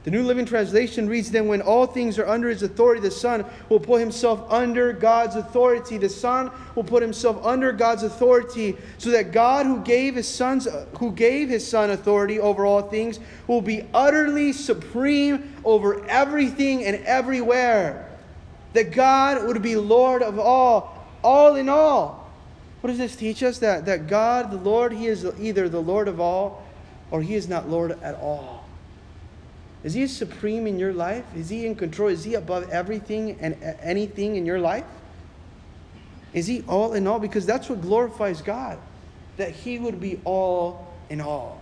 The 0.05 0.11
New 0.11 0.23
Living 0.23 0.45
Translation 0.45 1.09
reads 1.09 1.29
Then, 1.29 1.49
when 1.49 1.61
all 1.61 1.85
things 1.85 2.17
are 2.17 2.27
under 2.27 2.47
his 2.47 2.63
authority, 2.63 3.01
the 3.01 3.11
Son 3.11 3.45
will 3.67 3.81
put 3.81 3.99
himself 3.99 4.49
under 4.49 4.93
God's 4.93 5.35
authority. 5.35 5.97
The 5.97 6.07
Son 6.07 6.51
will 6.75 6.85
put 6.85 7.01
himself 7.01 7.45
under 7.45 7.73
God's 7.73 8.03
authority, 8.03 8.77
so 8.97 9.09
that 9.09 9.33
God, 9.33 9.65
who 9.65 9.81
gave 9.81 10.15
his 10.15 10.27
Son's, 10.27 10.69
who 10.99 11.11
gave 11.11 11.49
his 11.49 11.67
Son 11.67 11.89
authority 11.89 12.39
over 12.39 12.65
all 12.65 12.83
things, 12.83 13.19
will 13.47 13.61
be 13.61 13.85
utterly 13.93 14.53
supreme 14.53 15.53
over 15.65 16.05
everything 16.05 16.85
and 16.85 17.03
everywhere. 17.05 18.09
That 18.73 18.91
God 18.91 19.45
would 19.47 19.61
be 19.61 19.75
Lord 19.75 20.23
of 20.23 20.39
all, 20.39 21.05
all 21.23 21.57
in 21.57 21.67
all. 21.67 22.31
What 22.79 22.91
does 22.91 22.99
this 22.99 23.17
teach 23.17 23.43
us? 23.43 23.59
That, 23.59 23.85
that 23.87 24.07
God, 24.07 24.51
the 24.51 24.57
Lord, 24.57 24.93
He 24.93 25.07
is 25.07 25.25
either 25.39 25.67
the 25.67 25.81
Lord 25.81 26.07
of 26.07 26.21
all 26.21 26.65
or 27.11 27.21
He 27.21 27.35
is 27.35 27.49
not 27.49 27.67
Lord 27.67 28.01
at 28.01 28.15
all. 28.15 28.68
Is 29.83 29.93
He 29.93 30.07
supreme 30.07 30.67
in 30.67 30.77
your 30.77 30.93
life? 30.93 31.25
Is 31.35 31.49
He 31.49 31.65
in 31.65 31.75
control? 31.75 32.09
Is 32.09 32.23
He 32.23 32.33
above 32.35 32.69
everything 32.69 33.37
and 33.39 33.55
anything 33.81 34.35
in 34.35 34.45
your 34.45 34.59
life? 34.59 34.85
Is 36.33 36.47
He 36.47 36.63
all 36.67 36.93
in 36.93 37.07
all? 37.07 37.19
Because 37.19 37.45
that's 37.45 37.69
what 37.69 37.81
glorifies 37.81 38.41
God, 38.41 38.77
that 39.37 39.51
He 39.51 39.79
would 39.79 39.99
be 39.99 40.19
all 40.25 40.93
in 41.09 41.21
all. 41.21 41.61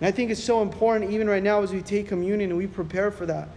And 0.00 0.06
I 0.06 0.10
think 0.10 0.30
it's 0.30 0.42
so 0.42 0.62
important, 0.62 1.10
even 1.10 1.28
right 1.28 1.42
now, 1.42 1.62
as 1.62 1.72
we 1.72 1.82
take 1.82 2.08
communion 2.08 2.50
and 2.50 2.58
we 2.58 2.66
prepare 2.66 3.10
for 3.10 3.26
that, 3.26 3.48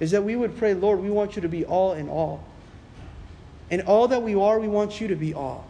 is 0.00 0.10
that 0.12 0.22
we 0.22 0.36
would 0.36 0.56
pray, 0.56 0.74
Lord, 0.74 1.00
we 1.00 1.10
want 1.10 1.36
you 1.36 1.42
to 1.42 1.48
be 1.48 1.64
all 1.64 1.92
in 1.92 2.08
all. 2.08 2.44
And 3.70 3.82
all 3.82 4.08
that 4.08 4.22
we 4.22 4.34
are, 4.34 4.60
we 4.60 4.68
want 4.68 5.00
you 5.00 5.08
to 5.08 5.16
be 5.16 5.34
all. 5.34 5.66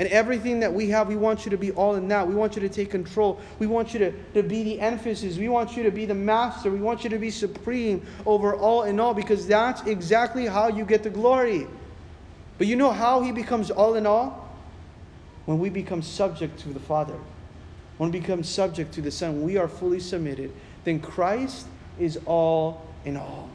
And 0.00 0.08
everything 0.08 0.60
that 0.60 0.72
we 0.72 0.88
have, 0.88 1.08
we 1.08 1.16
want 1.16 1.44
you 1.44 1.50
to 1.50 1.58
be 1.58 1.72
all 1.72 1.94
in 1.96 2.08
that. 2.08 2.26
We 2.26 2.34
want 2.34 2.56
you 2.56 2.62
to 2.62 2.70
take 2.70 2.90
control. 2.90 3.38
We 3.58 3.66
want 3.66 3.92
you 3.92 3.98
to, 3.98 4.12
to 4.32 4.42
be 4.42 4.62
the 4.62 4.80
emphasis. 4.80 5.36
We 5.36 5.50
want 5.50 5.76
you 5.76 5.82
to 5.82 5.90
be 5.90 6.06
the 6.06 6.14
master. 6.14 6.70
We 6.70 6.80
want 6.80 7.04
you 7.04 7.10
to 7.10 7.18
be 7.18 7.30
supreme 7.30 8.06
over 8.24 8.54
all 8.54 8.84
in 8.84 8.98
all 8.98 9.12
because 9.12 9.46
that's 9.46 9.82
exactly 9.82 10.46
how 10.46 10.68
you 10.68 10.86
get 10.86 11.02
the 11.02 11.10
glory. 11.10 11.66
But 12.56 12.66
you 12.66 12.76
know 12.76 12.92
how 12.92 13.20
he 13.20 13.30
becomes 13.30 13.70
all 13.70 13.94
in 13.94 14.06
all? 14.06 14.48
When 15.44 15.58
we 15.58 15.68
become 15.68 16.00
subject 16.00 16.58
to 16.60 16.70
the 16.70 16.80
Father. 16.80 17.18
When 17.98 18.10
we 18.10 18.20
become 18.20 18.42
subject 18.42 18.94
to 18.94 19.02
the 19.02 19.10
Son. 19.10 19.42
We 19.42 19.58
are 19.58 19.68
fully 19.68 20.00
submitted. 20.00 20.50
Then 20.84 21.00
Christ 21.00 21.66
is 21.98 22.18
all 22.24 22.88
in 23.04 23.18
all. 23.18 23.50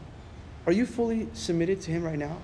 Are 0.68 0.72
you 0.72 0.86
fully 0.86 1.28
submitted 1.34 1.82
to 1.82 1.92
him 1.92 2.04
right 2.04 2.20
now? 2.20 2.38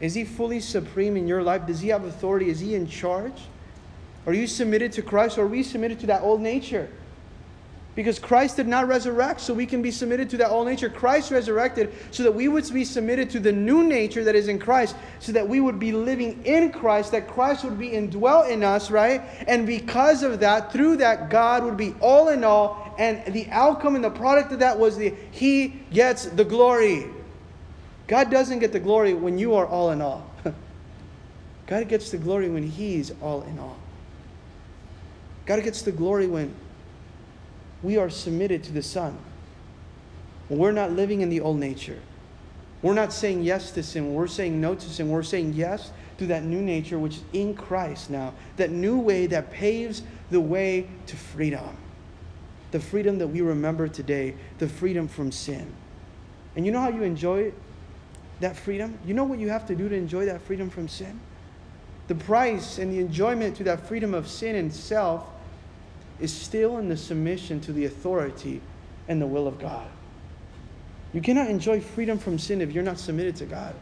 Is 0.00 0.14
he 0.14 0.24
fully 0.24 0.60
supreme 0.60 1.16
in 1.16 1.26
your 1.26 1.42
life? 1.42 1.66
Does 1.66 1.80
he 1.80 1.88
have 1.88 2.04
authority? 2.04 2.48
Is 2.48 2.60
he 2.60 2.74
in 2.74 2.86
charge? 2.86 3.42
Are 4.26 4.34
you 4.34 4.46
submitted 4.46 4.92
to 4.92 5.02
Christ 5.02 5.38
or 5.38 5.42
are 5.42 5.46
we 5.46 5.62
submitted 5.62 6.00
to 6.00 6.06
that 6.06 6.22
old 6.22 6.40
nature? 6.40 6.90
Because 7.94 8.18
Christ 8.18 8.56
did 8.56 8.68
not 8.68 8.86
resurrect, 8.88 9.40
so 9.40 9.54
we 9.54 9.64
can 9.64 9.80
be 9.80 9.90
submitted 9.90 10.28
to 10.28 10.36
that 10.36 10.50
old 10.50 10.66
nature. 10.66 10.90
Christ 10.90 11.30
resurrected 11.30 11.94
so 12.10 12.22
that 12.24 12.34
we 12.34 12.46
would 12.46 12.70
be 12.70 12.84
submitted 12.84 13.30
to 13.30 13.40
the 13.40 13.52
new 13.52 13.84
nature 13.84 14.22
that 14.22 14.34
is 14.34 14.48
in 14.48 14.58
Christ, 14.58 14.96
so 15.18 15.32
that 15.32 15.48
we 15.48 15.60
would 15.60 15.78
be 15.78 15.92
living 15.92 16.44
in 16.44 16.70
Christ, 16.72 17.12
that 17.12 17.26
Christ 17.26 17.64
would 17.64 17.78
be 17.78 17.88
indwelt 17.88 18.50
in 18.50 18.62
us, 18.62 18.90
right? 18.90 19.22
And 19.48 19.66
because 19.66 20.22
of 20.22 20.40
that, 20.40 20.72
through 20.72 20.98
that, 20.98 21.30
God 21.30 21.64
would 21.64 21.78
be 21.78 21.94
all 22.02 22.28
in 22.28 22.44
all, 22.44 22.94
and 22.98 23.32
the 23.32 23.48
outcome 23.48 23.94
and 23.94 24.04
the 24.04 24.10
product 24.10 24.52
of 24.52 24.58
that 24.58 24.78
was 24.78 24.98
the 24.98 25.14
He 25.30 25.68
gets 25.90 26.26
the 26.26 26.44
glory. 26.44 27.06
God 28.06 28.30
doesn't 28.30 28.60
get 28.60 28.72
the 28.72 28.80
glory 28.80 29.14
when 29.14 29.38
you 29.38 29.54
are 29.54 29.66
all 29.66 29.90
in 29.90 30.00
all. 30.00 30.30
God 31.66 31.88
gets 31.88 32.10
the 32.10 32.18
glory 32.18 32.48
when 32.48 32.62
He's 32.62 33.12
all 33.20 33.42
in 33.42 33.58
all. 33.58 33.78
God 35.46 35.62
gets 35.62 35.82
the 35.82 35.92
glory 35.92 36.26
when 36.26 36.54
we 37.82 37.96
are 37.96 38.10
submitted 38.10 38.62
to 38.64 38.72
the 38.72 38.82
Son. 38.82 39.16
When 40.48 40.58
we're 40.58 40.72
not 40.72 40.92
living 40.92 41.20
in 41.20 41.30
the 41.30 41.40
old 41.40 41.58
nature. 41.58 41.98
We're 42.82 42.94
not 42.94 43.12
saying 43.12 43.42
yes 43.42 43.72
to 43.72 43.82
sin. 43.82 44.14
We're 44.14 44.26
saying 44.28 44.60
no 44.60 44.74
to 44.74 44.88
sin. 44.88 45.08
We're 45.08 45.22
saying 45.22 45.54
yes 45.54 45.90
to 46.18 46.26
that 46.26 46.44
new 46.44 46.60
nature 46.60 46.98
which 46.98 47.16
is 47.16 47.22
in 47.32 47.54
Christ 47.54 48.10
now. 48.10 48.34
That 48.56 48.70
new 48.70 48.98
way 48.98 49.26
that 49.26 49.50
paves 49.50 50.02
the 50.30 50.40
way 50.40 50.88
to 51.06 51.16
freedom. 51.16 51.76
The 52.70 52.80
freedom 52.80 53.18
that 53.18 53.28
we 53.28 53.40
remember 53.40 53.88
today. 53.88 54.34
The 54.58 54.68
freedom 54.68 55.08
from 55.08 55.32
sin. 55.32 55.72
And 56.54 56.64
you 56.64 56.72
know 56.72 56.80
how 56.80 56.90
you 56.90 57.02
enjoy 57.02 57.52
that 58.40 58.56
freedom? 58.56 58.98
You 59.04 59.14
know 59.14 59.24
what 59.24 59.38
you 59.38 59.48
have 59.48 59.66
to 59.66 59.74
do 59.74 59.88
to 59.88 59.94
enjoy 59.94 60.26
that 60.26 60.42
freedom 60.42 60.70
from 60.70 60.88
sin? 60.88 61.18
The 62.08 62.14
price 62.14 62.78
and 62.78 62.92
the 62.92 63.00
enjoyment 63.00 63.56
to 63.56 63.64
that 63.64 63.86
freedom 63.86 64.14
of 64.14 64.28
sin 64.28 64.54
and 64.56 64.72
self 64.72 65.26
is 66.20 66.32
still 66.32 66.78
in 66.78 66.88
the 66.88 66.96
submission 66.96 67.60
to 67.60 67.72
the 67.72 67.84
authority 67.84 68.60
and 69.08 69.20
the 69.20 69.26
will 69.26 69.46
of 69.46 69.58
God. 69.58 69.88
You 71.12 71.20
cannot 71.20 71.48
enjoy 71.48 71.80
freedom 71.80 72.18
from 72.18 72.38
sin 72.38 72.60
if 72.60 72.72
you're 72.72 72.84
not 72.84 72.98
submitted 72.98 73.36
to 73.36 73.46
God. 73.46 73.74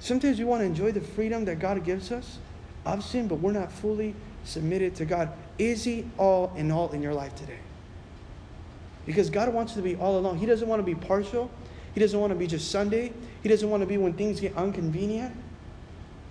Sometimes 0.00 0.38
we 0.38 0.44
want 0.44 0.60
to 0.60 0.66
enjoy 0.66 0.92
the 0.92 1.00
freedom 1.00 1.44
that 1.46 1.58
God 1.58 1.84
gives 1.84 2.12
us 2.12 2.38
of 2.84 3.04
sin, 3.04 3.28
but 3.28 3.36
we're 3.36 3.52
not 3.52 3.70
fully 3.70 4.14
submitted 4.44 4.94
to 4.96 5.04
God. 5.04 5.30
Is 5.58 5.84
He 5.84 6.08
all 6.16 6.52
in 6.56 6.70
all 6.70 6.90
in 6.90 7.02
your 7.02 7.14
life 7.14 7.34
today? 7.34 7.58
Because 9.06 9.28
God 9.30 9.52
wants 9.52 9.74
to 9.74 9.82
be 9.82 9.96
all 9.96 10.18
along. 10.18 10.38
He 10.38 10.46
doesn't 10.46 10.68
want 10.68 10.80
to 10.80 10.84
be 10.84 10.94
partial. 10.94 11.50
He 11.94 12.00
doesn't 12.00 12.18
want 12.18 12.32
to 12.32 12.38
be 12.38 12.46
just 12.46 12.70
Sunday. 12.70 13.12
He 13.42 13.48
doesn't 13.48 13.68
want 13.68 13.82
to 13.82 13.86
be 13.86 13.96
when 13.96 14.12
things 14.14 14.40
get 14.40 14.56
inconvenient. 14.56 15.34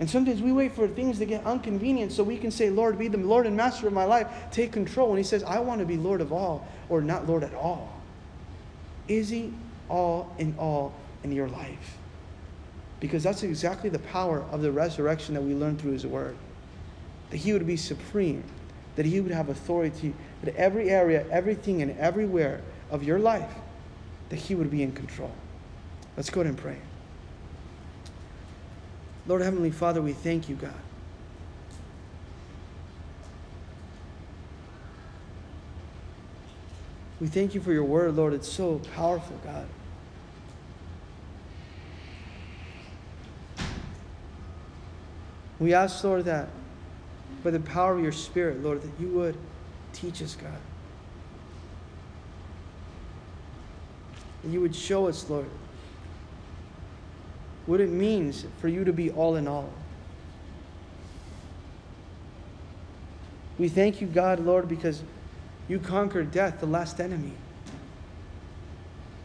And 0.00 0.08
sometimes 0.08 0.40
we 0.40 0.52
wait 0.52 0.74
for 0.74 0.86
things 0.86 1.18
to 1.18 1.26
get 1.26 1.44
inconvenient 1.46 2.12
so 2.12 2.22
we 2.22 2.36
can 2.36 2.50
say, 2.50 2.70
Lord, 2.70 2.98
be 2.98 3.08
the 3.08 3.18
Lord 3.18 3.46
and 3.46 3.56
Master 3.56 3.88
of 3.88 3.92
my 3.92 4.04
life. 4.04 4.28
Take 4.52 4.70
control. 4.72 5.10
And 5.10 5.18
He 5.18 5.24
says, 5.24 5.42
I 5.42 5.58
want 5.58 5.80
to 5.80 5.86
be 5.86 5.96
Lord 5.96 6.20
of 6.20 6.32
all 6.32 6.66
or 6.88 7.00
not 7.00 7.26
Lord 7.26 7.42
at 7.42 7.54
all. 7.54 7.92
Is 9.08 9.28
He 9.28 9.52
all 9.88 10.32
in 10.38 10.54
all 10.58 10.94
in 11.24 11.32
your 11.32 11.48
life? 11.48 11.96
Because 13.00 13.22
that's 13.22 13.42
exactly 13.42 13.90
the 13.90 13.98
power 13.98 14.44
of 14.52 14.62
the 14.62 14.70
resurrection 14.70 15.34
that 15.34 15.42
we 15.42 15.54
learn 15.54 15.76
through 15.76 15.92
His 15.92 16.06
Word. 16.06 16.36
That 17.30 17.38
He 17.38 17.52
would 17.52 17.66
be 17.66 17.76
supreme, 17.76 18.44
that 18.94 19.06
He 19.06 19.20
would 19.20 19.32
have 19.32 19.48
authority, 19.48 20.14
that 20.42 20.54
every 20.54 20.90
area, 20.90 21.26
everything, 21.30 21.82
and 21.82 21.96
everywhere 21.98 22.60
of 22.90 23.02
your 23.02 23.18
life, 23.18 23.52
that 24.28 24.36
He 24.36 24.54
would 24.54 24.70
be 24.70 24.82
in 24.84 24.92
control. 24.92 25.32
Let's 26.18 26.30
go 26.30 26.40
ahead 26.40 26.50
and 26.50 26.58
pray. 26.58 26.76
Lord 29.28 29.40
Heavenly 29.40 29.70
Father, 29.70 30.02
we 30.02 30.12
thank 30.12 30.48
you, 30.48 30.56
God. 30.56 30.74
We 37.20 37.28
thank 37.28 37.54
you 37.54 37.60
for 37.60 37.72
your 37.72 37.84
word, 37.84 38.16
Lord. 38.16 38.32
It's 38.32 38.48
so 38.48 38.80
powerful, 38.96 39.38
God. 39.44 39.68
We 45.60 45.72
ask, 45.72 46.02
Lord, 46.02 46.24
that 46.24 46.48
by 47.44 47.52
the 47.52 47.60
power 47.60 47.94
of 47.94 48.02
your 48.02 48.10
Spirit, 48.10 48.60
Lord, 48.60 48.82
that 48.82 48.90
you 49.00 49.06
would 49.10 49.36
teach 49.92 50.20
us, 50.20 50.34
God. 50.34 50.50
That 54.42 54.50
you 54.50 54.60
would 54.60 54.74
show 54.74 55.06
us, 55.06 55.30
Lord, 55.30 55.46
what 57.68 57.82
it 57.82 57.90
means 57.90 58.46
for 58.62 58.68
you 58.68 58.82
to 58.82 58.94
be 58.94 59.10
all 59.10 59.36
in 59.36 59.46
all. 59.46 59.68
We 63.58 63.68
thank 63.68 64.00
you, 64.00 64.06
God, 64.06 64.40
Lord, 64.40 64.70
because 64.70 65.02
you 65.68 65.78
conquered 65.78 66.30
death, 66.32 66.60
the 66.60 66.66
last 66.66 66.98
enemy. 66.98 67.32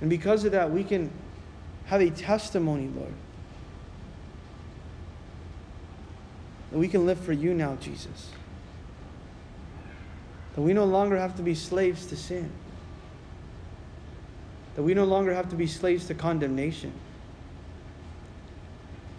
And 0.01 0.09
because 0.09 0.43
of 0.43 0.51
that, 0.51 0.69
we 0.69 0.83
can 0.83 1.09
have 1.85 2.01
a 2.01 2.09
testimony, 2.09 2.89
Lord. 2.93 3.13
That 6.71 6.79
we 6.79 6.89
can 6.89 7.05
live 7.05 7.21
for 7.21 7.31
you 7.31 7.53
now, 7.53 7.75
Jesus. 7.75 8.29
That 10.55 10.61
we 10.61 10.73
no 10.73 10.83
longer 10.83 11.17
have 11.17 11.37
to 11.37 11.43
be 11.43 11.55
slaves 11.55 12.07
to 12.07 12.17
sin. 12.17 12.51
That 14.75 14.83
we 14.83 14.93
no 14.93 15.05
longer 15.05 15.33
have 15.33 15.49
to 15.51 15.55
be 15.55 15.65
slaves 15.65 16.07
to 16.07 16.13
condemnation. 16.13 16.91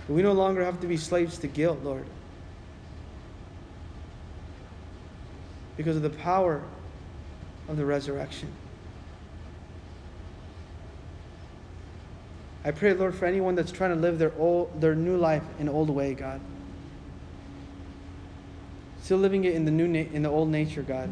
We 0.08 0.22
no 0.22 0.32
longer 0.32 0.64
have 0.64 0.80
to 0.80 0.86
be 0.86 0.96
slaves 0.96 1.38
to 1.38 1.46
guilt, 1.46 1.80
Lord. 1.82 2.04
Because 5.76 5.96
of 5.96 6.02
the 6.02 6.10
power 6.10 6.62
of 7.68 7.76
the 7.76 7.86
resurrection. 7.86 8.52
I 12.64 12.70
pray, 12.70 12.92
Lord, 12.94 13.14
for 13.14 13.26
anyone 13.26 13.54
that's 13.54 13.72
trying 13.72 13.90
to 13.90 13.96
live 13.96 14.18
their 14.18 14.32
old, 14.38 14.80
their 14.80 14.94
new 14.94 15.16
life 15.16 15.42
in 15.58 15.68
old 15.68 15.90
way, 15.90 16.14
God. 16.14 16.40
Still 19.02 19.18
living 19.18 19.44
it 19.44 19.54
in 19.54 19.66
the 19.66 19.70
new 19.70 19.86
na- 19.86 20.10
in 20.12 20.22
the 20.22 20.30
old 20.30 20.48
nature, 20.48 20.82
God. 20.82 21.10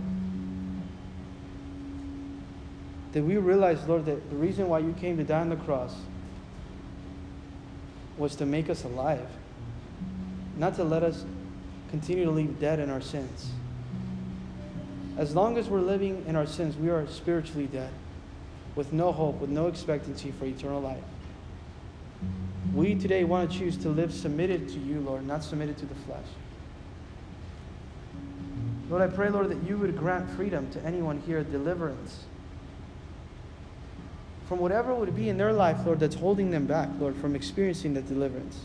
That 3.12 3.22
we 3.22 3.36
realize, 3.36 3.86
Lord, 3.86 4.06
that 4.06 4.30
the 4.30 4.36
reason 4.36 4.68
why 4.68 4.78
you 4.78 4.94
came 4.94 5.18
to 5.18 5.24
die 5.24 5.40
on 5.40 5.50
the 5.50 5.56
cross 5.56 5.94
was 8.22 8.36
to 8.36 8.46
make 8.46 8.70
us 8.70 8.84
alive, 8.84 9.26
not 10.56 10.76
to 10.76 10.84
let 10.84 11.02
us 11.02 11.24
continue 11.90 12.24
to 12.24 12.30
live 12.30 12.60
dead 12.60 12.78
in 12.78 12.88
our 12.88 13.00
sins. 13.00 13.50
As 15.18 15.34
long 15.34 15.58
as 15.58 15.68
we're 15.68 15.80
living 15.80 16.24
in 16.28 16.36
our 16.36 16.46
sins, 16.46 16.76
we 16.76 16.88
are 16.88 17.04
spiritually 17.08 17.66
dead, 17.66 17.90
with 18.76 18.92
no 18.92 19.10
hope, 19.10 19.40
with 19.40 19.50
no 19.50 19.66
expectancy 19.66 20.30
for 20.30 20.44
eternal 20.44 20.80
life. 20.80 21.02
We 22.72 22.94
today 22.94 23.24
want 23.24 23.50
to 23.50 23.58
choose 23.58 23.76
to 23.78 23.88
live 23.88 24.14
submitted 24.14 24.68
to 24.68 24.78
you, 24.78 25.00
Lord, 25.00 25.26
not 25.26 25.42
submitted 25.42 25.76
to 25.78 25.86
the 25.86 25.96
flesh. 25.96 26.26
Lord, 28.88 29.02
I 29.02 29.12
pray, 29.12 29.30
Lord, 29.30 29.50
that 29.50 29.68
you 29.68 29.76
would 29.78 29.98
grant 29.98 30.30
freedom 30.30 30.70
to 30.70 30.80
anyone 30.84 31.20
here, 31.26 31.42
deliverance 31.42 32.24
from 34.52 34.60
whatever 34.60 34.94
would 34.94 35.16
be 35.16 35.30
in 35.30 35.38
their 35.38 35.50
life, 35.50 35.78
Lord, 35.86 35.98
that's 35.98 36.14
holding 36.14 36.50
them 36.50 36.66
back, 36.66 36.90
Lord, 37.00 37.16
from 37.16 37.34
experiencing 37.34 37.94
the 37.94 38.02
deliverance. 38.02 38.60